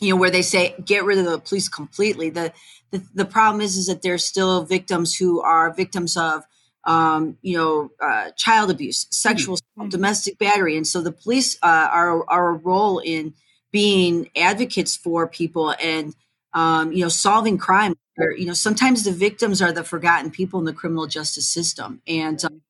you 0.00 0.10
know 0.10 0.16
where 0.16 0.30
they 0.30 0.42
say 0.42 0.74
get 0.84 1.04
rid 1.04 1.18
of 1.18 1.26
the 1.26 1.38
police 1.38 1.68
completely. 1.68 2.30
The 2.30 2.52
the, 2.90 3.02
the 3.14 3.24
problem 3.24 3.60
is 3.60 3.76
is 3.76 3.86
that 3.86 4.02
there's 4.02 4.24
still 4.24 4.64
victims 4.64 5.16
who 5.16 5.40
are 5.40 5.74
victims 5.74 6.16
of 6.16 6.44
um, 6.84 7.36
you 7.42 7.56
know 7.58 7.90
uh, 8.00 8.30
child 8.36 8.70
abuse, 8.70 9.06
sexual, 9.10 9.56
mm-hmm. 9.56 9.88
domestic 9.88 10.38
battery, 10.38 10.76
and 10.76 10.86
so 10.86 11.02
the 11.02 11.12
police 11.12 11.58
uh, 11.62 11.88
are 11.92 12.24
are 12.30 12.50
a 12.50 12.58
role 12.58 13.00
in 13.00 13.34
being 13.72 14.30
advocates 14.36 14.96
for 14.96 15.26
people 15.26 15.74
and 15.82 16.14
um, 16.56 16.90
you 16.90 17.02
know 17.02 17.08
solving 17.08 17.58
crime. 17.58 17.94
You 18.18 18.46
know 18.46 18.54
sometimes 18.54 19.04
the 19.04 19.12
victims 19.12 19.60
are 19.60 19.72
the 19.72 19.84
forgotten 19.84 20.30
people 20.30 20.58
in 20.58 20.64
the 20.64 20.72
criminal 20.72 21.06
justice 21.06 21.46
system, 21.46 22.00
and 22.08 22.42
um, 22.44 22.62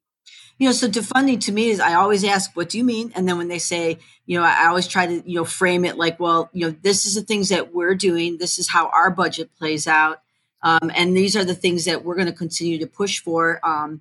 you 0.59 0.68
know 0.68 0.72
so 0.72 0.89
defunding 0.89 1.41
to 1.43 1.53
me 1.53 1.68
is 1.68 1.78
i 1.78 1.95
always 1.95 2.24
ask 2.24 2.57
what 2.57 2.68
do 2.68 2.78
you 2.78 2.84
mean? 2.84 3.12
And 3.14 3.28
then 3.28 3.39
when 3.39 3.47
they 3.49 3.61
say 3.61 3.99
you 4.26 4.39
know 4.39 4.45
i 4.45 4.66
always 4.66 4.89
try 4.89 5.07
to 5.07 5.22
you 5.24 5.37
know 5.37 5.45
frame 5.45 5.84
it 5.84 5.97
like 5.97 6.18
well 6.18 6.51
you 6.53 6.66
know 6.66 6.76
this 6.82 7.07
is 7.07 7.14
the 7.14 7.22
things 7.22 7.49
that 7.51 7.72
we're 7.72 7.95
doing. 7.95 8.39
This 8.39 8.59
is 8.59 8.68
how 8.68 8.89
our 8.89 9.11
budget 9.11 9.51
plays 9.57 9.87
out. 9.87 10.20
Um, 10.62 10.91
and 10.93 11.16
these 11.16 11.37
are 11.37 11.45
the 11.45 11.55
things 11.55 11.84
that 11.84 12.05
we're 12.05 12.16
going 12.16 12.26
to 12.26 12.32
continue 12.32 12.78
to 12.78 12.89
push 12.89 13.20
for 13.20 13.61
um, 13.64 14.01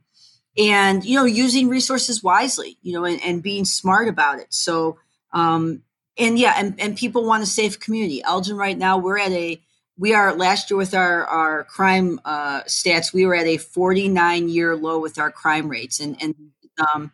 and 0.57 1.05
you 1.05 1.15
know 1.15 1.25
using 1.25 1.67
resources 1.67 2.23
wisely 2.23 2.79
you 2.81 2.93
know 2.93 3.05
and, 3.05 3.21
and 3.23 3.43
being 3.43 3.65
smart 3.65 4.07
about 4.07 4.39
it. 4.39 4.47
So 4.49 4.97
um, 5.31 5.83
and 6.17 6.39
yeah 6.39 6.55
and, 6.57 6.79
and 6.79 6.97
people 6.97 7.23
want 7.23 7.43
a 7.43 7.45
safe 7.45 7.79
community. 7.79 8.23
Elgin 8.23 8.57
right 8.57 8.77
now 8.77 8.97
we're 8.97 9.19
at 9.19 9.31
a 9.31 9.61
we 9.97 10.13
are 10.13 10.35
last 10.35 10.69
year 10.69 10.77
with 10.77 10.93
our 10.93 11.25
our 11.25 11.63
crime 11.65 12.19
uh, 12.25 12.61
stats 12.63 13.13
we 13.13 13.25
were 13.25 13.35
at 13.35 13.47
a 13.47 13.57
49 13.57 14.49
year 14.49 14.75
low 14.75 14.99
with 14.99 15.17
our 15.17 15.31
crime 15.31 15.69
rates. 15.69 15.99
And 15.99 16.17
and 16.21 16.35
um, 16.93 17.11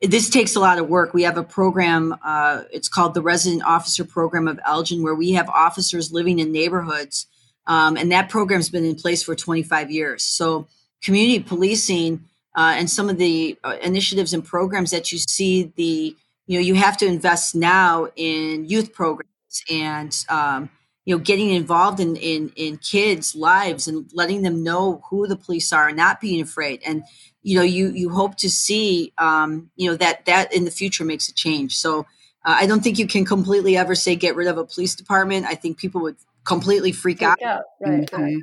this 0.00 0.28
takes 0.28 0.56
a 0.56 0.60
lot 0.60 0.78
of 0.78 0.88
work. 0.88 1.14
We 1.14 1.22
have 1.22 1.36
a 1.36 1.42
program 1.42 2.16
uh, 2.24 2.62
it's 2.72 2.88
called 2.88 3.14
the 3.14 3.22
resident 3.22 3.62
officer 3.64 4.04
program 4.04 4.48
of 4.48 4.58
elgin 4.64 5.02
where 5.02 5.14
we 5.14 5.32
have 5.32 5.48
officers 5.48 6.12
living 6.12 6.38
in 6.38 6.52
neighborhoods 6.52 7.26
um, 7.66 7.96
and 7.96 8.12
that 8.12 8.28
program's 8.28 8.68
been 8.68 8.84
in 8.84 8.94
place 8.94 9.22
for 9.22 9.34
25 9.34 9.90
years. 9.90 10.22
So 10.22 10.66
community 11.02 11.42
policing 11.42 12.24
uh, 12.56 12.74
and 12.76 12.88
some 12.88 13.08
of 13.08 13.18
the 13.18 13.58
uh, 13.64 13.76
initiatives 13.82 14.32
and 14.32 14.44
programs 14.44 14.90
that 14.90 15.12
you 15.12 15.18
see 15.18 15.72
the 15.76 16.16
you 16.46 16.58
know 16.58 16.60
you 16.60 16.74
have 16.74 16.96
to 16.98 17.06
invest 17.06 17.54
now 17.54 18.08
in 18.16 18.66
youth 18.68 18.92
programs 18.92 19.28
and 19.70 20.24
um, 20.28 20.70
you 21.04 21.14
know 21.14 21.22
getting 21.22 21.50
involved 21.50 22.00
in, 22.00 22.16
in 22.16 22.52
in 22.56 22.78
kids 22.78 23.34
lives 23.34 23.86
and 23.86 24.10
letting 24.12 24.42
them 24.42 24.62
know 24.62 25.02
who 25.10 25.26
the 25.26 25.36
police 25.36 25.72
are 25.72 25.88
and 25.88 25.96
not 25.96 26.20
being 26.20 26.40
afraid 26.40 26.82
and 26.86 27.02
you 27.42 27.56
know 27.56 27.62
you 27.62 27.88
you 27.90 28.10
hope 28.10 28.36
to 28.36 28.50
see 28.50 29.12
um, 29.18 29.70
you 29.76 29.90
know 29.90 29.96
that 29.96 30.24
that 30.26 30.52
in 30.52 30.64
the 30.64 30.70
future 30.70 31.04
makes 31.04 31.28
a 31.28 31.34
change 31.34 31.76
so 31.76 32.00
uh, 32.44 32.56
i 32.58 32.66
don't 32.66 32.82
think 32.82 32.98
you 32.98 33.06
can 33.06 33.24
completely 33.24 33.76
ever 33.76 33.94
say 33.94 34.16
get 34.16 34.36
rid 34.36 34.48
of 34.48 34.58
a 34.58 34.64
police 34.64 34.94
department 34.94 35.46
i 35.46 35.54
think 35.54 35.78
people 35.78 36.00
would 36.00 36.16
completely 36.44 36.92
freak, 36.92 37.18
freak 37.18 37.28
out. 37.28 37.42
out. 37.42 37.62
Right, 37.80 38.02
mm-hmm. 38.02 38.22
right. 38.22 38.42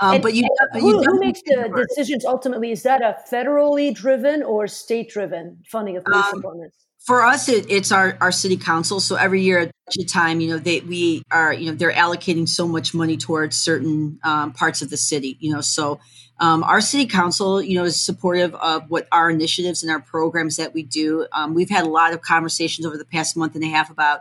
Um, 0.00 0.20
but 0.20 0.34
you, 0.34 0.48
who, 0.72 0.88
you 0.88 1.02
who 1.02 1.20
makes 1.20 1.42
the 1.42 1.86
decisions 1.88 2.24
ultimately 2.24 2.72
is 2.72 2.82
that 2.82 3.02
a 3.02 3.16
federally 3.30 3.94
driven 3.94 4.42
or 4.42 4.66
state 4.66 5.10
driven 5.10 5.58
funding 5.66 5.96
of 5.96 6.04
police 6.04 6.24
um, 6.32 6.40
departments 6.40 6.76
for 7.04 7.24
us 7.24 7.48
it, 7.48 7.66
it's 7.68 7.92
our, 7.92 8.16
our 8.20 8.32
city 8.32 8.56
council. 8.56 9.00
So 9.00 9.16
every 9.16 9.42
year 9.42 9.58
at 9.58 9.70
budget 9.86 10.10
time 10.10 10.40
you 10.40 10.48
know 10.48 10.58
they 10.58 10.80
we 10.80 11.22
are 11.30 11.52
you 11.52 11.70
know 11.70 11.76
they're 11.76 11.92
allocating 11.92 12.48
so 12.48 12.66
much 12.66 12.94
money 12.94 13.16
towards 13.16 13.56
certain 13.56 14.18
um, 14.24 14.52
parts 14.52 14.80
of 14.80 14.90
the 14.90 14.96
city 14.96 15.36
you 15.40 15.52
know 15.52 15.60
so 15.60 15.98
um, 16.38 16.62
our 16.62 16.80
city 16.80 17.06
council 17.06 17.60
you 17.60 17.76
know 17.76 17.84
is 17.84 18.00
supportive 18.00 18.54
of 18.54 18.88
what 18.88 19.06
our 19.12 19.30
initiatives 19.30 19.82
and 19.82 19.92
our 19.92 20.00
programs 20.00 20.56
that 20.56 20.72
we 20.72 20.82
do. 20.82 21.26
Um, 21.32 21.54
we've 21.54 21.70
had 21.70 21.84
a 21.84 21.90
lot 21.90 22.12
of 22.12 22.22
conversations 22.22 22.86
over 22.86 22.96
the 22.96 23.04
past 23.04 23.36
month 23.36 23.54
and 23.54 23.64
a 23.64 23.68
half 23.68 23.90
about 23.90 24.20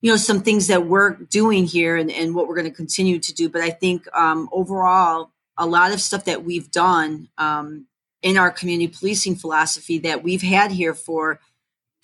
you 0.00 0.10
know 0.10 0.16
some 0.16 0.42
things 0.42 0.66
that 0.66 0.86
we're 0.86 1.14
doing 1.14 1.64
here 1.64 1.96
and, 1.96 2.10
and 2.10 2.34
what 2.34 2.46
we're 2.46 2.56
going 2.56 2.70
to 2.70 2.76
continue 2.76 3.18
to 3.18 3.34
do. 3.34 3.48
But 3.48 3.62
i 3.62 3.70
think 3.70 4.06
um, 4.16 4.48
overall 4.52 5.30
a 5.56 5.66
lot 5.66 5.92
of 5.92 6.00
stuff 6.00 6.24
that 6.24 6.44
we've 6.44 6.70
done 6.70 7.28
um, 7.38 7.86
in 8.22 8.36
our 8.36 8.50
community 8.50 8.88
policing 8.88 9.36
philosophy 9.36 9.98
that 9.98 10.22
we've 10.22 10.42
had 10.42 10.72
here 10.72 10.94
for 10.94 11.40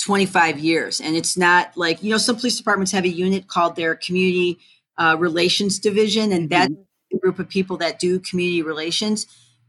25 0.00 0.58
years. 0.58 1.00
And 1.00 1.16
it's 1.16 1.36
not 1.36 1.76
like, 1.76 2.02
you 2.02 2.10
know, 2.10 2.18
some 2.18 2.36
police 2.36 2.56
departments 2.56 2.92
have 2.92 3.04
a 3.04 3.08
unit 3.08 3.48
called 3.48 3.76
their 3.76 3.94
community 3.94 4.58
uh, 4.96 5.16
relations 5.18 5.78
division, 5.78 6.32
and 6.32 6.50
mm-hmm. 6.50 6.74
that 6.74 7.20
group 7.20 7.38
of 7.38 7.48
people 7.48 7.78
that 7.78 7.98
do 7.98 8.18
community 8.20 8.62
relations. 8.62 9.26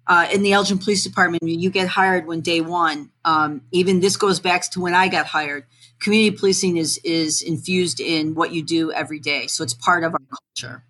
Uh, 0.08 0.28
in 0.34 0.42
the 0.42 0.52
Elgin 0.52 0.78
Police 0.78 1.04
Department, 1.04 1.44
you 1.44 1.70
get 1.70 1.88
hired 1.88 2.26
when 2.26 2.42
day 2.42 2.60
one. 2.60 3.12
Um, 3.24 3.62
even 3.72 4.00
this 4.00 4.18
goes 4.18 4.40
back 4.40 4.70
to 4.72 4.82
when 4.82 4.94
I 4.94 5.08
got 5.08 5.28
hired. 5.28 5.66
Community 6.00 6.36
policing 6.36 6.78
is 6.78 7.00
is 7.04 7.42
infused 7.42 8.00
in 8.00 8.34
what 8.34 8.52
you 8.52 8.64
do 8.64 8.92
every 8.92 9.20
day, 9.20 9.48
so 9.48 9.64
it's 9.64 9.74
part 9.74 10.04
of 10.04 10.14
our 10.14 10.20
culture. 10.20 10.84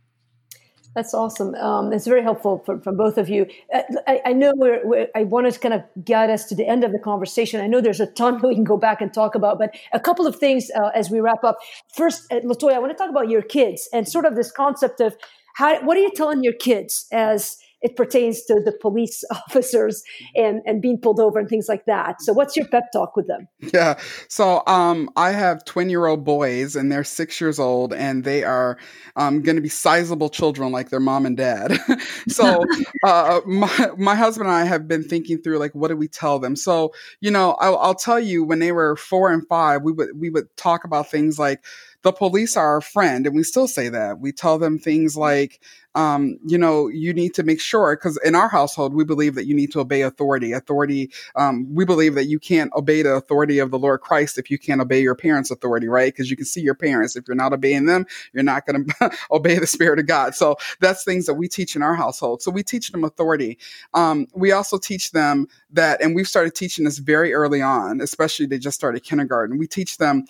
That's 0.94 1.14
awesome. 1.14 1.56
Um, 1.56 1.94
it's 1.94 2.06
very 2.06 2.22
helpful 2.22 2.62
from, 2.66 2.82
from 2.82 2.98
both 2.98 3.18
of 3.18 3.30
you. 3.30 3.46
Uh, 3.74 3.82
I, 4.08 4.22
I 4.26 4.34
know 4.34 4.52
we're, 4.56 4.86
we're, 4.86 5.08
I 5.16 5.24
want 5.24 5.52
to 5.52 5.58
kind 5.58 5.74
of 5.74 5.84
get 6.04 6.30
us 6.30 6.46
to 6.48 6.56
the 6.56 6.68
end 6.68 6.84
of 6.84 6.92
the 6.92 7.00
conversation. 7.00 7.62
I 7.62 7.68
know 7.68 7.80
there's 7.80 8.02
a 8.02 8.08
ton 8.08 8.42
we 8.44 8.56
can 8.56 8.66
go 8.66 8.76
back 8.76 9.00
and 9.00 9.14
talk 9.14 9.34
about, 9.34 9.58
but 9.58 9.74
a 9.94 10.02
couple 10.02 10.28
of 10.28 10.36
things 10.36 10.70
uh, 10.76 10.89
as 10.94 11.10
we 11.10 11.22
wrap 11.22 11.46
up. 11.46 11.60
First, 11.96 12.30
uh, 12.30 12.42
Latoya, 12.42 12.74
I 12.74 12.80
want 12.80 12.92
to 12.92 12.98
talk 12.98 13.10
about 13.10 13.30
your 13.30 13.42
kids 13.42 13.88
and 13.94 14.06
sort 14.08 14.26
of 14.26 14.36
this 14.36 14.52
concept 14.52 15.00
of 15.00 15.16
how. 15.56 15.82
What 15.86 15.96
are 15.96 16.02
you 16.02 16.12
telling 16.14 16.44
your 16.44 16.54
kids 16.54 17.08
as 17.14 17.58
it 17.82 17.96
pertains 17.96 18.44
to 18.44 18.62
the 18.64 18.72
police 18.72 19.24
officers 19.32 20.04
and, 20.36 20.62
and 20.66 20.82
being 20.82 21.00
pulled 21.00 21.20
over 21.20 21.40
and 21.40 21.50
things 21.50 21.68
like 21.68 21.86
that. 21.86 22.22
So 22.22 22.34
what's 22.34 22.56
your 22.56 22.68
pep 22.68 22.92
talk 22.94 23.16
with 23.16 23.28
them? 23.28 23.48
Yeah. 23.74 24.00
So 24.28 24.64
um, 24.68 25.10
I 25.16 25.32
have 25.32 25.66
20 25.66 25.90
year 25.90 26.06
old 26.06 26.24
boys 26.24 26.76
and 26.76 26.92
they're 26.92 27.04
six 27.04 27.42
years 27.42 27.60
old 27.60 27.94
and 27.94 28.24
they 28.24 28.44
are 28.44 28.78
um, 29.16 29.42
going 29.42 29.56
to 29.56 29.62
be 29.62 29.70
sizable 29.70 30.30
children 30.30 30.72
like 30.72 30.90
their 30.90 31.00
mom 31.00 31.26
and 31.26 31.38
dad. 31.38 31.78
so 32.28 32.64
uh, 33.06 33.42
my, 33.46 33.90
my 33.98 34.16
husband 34.16 34.48
and 34.48 34.56
I 34.56 34.66
have 34.66 34.88
been 34.88 35.04
thinking 35.04 35.42
through 35.42 35.58
like, 35.58 35.74
what 35.74 35.90
do 35.90 35.98
we 35.98 36.08
tell 36.08 36.40
them? 36.40 36.56
So, 36.56 36.94
you 37.20 37.32
know, 37.32 37.54
I'll, 37.54 37.78
I'll 37.78 37.96
tell 37.96 38.20
you 38.20 38.44
when 38.44 38.60
they 38.60 38.72
were 38.72 38.96
four 38.96 39.32
and 39.32 39.48
five, 39.48 39.82
we 39.82 39.92
would, 39.92 40.10
we 40.20 40.30
would 40.30 40.56
talk 40.56 40.84
about 40.84 41.10
things 41.10 41.40
like, 41.40 41.64
the 42.04 42.12
police 42.12 42.58
are 42.58 42.74
our 42.76 42.82
friend 42.82 43.28
and 43.28 43.36
we 43.36 43.43
still 43.43 43.68
say 43.68 43.89
that 43.89 44.20
we 44.20 44.32
tell 44.32 44.58
them 44.58 44.80
things 44.80 45.16
like 45.16 45.60
um, 45.95 46.38
you 46.45 46.58
know, 46.58 46.88
you 46.88 47.14
need 47.14 47.34
to 47.34 47.43
make 47.43 47.60
sure, 47.60 47.95
because 47.95 48.18
in 48.24 48.34
our 48.34 48.47
household, 48.47 48.93
we 48.93 49.04
believe 49.04 49.36
that 49.36 49.45
you 49.45 49.54
need 49.54 49.72
to 49.74 49.82
obey 49.82 50.02
authority. 50.02 50.54
Authority, 50.54 51.12
um, 51.36 51.68
we 51.74 51.84
believe 51.84 52.16
that 52.16 52.26
you 52.26 52.39
can't 52.39 52.72
obey 52.74 53.02
the 53.02 53.14
authority 53.14 53.60
of 53.60 53.72
the 53.72 53.80
Lord 53.80 54.02
Christ 54.02 54.38
if 54.38 54.49
you 54.49 54.58
can't 54.58 54.80
obey 54.80 55.02
your 55.02 55.16
parents' 55.16 55.52
authority, 55.52 55.88
right? 55.88 56.14
Because 56.14 56.30
you 56.30 56.38
can 56.38 56.45
see 56.45 56.62
your 56.62 56.76
parents. 56.76 57.16
If 57.16 57.28
you're 57.28 57.36
not 57.36 57.52
obeying 57.52 57.88
them, 57.88 58.06
you're 58.32 58.43
not 58.43 58.66
going 58.66 58.86
to 58.99 59.12
obey 59.32 59.60
the 59.60 59.68
Spirit 59.68 59.99
of 59.99 60.08
God. 60.08 60.34
So 60.34 60.56
that's 60.80 61.04
things 61.04 61.26
that 61.26 61.34
we 61.34 61.47
teach 61.49 61.76
in 61.76 61.82
our 61.82 61.95
household. 61.95 62.41
So 62.41 62.52
we 62.52 62.64
teach 62.64 62.91
them 62.91 63.04
authority. 63.04 63.58
Um, 63.93 64.28
we 64.34 64.54
also 64.54 64.78
teach 64.78 65.12
them 65.12 65.47
that, 65.72 66.02
and 66.02 66.16
we've 66.16 66.28
started 66.28 66.56
teaching 66.56 66.86
this 66.86 66.99
very 66.99 67.34
early 67.34 67.62
on, 67.62 67.99
especially 67.99 68.45
they 68.45 68.60
just 68.60 68.78
started 68.78 69.04
kindergarten. 69.04 69.58
We 69.58 69.68
teach 69.68 69.97
them 69.97 70.26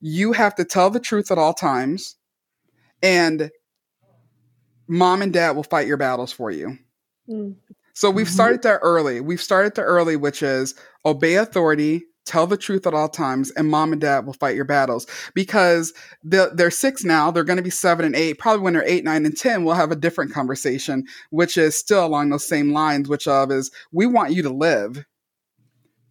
you 0.00 0.32
have 0.32 0.54
to 0.56 0.64
tell 0.64 0.90
the 0.90 1.00
truth 1.00 1.30
at 1.30 1.38
all 1.38 1.54
times 1.54 2.16
and 3.02 3.50
mom 4.88 5.22
and 5.22 5.32
dad 5.32 5.52
will 5.52 5.62
fight 5.62 5.86
your 5.86 5.96
battles 5.96 6.32
for 6.32 6.50
you. 6.50 6.78
Mm. 7.28 7.56
So 7.94 8.10
we've 8.10 8.26
mm-hmm. 8.26 8.34
started 8.34 8.62
there 8.62 8.80
early. 8.82 9.20
We've 9.20 9.40
started 9.40 9.74
there 9.74 9.84
early, 9.84 10.16
which 10.16 10.42
is 10.42 10.74
obey 11.04 11.34
authority, 11.34 12.04
tell 12.24 12.46
the 12.46 12.56
truth 12.56 12.86
at 12.86 12.94
all 12.94 13.08
times, 13.08 13.50
and 13.52 13.68
mom 13.68 13.92
and 13.92 14.00
dad 14.00 14.26
will 14.26 14.32
fight 14.32 14.56
your 14.56 14.64
battles. 14.64 15.06
Because 15.34 15.92
they're, 16.22 16.50
they're 16.54 16.70
six 16.70 17.04
now, 17.04 17.30
they're 17.30 17.44
going 17.44 17.56
to 17.58 17.62
be 17.62 17.70
seven 17.70 18.04
and 18.04 18.16
eight. 18.16 18.38
Probably 18.38 18.62
when 18.62 18.72
they're 18.72 18.84
eight, 18.86 19.04
nine, 19.04 19.26
and 19.26 19.36
10, 19.36 19.64
we'll 19.64 19.74
have 19.74 19.92
a 19.92 19.96
different 19.96 20.32
conversation, 20.32 21.04
which 21.30 21.56
is 21.56 21.74
still 21.74 22.04
along 22.04 22.30
those 22.30 22.46
same 22.46 22.72
lines, 22.72 23.08
which 23.08 23.28
of 23.28 23.50
is 23.50 23.70
we 23.92 24.06
want 24.06 24.32
you 24.32 24.42
to 24.42 24.50
live, 24.50 25.04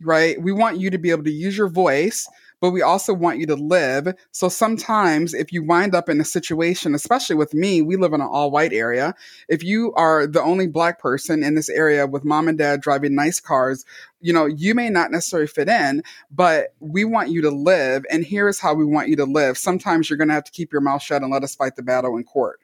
right? 0.02 0.42
We 0.42 0.52
want 0.52 0.80
you 0.80 0.90
to 0.90 0.98
be 0.98 1.12
able 1.12 1.24
to 1.24 1.32
use 1.32 1.58
your 1.58 1.70
voice 1.70 2.28
but 2.60 2.72
we 2.72 2.82
also 2.82 3.14
want 3.14 3.39
you 3.39 3.45
to 3.47 3.55
live. 3.55 4.14
So 4.32 4.49
sometimes 4.49 5.34
if 5.34 5.51
you 5.51 5.64
wind 5.64 5.95
up 5.95 6.10
in 6.10 6.20
a 6.20 6.26
situation, 6.26 6.93
especially 6.95 7.36
with 7.36 7.53
me, 7.53 7.82
we 7.82 7.95
live 7.95 8.14
in 8.14 8.22
an 8.22 8.28
all 8.28 8.51
white 8.51 8.74
area. 8.74 9.16
If 9.47 9.64
you 9.64 9.93
are 9.93 10.28
the 10.28 10.41
only 10.41 10.68
black 10.68 10.99
person 10.99 11.43
in 11.43 11.55
this 11.55 11.70
area 11.70 12.07
with 12.07 12.26
mom 12.26 12.47
and 12.47 12.57
dad 12.57 12.82
driving 12.82 13.16
nice 13.16 13.39
cars, 13.39 13.86
you 14.22 14.34
know, 14.34 14.45
you 14.45 14.76
may 14.76 14.89
not 14.89 15.12
necessarily 15.12 15.47
fit 15.47 15.70
in, 15.70 16.03
but 16.32 16.74
we 16.80 17.05
want 17.05 17.30
you 17.30 17.41
to 17.41 17.51
live. 17.51 18.05
And 18.12 18.26
here's 18.26 18.60
how 18.60 18.74
we 18.74 18.86
want 18.86 19.07
you 19.07 19.16
to 19.18 19.26
live. 19.26 19.57
Sometimes 19.57 20.10
you're 20.10 20.18
going 20.18 20.28
to 20.28 20.34
have 20.34 20.43
to 20.43 20.51
keep 20.51 20.72
your 20.72 20.82
mouth 20.82 21.01
shut 21.01 21.22
and 21.22 21.32
let 21.32 21.43
us 21.43 21.55
fight 21.55 21.76
the 21.76 21.84
battle 21.84 22.18
in 22.18 22.24
court. 22.24 22.60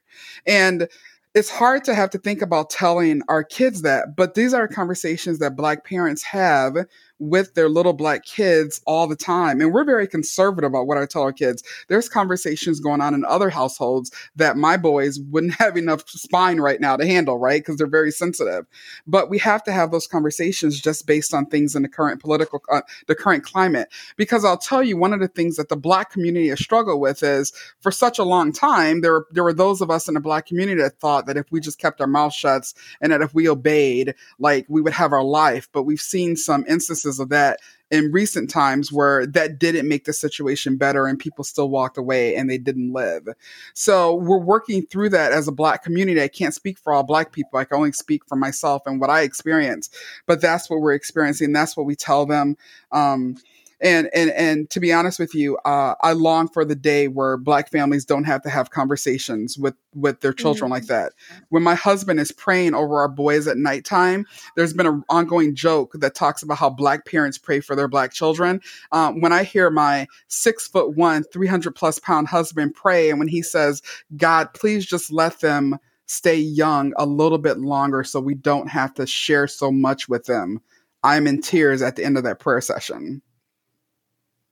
And 0.45 0.87
it's 1.35 1.49
hard 1.49 1.83
to 1.83 1.93
have 1.93 2.09
to 2.11 2.17
think 2.17 2.41
about 2.41 2.69
telling 2.69 3.21
our 3.27 3.43
kids 3.43 3.81
that, 3.81 4.15
but 4.15 4.35
these 4.35 4.53
are 4.53 4.69
conversations 4.69 5.39
that 5.39 5.57
black 5.57 5.83
parents 5.83 6.23
have 6.23 6.77
with 7.19 7.53
their 7.53 7.69
little 7.69 7.93
black 7.93 8.25
kids 8.25 8.81
all 8.85 9.07
the 9.07 9.15
time. 9.15 9.61
And 9.61 9.71
we're 9.71 9.85
very 9.85 10.07
conservative 10.07 10.69
about 10.71 10.87
what 10.87 10.97
I 10.97 11.05
tell 11.05 11.21
our 11.21 11.31
kids. 11.31 11.63
There's 11.87 12.09
conversations 12.09 12.79
going 12.79 13.01
on 13.01 13.13
in 13.13 13.23
other 13.25 13.49
households 13.49 14.11
that 14.35 14.57
my 14.57 14.77
boys 14.77 15.19
wouldn't 15.19 15.53
have 15.59 15.77
enough 15.77 16.07
spine 16.09 16.59
right 16.59 16.81
now 16.81 16.97
to 16.97 17.05
handle, 17.05 17.37
right? 17.37 17.61
Because 17.61 17.77
they're 17.77 17.87
very 17.87 18.11
sensitive. 18.11 18.65
But 19.07 19.29
we 19.29 19.37
have 19.39 19.63
to 19.63 19.71
have 19.71 19.91
those 19.91 20.07
conversations 20.07 20.79
just 20.79 21.07
based 21.07 21.33
on 21.33 21.45
things 21.45 21.75
in 21.75 21.83
the 21.83 21.89
current 21.89 22.21
political, 22.21 22.61
uh, 22.71 22.81
the 23.07 23.15
current 23.15 23.43
climate. 23.43 23.89
Because 24.17 24.43
I'll 24.43 24.57
tell 24.57 24.83
you, 24.83 24.97
one 24.97 25.13
of 25.13 25.19
the 25.19 25.27
things 25.27 25.55
that 25.55 25.69
the 25.69 25.77
black 25.77 26.11
community 26.11 26.49
has 26.49 26.59
struggled 26.59 26.99
with 26.99 27.23
is 27.23 27.53
for 27.79 27.91
such 27.91 28.19
a 28.19 28.23
long 28.23 28.51
time, 28.51 29.01
there 29.01 29.13
were, 29.13 29.27
there 29.31 29.43
were 29.43 29.53
those 29.53 29.81
of 29.81 29.89
us 29.89 30.07
in 30.07 30.15
the 30.15 30.19
black 30.19 30.45
community 30.45 30.81
that 30.81 30.99
thought 30.99 31.27
that 31.27 31.37
if 31.37 31.45
we 31.51 31.59
just 31.59 31.79
kept 31.79 32.01
our 32.01 32.07
mouth 32.07 32.33
shut 32.33 32.73
and 33.01 33.11
that 33.11 33.21
if 33.21 33.33
we 33.33 33.49
obeyed, 33.49 34.15
like 34.39 34.65
we 34.69 34.81
would 34.81 34.93
have 34.93 35.11
our 35.11 35.23
life. 35.23 35.69
But 35.71 35.83
we've 35.83 35.99
seen 35.99 36.35
some 36.35 36.65
instances 36.67 37.04
of 37.05 37.29
that 37.29 37.59
in 37.91 38.11
recent 38.11 38.49
times 38.49 38.91
where 38.91 39.25
that 39.27 39.59
didn't 39.59 39.87
make 39.87 40.05
the 40.05 40.13
situation 40.13 40.75
better 40.75 41.05
and 41.05 41.19
people 41.19 41.43
still 41.43 41.69
walked 41.69 41.97
away 41.97 42.35
and 42.35 42.49
they 42.49 42.57
didn't 42.57 42.93
live. 42.93 43.27
So 43.73 44.15
we're 44.15 44.39
working 44.39 44.85
through 44.87 45.09
that 45.09 45.31
as 45.31 45.47
a 45.47 45.51
black 45.51 45.83
community. 45.83 46.21
I 46.21 46.27
can't 46.27 46.53
speak 46.53 46.79
for 46.79 46.93
all 46.93 47.03
black 47.03 47.31
people. 47.31 47.59
I 47.59 47.65
can 47.65 47.77
only 47.77 47.91
speak 47.91 48.25
for 48.25 48.35
myself 48.35 48.83
and 48.85 48.99
what 48.99 49.09
I 49.09 49.21
experience, 49.21 49.89
but 50.25 50.41
that's 50.41 50.69
what 50.69 50.81
we're 50.81 50.93
experiencing. 50.93 51.53
That's 51.53 51.77
what 51.77 51.85
we 51.85 51.95
tell 51.95 52.25
them. 52.25 52.57
Um, 52.91 53.37
and 53.85 54.09
and 54.15 54.31
and 54.31 54.69
to 54.71 54.79
be 54.79 54.91
honest 54.91 55.19
with 55.19 55.35
you, 55.35 55.57
uh, 55.57 55.93
I 56.01 56.13
long 56.13 56.47
for 56.47 56.65
the 56.65 56.75
day 56.75 57.07
where 57.07 57.37
Black 57.37 57.71
families 57.71 58.03
don't 58.03 58.23
have 58.23 58.41
to 58.41 58.49
have 58.49 58.71
conversations 58.71 59.57
with 59.59 59.75
with 59.93 60.21
their 60.21 60.33
children 60.33 60.65
mm-hmm. 60.65 60.73
like 60.73 60.87
that. 60.87 61.13
When 61.49 61.61
my 61.61 61.75
husband 61.75 62.19
is 62.19 62.31
praying 62.31 62.73
over 62.73 62.99
our 62.99 63.07
boys 63.07 63.47
at 63.47 63.57
nighttime, 63.57 64.25
there's 64.55 64.73
been 64.73 64.87
an 64.87 65.03
ongoing 65.07 65.53
joke 65.53 65.93
that 65.99 66.15
talks 66.15 66.41
about 66.41 66.57
how 66.57 66.71
Black 66.71 67.05
parents 67.05 67.37
pray 67.37 67.59
for 67.59 67.75
their 67.75 67.87
Black 67.87 68.11
children. 68.11 68.59
Um, 68.91 69.21
when 69.21 69.31
I 69.31 69.43
hear 69.43 69.69
my 69.69 70.07
six 70.27 70.67
foot 70.67 70.95
one, 70.97 71.23
three 71.23 71.47
hundred 71.47 71.75
plus 71.75 71.99
pound 71.99 72.27
husband 72.27 72.73
pray, 72.73 73.11
and 73.11 73.19
when 73.19 73.27
he 73.27 73.43
says, 73.43 73.83
"God, 74.17 74.53
please 74.53 74.85
just 74.85 75.11
let 75.11 75.39
them." 75.39 75.77
stay 76.07 76.37
young 76.37 76.93
a 76.97 77.05
little 77.05 77.39
bit 77.39 77.57
longer 77.57 78.03
so 78.03 78.19
we 78.19 78.35
don't 78.35 78.67
have 78.67 78.93
to 78.93 79.07
share 79.07 79.47
so 79.47 79.71
much 79.71 80.07
with 80.07 80.25
them. 80.25 80.61
I'm 81.03 81.25
in 81.25 81.41
tears 81.41 81.81
at 81.81 81.95
the 81.95 82.05
end 82.05 82.15
of 82.15 82.23
that 82.25 82.39
prayer 82.39 82.61
session. 82.61 83.23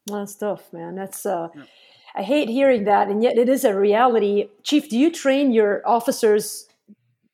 That's 0.08 0.36
tough, 0.36 0.72
man. 0.74 0.96
That's 0.96 1.26
uh, 1.26 1.50
yeah. 1.56 1.64
I 2.16 2.22
hate 2.22 2.50
hearing 2.50 2.84
that, 2.84 3.10
and 3.10 3.24
yet 3.24 3.38
it 3.38 3.50
is 3.50 3.64
a 3.64 3.78
reality. 3.78 4.50
Chief, 4.64 4.90
do 4.90 4.98
you 4.98 5.12
train 5.12 5.52
your 5.52 5.82
officers 5.86 6.68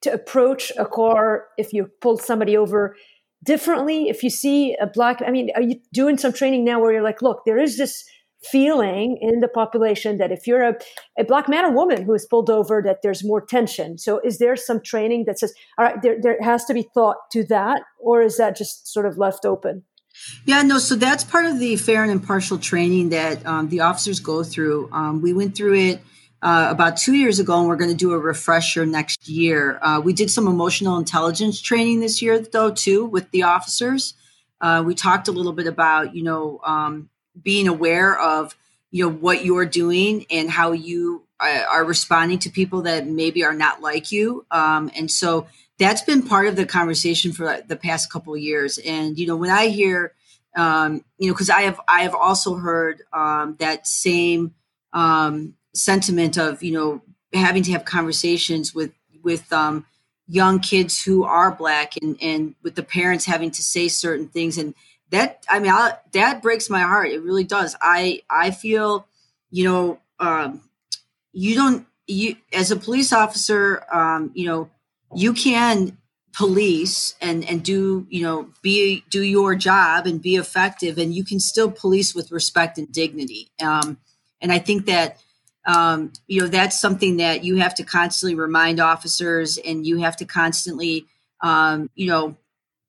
to 0.02 0.14
approach 0.14 0.72
a 0.78 0.86
car 0.86 1.48
if 1.58 1.74
you 1.74 1.92
pull 2.00 2.18
somebody 2.18 2.56
over 2.56 2.96
differently? 3.44 4.08
If 4.08 4.24
you 4.24 4.30
see 4.30 4.76
a 4.80 4.88
black, 4.88 5.22
I 5.26 5.32
mean, 5.32 5.50
are 5.56 5.62
you 5.62 5.82
doing 5.92 6.18
some 6.18 6.32
training 6.32 6.64
now 6.64 6.80
where 6.80 6.94
you're 6.94 7.02
like, 7.02 7.22
look, 7.22 7.44
there 7.46 7.58
is 7.58 7.78
this 7.78 8.06
feeling 8.44 9.18
in 9.20 9.42
the 9.42 9.50
population 9.50 10.18
that 10.18 10.32
if 10.32 10.48
you're 10.48 10.64
a, 10.64 10.74
a 11.18 11.26
black 11.26 11.50
man 11.50 11.66
or 11.66 11.72
woman 11.72 12.04
who 12.04 12.14
is 12.14 12.26
pulled 12.26 12.50
over 12.50 12.82
that 12.82 13.00
there's 13.04 13.22
more 13.22 13.42
tension 13.46 13.98
so 13.98 14.20
is 14.24 14.38
there 14.38 14.56
some 14.56 14.80
training 14.82 15.26
that 15.26 15.38
says 15.38 15.54
all 15.78 15.84
right 15.84 16.02
there, 16.02 16.16
there 16.22 16.38
has 16.42 16.64
to 16.64 16.74
be 16.74 16.84
thought 16.94 17.18
to 17.30 17.44
that 17.44 17.82
or 18.00 18.22
is 18.22 18.38
that 18.38 18.56
just 18.56 18.88
sort 18.88 19.06
of 19.06 19.18
left 19.18 19.46
open 19.46 19.84
yeah, 20.46 20.62
no, 20.62 20.80
so 20.80 20.96
that's 20.96 21.24
part 21.24 21.46
of 21.46 21.60
the 21.60 21.76
fair 21.76 22.04
and 22.04 22.12
impartial 22.12 22.58
training 22.58 23.10
that 23.10 23.46
um, 23.46 23.70
the 23.70 23.82
officers 23.82 24.20
go 24.20 24.44
through. 24.44 24.90
Um, 24.92 25.22
we 25.22 25.34
went 25.34 25.56
through 25.56 25.76
it 25.76 26.02
uh, 26.42 26.68
about 26.70 26.98
two 26.98 27.14
years 27.14 27.40
ago, 27.40 27.60
and 27.60 27.68
we're 27.68 27.76
going 27.76 27.92
to 27.92 27.96
do 27.96 28.14
a 28.14 28.18
refresher 28.18 28.86
next 28.86 29.28
year. 29.28 29.80
Uh, 29.82 30.02
we 30.04 30.14
did 30.14 30.32
some 30.32 30.48
emotional 30.48 30.98
intelligence 30.98 31.62
training 31.62 32.00
this 32.00 32.22
year, 32.22 32.40
though, 32.40 32.72
too, 32.72 33.06
with 33.06 33.30
the 33.32 33.44
officers. 33.44 34.14
Uh, 34.62 34.84
we 34.86 34.94
talked 34.94 35.28
a 35.28 35.32
little 35.32 35.54
bit 35.54 35.68
about, 35.68 36.16
you 36.16 36.24
know, 36.24 36.60
um, 36.64 37.10
being 37.42 37.68
aware 37.68 38.18
of, 38.18 38.56
you 38.92 39.06
know, 39.06 39.12
what 39.12 39.46
you're 39.46 39.66
doing 39.66 40.26
and 40.32 40.50
how 40.50 40.72
you 40.72 41.24
uh, 41.40 41.64
are 41.72 41.86
responding 41.86 42.40
to 42.40 42.50
people 42.50 42.82
that 42.82 43.08
maybe 43.08 43.44
are 43.44 43.54
not 43.54 43.82
like 43.82 44.12
you. 44.12 44.46
Um, 44.52 44.92
and 44.96 45.10
so 45.10 45.48
that's 45.80 46.02
been 46.02 46.22
part 46.22 46.48
of 46.48 46.56
the 46.56 46.66
conversation 46.66 47.32
for 47.32 47.62
the 47.66 47.76
past 47.76 48.12
couple 48.12 48.34
of 48.34 48.40
years. 48.40 48.78
And 48.78 49.18
you 49.18 49.26
know, 49.26 49.38
when 49.38 49.50
I 49.50 49.68
hear, 49.68 50.14
um, 50.56 51.06
you 51.18 51.28
know, 51.28 51.34
because 51.34 51.50
I 51.50 51.62
have 51.62 51.80
I 51.88 52.04
have 52.04 52.14
also 52.14 52.56
heard 52.56 53.02
um, 53.14 53.56
that 53.60 53.88
same 53.88 54.54
um, 54.94 55.56
sentiment 55.74 56.38
of 56.38 56.62
you 56.62 56.74
know 56.74 57.02
having 57.34 57.64
to 57.64 57.72
have 57.72 57.86
conversations 57.86 58.76
with 58.76 58.92
with 59.24 59.52
um, 59.54 59.86
young 60.28 60.60
kids 60.60 61.02
who 61.04 61.24
are 61.24 61.52
black 61.52 61.94
and 62.02 62.18
and 62.22 62.56
with 62.62 62.76
the 62.76 62.84
parents 62.84 63.26
having 63.26 63.52
to 63.52 63.64
say 63.64 63.88
certain 63.88 64.28
things 64.28 64.58
and 64.58 64.76
that 65.12 65.44
I 65.50 65.60
mean 65.60 65.72
I, 65.72 65.94
that 66.12 66.42
breaks 66.42 66.70
my 66.70 66.82
heart. 66.82 67.10
It 67.10 67.24
really 67.24 67.46
does. 67.46 67.76
I 67.82 68.22
I 68.30 68.52
feel 68.52 69.08
you 69.50 69.64
know 69.64 70.00
um, 70.20 70.62
you 71.32 71.56
don't 71.56 71.88
you 72.06 72.36
as 72.52 72.70
a 72.70 72.76
police 72.76 73.14
officer 73.14 73.86
um, 73.94 74.32
you 74.34 74.46
know 74.46 74.70
you 75.16 75.34
can 75.34 75.98
police 76.34 77.16
and 77.22 77.44
and 77.50 77.64
do 77.64 78.06
you 78.10 78.22
know 78.22 78.50
be 78.62 79.04
do 79.10 79.24
your 79.24 79.56
job 79.56 80.06
and 80.06 80.22
be 80.22 80.36
effective 80.36 80.98
and 80.98 81.14
you 81.14 81.26
can 81.26 81.40
still 81.40 81.72
police 81.72 82.14
with 82.14 82.32
respect 82.32 82.78
and 82.78 82.92
dignity. 82.92 83.52
Um, 83.62 83.98
and 84.42 84.52
i 84.52 84.60
think 84.60 84.86
that 84.86 85.18
um, 85.66 86.14
you 86.28 86.42
know 86.42 86.48
that's 86.48 86.80
something 86.80 87.18
that 87.18 87.44
you 87.44 87.58
have 87.58 87.76
to 87.76 87.84
constantly 87.84 88.36
remind 88.36 88.80
officers 88.80 89.58
and 89.58 89.86
you 89.86 90.00
have 90.00 90.16
to 90.18 90.26
constantly 90.26 91.06
um, 91.42 91.90
you 91.96 92.08
know 92.08 92.36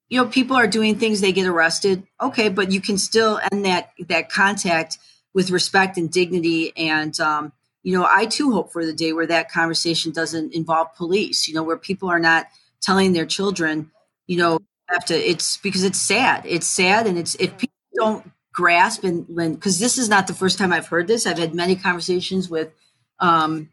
you 0.09 0.21
know 0.21 0.29
people 0.29 0.57
are 0.57 0.67
doing 0.67 0.97
things 0.97 1.21
they 1.21 1.33
get 1.33 1.47
arrested 1.47 2.05
okay 2.21 2.49
but 2.49 2.71
you 2.71 2.81
can 2.81 2.99
still 2.99 3.41
end 3.53 3.65
that 3.65 3.91
that 4.09 4.31
contact 4.31 4.99
with 5.35 5.51
respect 5.51 5.97
and 5.97 6.11
dignity 6.11 6.73
and 6.77 7.19
um, 7.21 7.53
you 7.83 7.97
know, 7.97 8.07
I 8.09 8.27
too 8.27 8.53
hope 8.53 8.73
for 8.73 8.85
the 8.85 8.93
day 8.93 9.13
where 9.13 9.27
that 9.27 9.51
conversation 9.51 10.13
doesn't 10.13 10.55
involve 10.55 10.95
police, 10.95 11.49
you 11.49 11.55
know, 11.55 11.63
where 11.63 11.77
people 11.77 12.11
are 12.11 12.19
not 12.19 12.47
telling 12.81 13.13
their 13.13 13.27
children, 13.27 13.91
you 14.27 14.37
know, 14.37 14.59
have 14.91 15.05
to, 15.07 15.15
it's 15.15 15.57
because 15.59 15.85
it's 15.85 16.01
sad. 16.01 16.45
It's 16.47 16.67
sad. 16.67 17.07
And 17.07 17.19
it's, 17.19 17.35
if 17.37 17.57
people 17.57 17.75
don't 17.97 18.31
grasp 18.53 19.05
and 19.05 19.27
when, 19.29 19.55
because 19.55 19.79
this 19.79 19.99
is 19.99 20.09
not 20.09 20.27
the 20.27 20.35
first 20.35 20.59
time 20.59 20.73
I've 20.73 20.89
heard 20.89 21.07
this, 21.07 21.27
I've 21.27 21.39
had 21.39 21.55
many 21.55 21.77
conversations 21.77 22.51
with 22.51 22.71
um, 23.19 23.71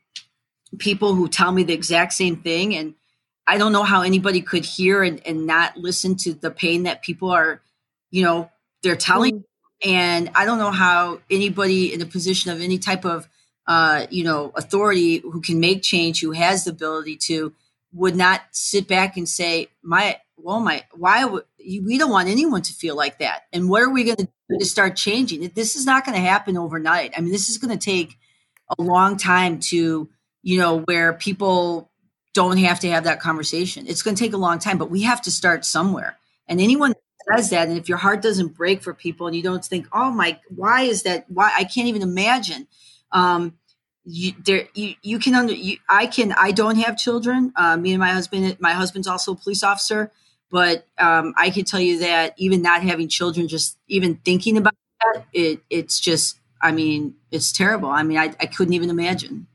people 0.78 1.16
who 1.16 1.28
tell 1.28 1.52
me 1.52 1.64
the 1.64 1.74
exact 1.74 2.14
same 2.14 2.38
thing. 2.38 2.76
And 2.76 2.94
I 3.46 3.58
don't 3.58 3.72
know 3.72 3.84
how 3.84 4.02
anybody 4.02 4.42
could 4.42 4.66
hear 4.66 5.04
and, 5.04 5.26
and 5.26 5.48
not 5.48 5.78
listen 5.78 6.16
to 6.18 6.34
the 6.34 6.52
pain 6.52 6.84
that 6.84 7.02
people 7.02 7.32
are, 7.32 7.62
you 8.12 8.24
know, 8.24 8.50
they're 8.84 8.96
telling. 8.96 9.40
Mm. 9.40 9.44
And 9.86 10.32
I 10.34 10.46
don't 10.46 10.58
know 10.58 10.72
how 10.72 11.20
anybody 11.30 11.94
in 11.94 12.02
a 12.02 12.06
position 12.06 12.52
of 12.52 12.62
any 12.62 12.78
type 12.78 13.06
of 13.06 13.28
uh, 13.68 14.08
you 14.10 14.24
know, 14.24 14.52
authority 14.56 15.18
who 15.18 15.42
can 15.42 15.60
make 15.60 15.82
change, 15.82 16.22
who 16.22 16.32
has 16.32 16.64
the 16.64 16.72
ability 16.72 17.18
to, 17.18 17.54
would 17.94 18.16
not 18.16 18.42
sit 18.52 18.88
back 18.88 19.18
and 19.18 19.28
say, 19.28 19.70
"My, 19.84 20.20
well, 20.38 20.60
my, 20.60 20.84
why 20.94 21.26
would 21.26 21.44
we 21.60 21.98
don't 21.98 22.12
want 22.12 22.30
anyone 22.30 22.62
to 22.64 22.74
feel 22.74 22.96
like 22.96 23.20
that?" 23.20 23.44
And 23.52 23.70
what 23.70 23.82
are 23.82 23.90
we 23.90 24.04
going 24.04 24.18
to 24.18 24.28
do 24.50 24.60
to 24.60 24.66
start 24.66 24.96
changing? 24.96 25.52
This 25.54 25.76
is 25.76 25.86
not 25.86 26.06
going 26.06 26.16
to 26.16 26.22
happen 26.22 26.58
overnight. 26.58 27.14
I 27.18 27.22
mean, 27.22 27.32
this 27.32 27.50
is 27.50 27.58
going 27.58 27.78
to 27.78 27.84
take 27.84 28.18
a 28.78 28.82
long 28.82 29.18
time 29.18 29.60
to, 29.60 30.10
you 30.44 30.60
know, 30.60 30.80
where 30.80 31.14
people 31.14 31.92
don't 32.34 32.58
have 32.58 32.80
to 32.82 32.90
have 32.92 33.06
that 33.06 33.20
conversation. 33.20 33.86
It's 33.88 34.04
going 34.04 34.16
to 34.16 34.24
take 34.24 34.34
a 34.34 34.38
long 34.38 34.60
time, 34.60 34.78
but 34.78 34.92
we 34.92 35.02
have 35.02 35.22
to 35.24 35.32
start 35.32 35.66
somewhere. 35.66 36.18
And 36.48 36.62
anyone 36.62 36.94
says 37.36 37.50
that, 37.50 37.68
and 37.68 37.78
if 37.78 37.90
your 37.90 37.98
heart 37.98 38.22
doesn't 38.22 38.56
break 38.56 38.82
for 38.82 38.94
people, 38.94 39.28
and 39.28 39.36
you 39.36 39.42
don't 39.44 39.66
think, 39.66 39.88
"Oh 39.92 40.12
my, 40.12 40.40
why 40.56 40.84
is 40.84 41.04
that? 41.04 41.26
Why 41.30 41.52
I 41.58 41.64
can't 41.64 41.88
even 41.88 42.02
imagine." 42.02 42.68
Um, 43.12 43.58
you, 44.06 44.34
there 44.46 44.68
you, 44.74 44.96
you 45.02 45.20
can 45.20 45.36
under 45.36 45.54
you, 45.54 45.78
I 45.90 46.08
can 46.08 46.32
I 46.32 46.52
don't 46.52 46.78
have 46.78 46.98
children. 46.98 47.52
Uh, 47.56 47.78
me 47.78 47.92
and 47.92 48.00
my 48.00 48.12
husband 48.12 48.58
my 48.60 48.74
husband's 48.74 49.08
also 49.08 49.34
a 49.34 49.36
police 49.36 49.64
officer, 49.64 50.12
but 50.50 50.86
um, 50.98 51.34
I 51.38 51.50
can 51.50 51.66
tell 51.66 51.80
you 51.80 52.00
that 52.00 52.34
even 52.38 52.62
not 52.62 52.84
having 52.84 53.10
children, 53.10 53.48
just 53.48 53.78
even 53.88 54.16
thinking 54.24 54.58
about 54.58 54.76
that, 55.02 55.26
it 55.34 55.62
it's 55.70 56.00
just 56.00 56.40
I 56.62 56.72
mean 56.72 57.16
it's 57.32 57.52
terrible. 57.52 57.90
I 57.90 58.04
mean 58.04 58.18
I, 58.18 58.34
I 58.40 58.46
couldn't 58.46 58.74
even 58.74 58.90
imagine. 58.90 59.48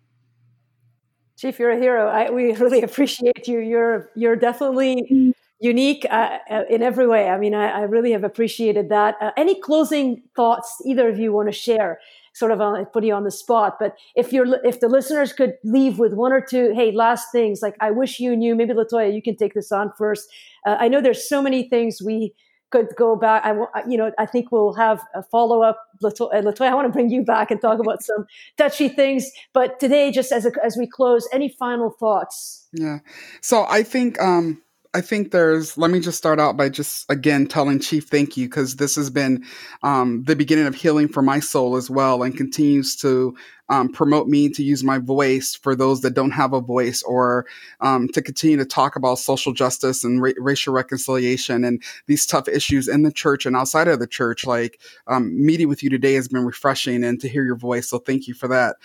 Chief, 1.39 1.59
you're 1.59 1.71
a 1.71 1.79
hero. 1.79 2.09
I, 2.09 2.31
we 2.31 2.53
really 2.57 2.83
appreciate 2.83 3.49
you. 3.49 3.59
You're 3.59 4.11
you're 4.15 4.37
definitely 4.37 5.35
unique 5.63 6.05
uh, 6.11 6.39
uh, 6.51 6.65
in 6.69 6.83
every 6.83 7.07
way. 7.07 7.29
I 7.29 7.39
mean, 7.39 7.55
I, 7.55 7.69
I 7.69 7.81
really 7.83 8.13
have 8.13 8.25
appreciated 8.25 8.89
that. 8.91 9.15
Uh, 9.21 9.31
any 9.37 9.59
closing 9.61 10.23
thoughts 10.35 10.83
either 10.85 11.09
of 11.09 11.19
you 11.19 11.33
want 11.33 11.49
to 11.49 11.53
share? 11.53 12.01
Sort 12.35 12.53
of 12.53 12.61
on, 12.61 12.85
put 12.87 13.05
you 13.05 13.15
on 13.15 13.25
the 13.25 13.31
spot. 13.31 13.77
But 13.79 13.97
if 14.15 14.33
you're, 14.33 14.47
if 14.65 14.81
the 14.81 14.89
listeners 14.89 15.33
could 15.33 15.55
leave 15.65 15.99
with 15.99 16.13
one 16.15 16.33
or 16.33 16.41
two, 16.41 16.73
hey, 16.75 16.93
last 16.93 17.29
things, 17.33 17.61
like 17.63 17.77
I 17.81 17.91
wish 17.91 18.19
you 18.19 18.37
knew, 18.37 18.55
maybe 18.55 18.73
Latoya, 18.73 19.15
you 19.15 19.23
can 19.23 19.37
take 19.37 19.55
this 19.55 19.73
on 19.73 19.93
first. 19.99 20.29
Uh, 20.67 20.77
I 20.79 20.89
know 20.89 21.01
there's 21.01 21.29
so 21.29 21.43
many 21.43 21.69
things 21.69 22.01
we 22.05 22.35
could 22.73 22.89
go 22.97 23.15
back. 23.15 23.45
I, 23.45 23.53
you 23.87 23.97
know, 23.99 24.11
I 24.19 24.27
think 24.27 24.51
we'll 24.51 24.75
have 24.75 25.01
a 25.15 25.23
follow 25.23 25.63
up. 25.63 25.79
Latoya, 26.03 26.35
uh, 26.35 26.43
Latoya, 26.43 26.69
I 26.69 26.75
want 26.75 26.87
to 26.87 26.93
bring 26.93 27.11
you 27.11 27.23
back 27.23 27.51
and 27.51 27.61
talk 27.61 27.79
about 27.79 28.03
some 28.03 28.27
touchy 28.59 28.89
things. 28.89 29.31
But 29.53 29.79
today, 29.79 30.11
just 30.11 30.33
as 30.33 30.47
a, 30.47 30.53
as 30.65 30.77
we 30.77 30.89
close, 30.89 31.29
any 31.33 31.55
final 31.59 31.91
thoughts? 31.91 32.67
Yeah. 32.73 33.01
So 33.43 33.67
I 33.69 33.83
think 33.83 34.21
um, 34.21 34.63
I 34.95 35.01
think 35.01 35.31
there's. 35.31 35.79
Let 35.79 35.91
me 35.91 36.01
just 36.01 36.19
start 36.19 36.39
out 36.39 36.59
by 36.59 36.69
just 36.69 37.11
again 37.11 37.47
telling 37.47 37.81
Chief 37.81 38.05
thank 38.05 38.37
you 38.37 38.47
because 38.47 38.77
this 38.77 38.95
has 38.97 39.09
been 39.09 39.43
um, 39.83 40.23
the 40.25 40.37
beginning 40.37 40.67
of 40.67 40.75
healing 40.75 41.09
for 41.09 41.23
my 41.23 41.41
soul 41.41 41.77
as 41.77 41.89
well, 41.89 42.23
and 42.23 42.37
continues 42.37 42.95
to 42.97 43.35
um, 43.71 43.91
promote 43.91 44.29
me 44.29 44.51
to 44.51 44.63
use 44.63 44.85
my 44.85 44.99
voice 44.99 45.55
for 45.55 45.75
those 45.75 46.03
that 46.03 46.13
don't 46.13 46.33
have 46.33 46.53
a 46.53 46.61
voice, 46.61 47.03
or 47.05 47.47
um, 47.81 48.07
to 48.09 48.21
continue 48.21 48.59
to 48.59 48.67
talk 48.67 48.95
about 48.95 49.19
social 49.19 49.55
justice 49.55 50.05
and 50.05 50.21
ra- 50.21 50.33
racial 50.37 50.75
reconciliation 50.75 51.65
and 51.65 51.83
these 52.07 52.27
tough 52.27 52.47
issues 52.47 52.87
in 52.87 53.03
the 53.03 53.13
church 53.13 53.47
and 53.47 53.57
outside 53.57 53.89
of 53.89 53.99
the 53.99 54.07
church. 54.07 54.45
Like 54.45 54.79
um, 55.07 55.35
meeting 55.43 55.69
with 55.69 55.83
you 55.83 55.89
today 55.89 56.15
has 56.15 56.29
been 56.29 56.45
refreshing, 56.45 57.03
and 57.03 57.19
to 57.23 57.29
hear 57.29 57.45
your 57.45 57.57
voice. 57.57 57.89
So 57.89 57.99
thank 57.99 58.29
you 58.29 58.35
for 58.35 58.49
that. 58.49 58.77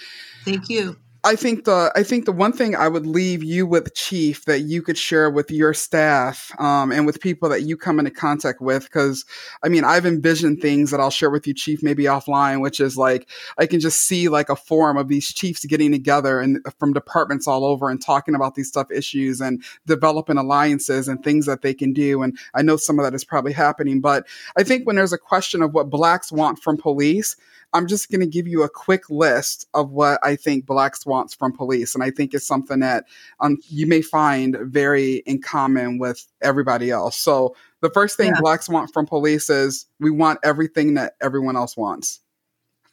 Thank 0.45 0.70
you. 0.70 0.95
I 1.28 1.36
think 1.36 1.65
the 1.65 1.91
I 1.93 2.03
think 2.03 2.23
the 2.23 2.32
one 2.32 2.53
thing 2.53 2.73
I 2.73 2.88
would 2.88 3.05
leave 3.05 3.43
you 3.43 3.67
with, 3.67 3.93
Chief, 3.93 4.45
that 4.45 4.61
you 4.61 4.82
could 4.82 4.97
share 4.97 5.30
with 5.30 5.51
your 5.51 5.73
staff 5.73 6.57
um, 6.57 6.89
and 6.89 7.05
with 7.05 7.19
people 7.19 7.49
that 7.49 7.63
you 7.63 7.75
come 7.75 7.99
into 7.99 8.11
contact 8.11 8.61
with, 8.61 8.84
because 8.84 9.25
I 9.61 9.67
mean 9.67 9.84
I've 9.84 10.05
envisioned 10.05 10.61
things 10.61 10.89
that 10.89 11.01
I'll 11.01 11.09
share 11.09 11.30
with 11.30 11.45
you, 11.45 11.53
Chief, 11.53 11.84
maybe 11.84 12.05
offline, 12.05 12.61
which 12.61 12.80
is 12.80 12.95
like 12.95 13.30
I 13.57 13.65
can 13.65 13.82
just 13.82 14.03
see 14.03 14.30
like 14.30 14.47
a 14.47 14.55
forum 14.55 14.95
of 14.95 15.09
these 15.09 15.34
chiefs 15.34 15.65
getting 15.65 15.91
together 15.91 16.39
and 16.39 16.65
from 16.80 16.93
departments 16.93 17.45
all 17.45 17.65
over 17.65 17.89
and 17.89 18.01
talking 18.01 18.34
about 18.34 18.55
these 18.55 18.71
tough 18.71 18.89
issues 18.89 19.41
and 19.41 19.61
developing 19.86 20.38
alliances 20.38 21.09
and 21.09 21.21
things 21.25 21.45
that 21.45 21.61
they 21.61 21.73
can 21.73 21.91
do. 21.91 22.23
And 22.23 22.38
I 22.53 22.61
know 22.61 22.78
some 22.78 22.99
of 22.99 23.03
that 23.03 23.13
is 23.13 23.25
probably 23.25 23.51
happening, 23.51 23.99
but 23.99 24.25
I 24.55 24.63
think 24.63 24.88
when 24.88 24.95
there's 24.95 25.11
a 25.11 25.17
question 25.17 25.61
of 25.61 25.73
what 25.73 25.89
blacks 25.89 26.32
want 26.32 26.59
from 26.59 26.78
police, 26.78 27.36
I'm 27.74 27.88
just 27.88 28.09
going 28.09 28.22
to 28.22 28.28
give 28.28 28.47
you 28.47 28.63
a 28.63 28.70
quick 28.70 29.09
list 29.09 29.68
of 29.74 29.91
what 29.91 30.20
I 30.24 30.36
think 30.36 30.65
blacks 30.65 31.05
wants 31.05 31.34
from 31.34 31.51
police. 31.51 31.93
And 31.93 32.03
I 32.03 32.11
think 32.11 32.34
it's 32.34 32.47
something 32.47 32.80
that 32.80 33.05
um, 33.39 33.57
you 33.68 33.86
may 33.86 34.01
find 34.01 34.57
very 34.61 35.18
in 35.26 35.41
common 35.41 35.99
with 35.99 36.26
everybody 36.41 36.89
else. 36.91 37.18
So 37.18 37.55
the 37.82 37.89
first 37.89 38.18
thing 38.18 38.28
yeah. 38.28 38.41
blacks 38.41 38.70
want 38.70 38.93
from 38.93 39.05
police 39.05 39.49
is 39.49 39.86
we 39.99 40.11
want 40.11 40.39
everything 40.43 40.95
that 40.95 41.13
everyone 41.22 41.55
else 41.55 41.76
wants. 41.76 42.22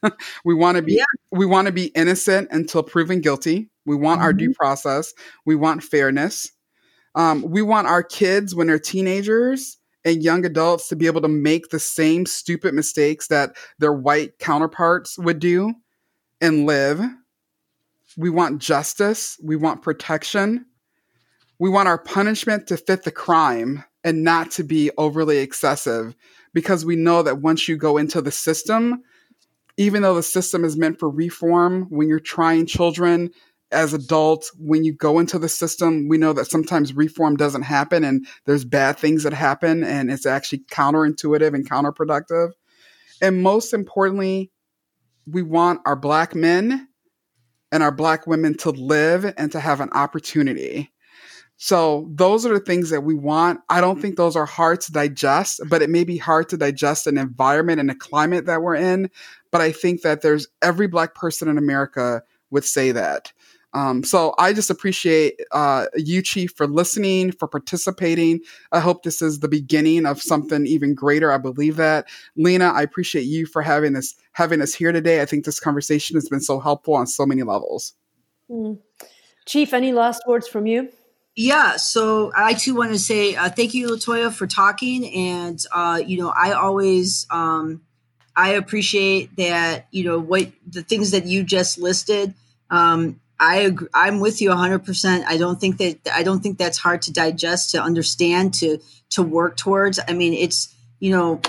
we 0.45 0.55
want 0.55 0.77
to 0.77 0.83
be 0.83 0.95
yeah. 0.95 1.05
we 1.31 1.47
want 1.47 1.67
to 1.67 1.73
be 1.73 1.87
innocent 1.87 2.49
until 2.51 2.83
proven 2.83 3.21
guilty. 3.21 3.71
We 3.87 3.97
want 3.97 4.19
mm-hmm. 4.19 4.25
our 4.25 4.33
due 4.33 4.51
mm-hmm. 4.51 4.55
process. 4.55 5.15
We 5.47 5.57
want 5.57 5.83
fairness. 5.83 6.53
Um, 7.15 7.43
we 7.43 7.63
want 7.63 7.87
our 7.87 8.03
kids 8.03 8.55
when 8.55 8.67
they're 8.67 8.79
teenagers 8.79 9.79
and 10.05 10.23
young 10.23 10.45
adults 10.45 10.89
to 10.89 10.97
be 10.97 11.07
able 11.07 11.23
to 11.23 11.29
make 11.29 11.69
the 11.69 11.79
same 11.79 12.27
stupid 12.27 12.75
mistakes 12.75 13.29
that 13.29 13.57
their 13.79 13.93
white 13.93 14.39
counterparts 14.39 15.19
would 15.19 15.39
do 15.39 15.73
and 16.41 16.67
live. 16.67 17.01
We 18.17 18.31
want 18.31 18.61
justice. 18.61 19.39
We 19.43 19.57
want 19.57 19.83
protection. 19.83 20.67
We 21.59 21.71
want 21.71 21.89
our 21.89 21.99
punishment 21.99 22.67
to 22.69 22.77
fit 22.77 23.05
the 23.05 23.11
crime 23.11 23.85
and 24.03 24.23
not 24.23 24.51
to 24.53 24.65
be 24.65 24.91
overly 24.99 25.39
excessive 25.39 26.15
because 26.53 26.85
we 26.85 26.97
know 26.97 27.23
that 27.23 27.41
once 27.41 27.69
you 27.69 27.77
go 27.77 27.97
into 27.97 28.21
the 28.21 28.31
system, 28.31 29.03
even 29.77 30.03
though 30.03 30.15
the 30.15 30.23
system 30.23 30.65
is 30.65 30.77
meant 30.77 31.01
for 31.01 31.09
reform, 31.09 31.87
when 31.89 32.09
you're 32.09 32.21
trying 32.21 32.67
children, 32.67 33.31
as 33.75 33.93
adults, 33.93 34.51
when 34.59 34.85
you 34.85 34.93
go 34.93 35.19
into 35.19 35.39
the 35.39 35.49
system, 35.49 36.09
we 36.09 36.17
know 36.17 36.33
that 36.33 36.47
sometimes 36.47 36.95
reform 36.95 37.37
doesn't 37.37 37.63
happen 37.63 38.05
and 38.05 38.27
there's 38.47 38.65
bad 38.65 38.99
things 38.99 39.25
that 39.25 39.35
happen 39.35 39.85
and 39.85 40.11
it's 40.11 40.27
actually 40.27 40.61
counterintuitive 40.71 41.55
and 41.55 41.69
counterproductive. 41.69 42.51
And 43.21 43.43
most 43.43 43.75
importantly, 43.75 44.51
we 45.27 45.43
want 45.43 45.81
our 45.85 45.97
black 45.97 46.35
men 46.35 46.89
and 47.73 47.83
our 47.83 47.93
black 47.93 48.27
women 48.27 48.57
to 48.59 48.71
live 48.71 49.33
and 49.37 49.51
to 49.53 49.61
have 49.61 49.81
an 49.81 49.91
opportunity. 49.93 50.93
So 51.57 52.11
those 52.13 52.45
are 52.45 52.53
the 52.53 52.61
things 52.61 52.91
that 52.91 53.03
we 53.03 53.15
want. 53.15 53.61
I 53.69 53.81
don't 53.81 54.01
think 54.01 54.17
those 54.17 54.37
are 54.37 54.47
hard 54.47 54.81
to 54.83 54.93
digest, 54.93 55.61
but 55.69 55.83
it 55.83 55.91
may 55.91 56.05
be 56.05 56.17
hard 56.17 56.49
to 56.51 56.57
digest 56.57 57.07
an 57.07 57.17
environment 57.17 57.81
and 57.81 57.91
a 57.91 57.95
climate 57.95 58.47
that 58.47 58.63
we're 58.63 58.75
in. 58.75 59.11
But 59.51 59.61
I 59.61 59.73
think 59.73 60.03
that 60.03 60.23
there's 60.23 60.49
every 60.63 60.89
black 60.89 61.15
person 61.15 61.49
in 61.49 61.59
America 61.59 62.23
would 62.51 62.65
say 62.65 62.93
that. 62.93 63.33
Um, 63.75 64.05
so 64.05 64.35
I 64.39 64.53
just 64.53 64.71
appreciate 64.71 65.41
uh, 65.51 65.87
you, 65.97 66.23
Chief, 66.23 66.53
for 66.57 66.67
listening, 66.69 67.33
for 67.33 67.49
participating. 67.49 68.41
I 68.71 68.79
hope 68.79 69.03
this 69.03 69.21
is 69.21 69.41
the 69.41 69.49
beginning 69.49 70.07
of 70.07 70.23
something 70.23 70.65
even 70.67 70.95
greater. 70.95 71.33
I 71.33 71.39
believe 71.39 71.77
that. 71.77 72.07
Lina, 72.37 72.67
I 72.67 72.83
appreciate 72.83 73.25
you 73.25 73.47
for 73.47 73.63
having 73.63 73.93
this 73.93 74.15
having 74.33 74.63
us 74.63 74.75
here 74.75 74.93
today. 74.93 75.21
I 75.21 75.27
think 75.27 75.45
this 75.45 75.59
conversation 75.59 76.17
has 76.17 76.29
been 76.29 76.41
so 76.41 76.61
helpful 76.61 76.95
on 76.95 77.09
so 77.09 77.27
many 77.27 77.43
levels. 77.43 77.95
Mm. 78.49 78.79
Chief, 79.45 79.75
any 79.75 79.93
last 79.93 80.23
words 80.27 80.47
from 80.47 80.67
you? 80.67 80.91
Yeah, 81.37 81.77
so 81.77 82.31
I 82.37 82.55
too 82.55 82.77
want 82.77 82.93
to 82.93 82.99
say 82.99 83.35
uh, 83.35 83.51
thank 83.51 83.75
you, 83.75 83.89
Latoya, 83.89 84.33
for 84.33 84.47
talking. 84.47 85.13
And 85.13 85.59
uh, 85.73 86.01
you 86.05 86.19
know, 86.19 86.29
I 86.29 86.53
always 86.53 87.27
um, 87.29 87.83
I 88.37 88.51
appreciate 88.51 89.35
that. 89.37 89.89
You 89.91 90.05
know 90.05 90.21
what 90.21 90.53
the 90.65 90.85
things 90.85 91.11
that 91.11 91.27
you 91.27 91.43
just 91.43 91.79
listed. 91.79 92.35
Um, 92.71 93.21
I 93.39 93.57
agree, 93.61 93.89
I'm 93.93 94.21
with 94.21 94.41
you 94.41 94.51
100%. 94.51 95.25
I 95.27 95.37
don't 95.37 95.61
think 95.61 95.79
that 95.79 95.99
I 96.13 96.23
don't 96.23 96.41
think 96.41 96.59
that's 96.59 96.79
hard 96.79 97.03
to 97.03 97.13
digest, 97.13 97.71
to 97.73 97.83
understand, 97.83 98.55
to 98.55 98.79
to 99.11 99.23
work 99.23 99.57
towards. 99.57 99.99
I 100.07 100.13
mean, 100.13 100.33
it's, 100.35 100.75
you 101.01 101.11
know, 101.11 101.41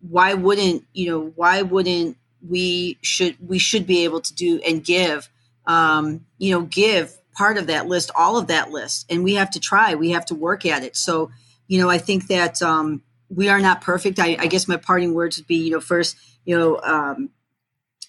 why 0.00 0.34
wouldn't, 0.34 0.84
you 0.92 1.10
know, 1.10 1.32
why 1.34 1.62
wouldn't 1.62 2.16
we 2.48 2.98
should 3.02 3.36
we 3.46 3.58
should 3.58 3.86
be 3.86 4.04
able 4.04 4.20
to 4.20 4.34
do 4.34 4.60
and 4.66 4.84
give 4.84 5.28
um, 5.66 6.26
you 6.38 6.52
know, 6.52 6.62
give 6.62 7.16
part 7.34 7.56
of 7.56 7.68
that 7.68 7.86
list, 7.86 8.10
all 8.14 8.36
of 8.38 8.48
that 8.48 8.70
list. 8.70 9.06
And 9.10 9.24
we 9.24 9.34
have 9.34 9.50
to 9.52 9.60
try, 9.60 9.94
we 9.94 10.10
have 10.10 10.26
to 10.26 10.34
work 10.34 10.66
at 10.66 10.82
it. 10.82 10.96
So, 10.96 11.30
you 11.66 11.80
know, 11.80 11.88
I 11.88 11.98
think 11.98 12.26
that 12.28 12.60
um, 12.62 13.02
we 13.28 13.48
are 13.48 13.60
not 13.60 13.80
perfect. 13.80 14.18
I, 14.18 14.36
I 14.38 14.46
guess 14.46 14.68
my 14.68 14.76
parting 14.76 15.14
words 15.14 15.38
would 15.38 15.46
be, 15.46 15.56
you 15.56 15.70
know, 15.70 15.80
first, 15.80 16.16
you 16.44 16.58
know, 16.58 16.80
um, 16.82 17.30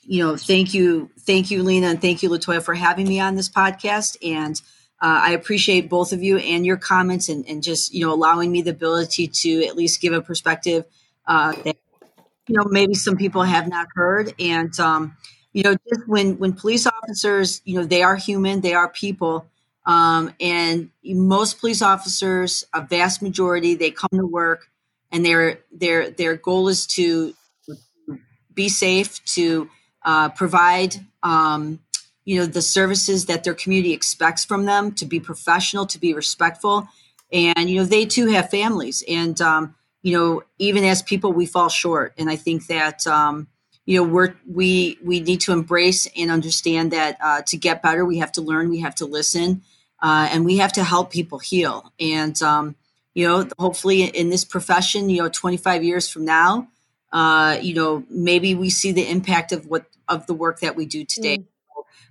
you 0.05 0.23
know, 0.23 0.35
thank 0.37 0.73
you, 0.73 1.09
thank 1.21 1.51
you, 1.51 1.63
Lina, 1.63 1.87
and 1.87 2.01
thank 2.01 2.23
you, 2.23 2.29
Latoya, 2.29 2.61
for 2.61 2.73
having 2.73 3.07
me 3.07 3.19
on 3.19 3.35
this 3.35 3.49
podcast. 3.49 4.17
And 4.23 4.59
uh, 5.01 5.21
I 5.23 5.31
appreciate 5.31 5.89
both 5.89 6.13
of 6.13 6.23
you 6.23 6.37
and 6.37 6.65
your 6.65 6.77
comments, 6.77 7.29
and, 7.29 7.45
and 7.47 7.63
just 7.63 7.93
you 7.93 8.05
know 8.05 8.13
allowing 8.13 8.51
me 8.51 8.61
the 8.61 8.71
ability 8.71 9.27
to 9.27 9.65
at 9.65 9.75
least 9.75 10.01
give 10.01 10.13
a 10.13 10.21
perspective 10.21 10.85
uh, 11.27 11.53
that 11.63 11.77
you 12.47 12.55
know 12.57 12.65
maybe 12.65 12.93
some 12.93 13.17
people 13.17 13.43
have 13.43 13.67
not 13.67 13.87
heard. 13.95 14.33
And 14.39 14.77
um, 14.79 15.17
you 15.53 15.63
know, 15.63 15.75
just 15.89 16.07
when 16.07 16.37
when 16.39 16.53
police 16.53 16.87
officers, 16.87 17.61
you 17.65 17.77
know, 17.77 17.85
they 17.85 18.03
are 18.03 18.15
human, 18.15 18.61
they 18.61 18.73
are 18.73 18.89
people. 18.89 19.45
Um, 19.85 20.33
and 20.39 20.91
most 21.03 21.59
police 21.59 21.81
officers, 21.81 22.65
a 22.73 22.81
vast 22.81 23.21
majority, 23.21 23.75
they 23.75 23.91
come 23.91 24.09
to 24.13 24.25
work 24.25 24.69
and 25.11 25.25
their 25.25 25.59
their 25.71 26.09
their 26.09 26.35
goal 26.35 26.67
is 26.67 26.87
to 26.87 27.33
be 28.53 28.69
safe, 28.69 29.23
to 29.25 29.69
uh, 30.05 30.29
provide 30.29 30.95
um, 31.23 31.79
you 32.25 32.39
know 32.39 32.45
the 32.45 32.61
services 32.61 33.25
that 33.25 33.43
their 33.43 33.53
community 33.53 33.93
expects 33.93 34.45
from 34.45 34.65
them 34.65 34.91
to 34.93 35.05
be 35.05 35.19
professional 35.19 35.85
to 35.87 35.99
be 35.99 36.13
respectful. 36.13 36.87
And 37.31 37.69
you 37.69 37.79
know 37.79 37.85
they 37.85 38.05
too 38.05 38.27
have 38.27 38.49
families. 38.49 39.03
And 39.07 39.39
um, 39.41 39.75
you 40.01 40.17
know 40.17 40.43
even 40.59 40.83
as 40.83 41.01
people 41.01 41.33
we 41.33 41.45
fall 41.45 41.69
short. 41.69 42.13
And 42.17 42.29
i 42.29 42.35
think 42.35 42.67
that 42.67 43.05
um, 43.07 43.47
you 43.85 43.97
know 43.97 44.07
we're 44.07 44.35
we 44.49 44.97
we 45.03 45.19
need 45.19 45.41
to 45.41 45.51
embrace 45.51 46.07
and 46.17 46.31
understand 46.31 46.91
that 46.91 47.17
uh, 47.21 47.41
to 47.47 47.57
get 47.57 47.81
better 47.81 48.05
we 48.05 48.19
have 48.19 48.31
to 48.33 48.41
learn 48.41 48.69
we 48.69 48.81
have 48.81 48.95
to 48.95 49.05
listen 49.05 49.61
uh, 50.01 50.27
and 50.31 50.45
we 50.45 50.57
have 50.57 50.73
to 50.73 50.83
help 50.83 51.11
people 51.11 51.39
heal. 51.39 51.91
And 51.99 52.41
um, 52.41 52.75
you 53.13 53.27
know 53.27 53.47
hopefully 53.59 54.03
in 54.03 54.29
this 54.29 54.45
profession 54.45 55.09
you 55.09 55.21
know 55.21 55.29
25 55.29 55.83
years 55.83 56.09
from 56.09 56.25
now 56.25 56.67
uh, 57.13 57.57
you 57.61 57.73
know 57.73 58.03
maybe 58.09 58.55
we 58.55 58.69
see 58.69 58.91
the 58.91 59.09
impact 59.09 59.53
of 59.53 59.67
what 59.67 59.85
of 60.09 60.27
the 60.27 60.33
work 60.33 60.59
that 60.59 60.75
we 60.75 60.85
do 60.85 61.05
today. 61.05 61.37
Mm. 61.37 61.45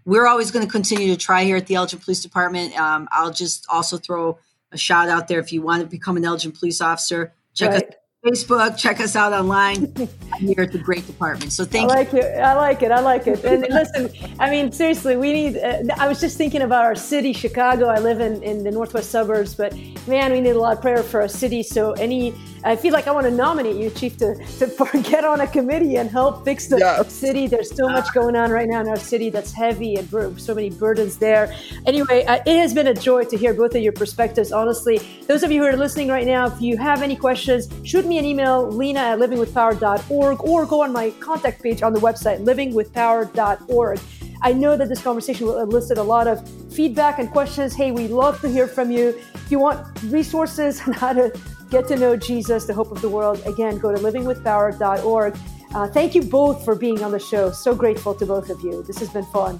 We're 0.04 0.26
always 0.26 0.50
going 0.50 0.64
to 0.64 0.70
continue 0.70 1.08
to 1.14 1.16
try 1.16 1.44
here 1.44 1.56
at 1.56 1.66
the 1.66 1.74
Elgin 1.74 2.00
Police 2.00 2.22
Department. 2.22 2.76
Um, 2.78 3.08
I'll 3.12 3.32
just 3.32 3.66
also 3.68 3.98
throw 3.98 4.38
a 4.72 4.78
shout 4.78 5.08
out 5.08 5.28
there 5.28 5.38
if 5.38 5.52
you 5.52 5.62
want 5.62 5.82
to 5.82 5.86
become 5.86 6.16
an 6.16 6.24
Elgin 6.24 6.50
police 6.50 6.80
officer. 6.80 7.32
Check 7.54 7.70
right. 7.70 7.84
us 7.84 7.94
Facebook. 8.24 8.76
Check 8.76 9.00
us 9.00 9.16
out 9.16 9.32
online. 9.32 9.92
I'm 10.32 10.40
here 10.40 10.60
at 10.60 10.72
the 10.72 10.78
great 10.78 11.06
department. 11.06 11.52
So 11.52 11.64
thank 11.64 11.90
I 11.90 11.94
like 11.94 12.12
you. 12.12 12.20
it. 12.20 12.38
I 12.38 12.54
like 12.54 12.82
it. 12.82 12.92
I 12.92 13.00
like 13.00 13.26
it. 13.26 13.44
And 13.44 13.62
listen, 13.62 14.10
I 14.38 14.48
mean, 14.48 14.70
seriously, 14.70 15.16
we 15.16 15.32
need. 15.32 15.56
Uh, 15.56 15.82
I 15.98 16.06
was 16.06 16.20
just 16.20 16.38
thinking 16.38 16.62
about 16.62 16.84
our 16.84 16.94
city, 16.94 17.32
Chicago. 17.32 17.86
I 17.86 17.98
live 17.98 18.20
in 18.20 18.42
in 18.42 18.62
the 18.62 18.70
northwest 18.70 19.10
suburbs, 19.10 19.54
but 19.54 19.76
man, 20.06 20.32
we 20.32 20.40
need 20.40 20.50
a 20.50 20.60
lot 20.60 20.76
of 20.76 20.82
prayer 20.82 21.02
for 21.02 21.20
our 21.20 21.28
city. 21.28 21.62
So 21.62 21.92
any 21.92 22.34
I 22.64 22.76
feel 22.76 22.92
like 22.92 23.08
I 23.08 23.10
want 23.12 23.26
to 23.26 23.32
nominate 23.32 23.76
you, 23.76 23.90
Chief, 23.90 24.16
to, 24.18 24.34
to 24.58 25.02
get 25.02 25.24
on 25.24 25.40
a 25.40 25.46
committee 25.46 25.96
and 25.96 26.08
help 26.08 26.44
fix 26.44 26.68
the 26.68 26.78
yes. 26.78 27.12
city. 27.12 27.46
There's 27.48 27.74
so 27.74 27.88
much 27.88 28.12
going 28.14 28.36
on 28.36 28.50
right 28.50 28.68
now 28.68 28.80
in 28.80 28.88
our 28.88 28.96
city 28.96 29.30
that's 29.30 29.52
heavy 29.52 29.96
and 29.96 30.08
so 30.40 30.54
many 30.54 30.70
burdens 30.70 31.16
there. 31.16 31.54
Anyway, 31.86 32.24
uh, 32.24 32.38
it 32.46 32.58
has 32.58 32.72
been 32.72 32.86
a 32.86 32.94
joy 32.94 33.24
to 33.24 33.36
hear 33.36 33.52
both 33.52 33.74
of 33.74 33.82
your 33.82 33.92
perspectives. 33.92 34.52
Honestly, 34.52 34.98
those 35.26 35.42
of 35.42 35.50
you 35.50 35.62
who 35.62 35.66
are 35.66 35.76
listening 35.76 36.08
right 36.08 36.26
now, 36.26 36.46
if 36.46 36.60
you 36.60 36.76
have 36.76 37.02
any 37.02 37.16
questions, 37.16 37.68
shoot 37.84 38.06
me 38.06 38.18
an 38.18 38.24
email, 38.24 38.70
lina 38.70 39.00
at 39.00 39.18
livingwithpower.org, 39.18 40.40
or 40.42 40.66
go 40.66 40.82
on 40.82 40.92
my 40.92 41.10
contact 41.18 41.62
page 41.62 41.82
on 41.82 41.92
the 41.92 42.00
website, 42.00 42.44
livingwithpower.org. 42.44 44.00
I 44.44 44.52
know 44.52 44.76
that 44.76 44.88
this 44.88 45.00
conversation 45.00 45.46
will 45.46 45.60
elicit 45.60 45.98
a 45.98 46.02
lot 46.02 46.26
of 46.26 46.48
feedback 46.72 47.18
and 47.18 47.30
questions, 47.30 47.74
hey, 47.74 47.92
we 47.92 48.08
love 48.08 48.40
to 48.40 48.48
hear 48.48 48.66
from 48.66 48.90
you. 48.90 49.08
If 49.34 49.50
you 49.50 49.60
want 49.60 49.86
resources 50.04 50.80
on 50.86 50.92
how 50.92 51.12
to 51.12 51.32
get 51.72 51.88
to 51.88 51.96
know 51.96 52.14
Jesus, 52.16 52.66
the 52.66 52.74
hope 52.74 52.92
of 52.92 53.00
the 53.00 53.08
world, 53.08 53.42
again, 53.46 53.78
go 53.78 53.90
to 53.90 53.98
livingwithpower.org. 53.98 55.38
Uh, 55.74 55.88
thank 55.88 56.14
you 56.14 56.22
both 56.22 56.62
for 56.66 56.74
being 56.74 57.02
on 57.02 57.10
the 57.10 57.18
show. 57.18 57.50
So 57.50 57.74
grateful 57.74 58.14
to 58.14 58.26
both 58.26 58.50
of 58.50 58.60
you. 58.60 58.82
This 58.82 58.98
has 58.98 59.08
been 59.08 59.24
fun. 59.24 59.58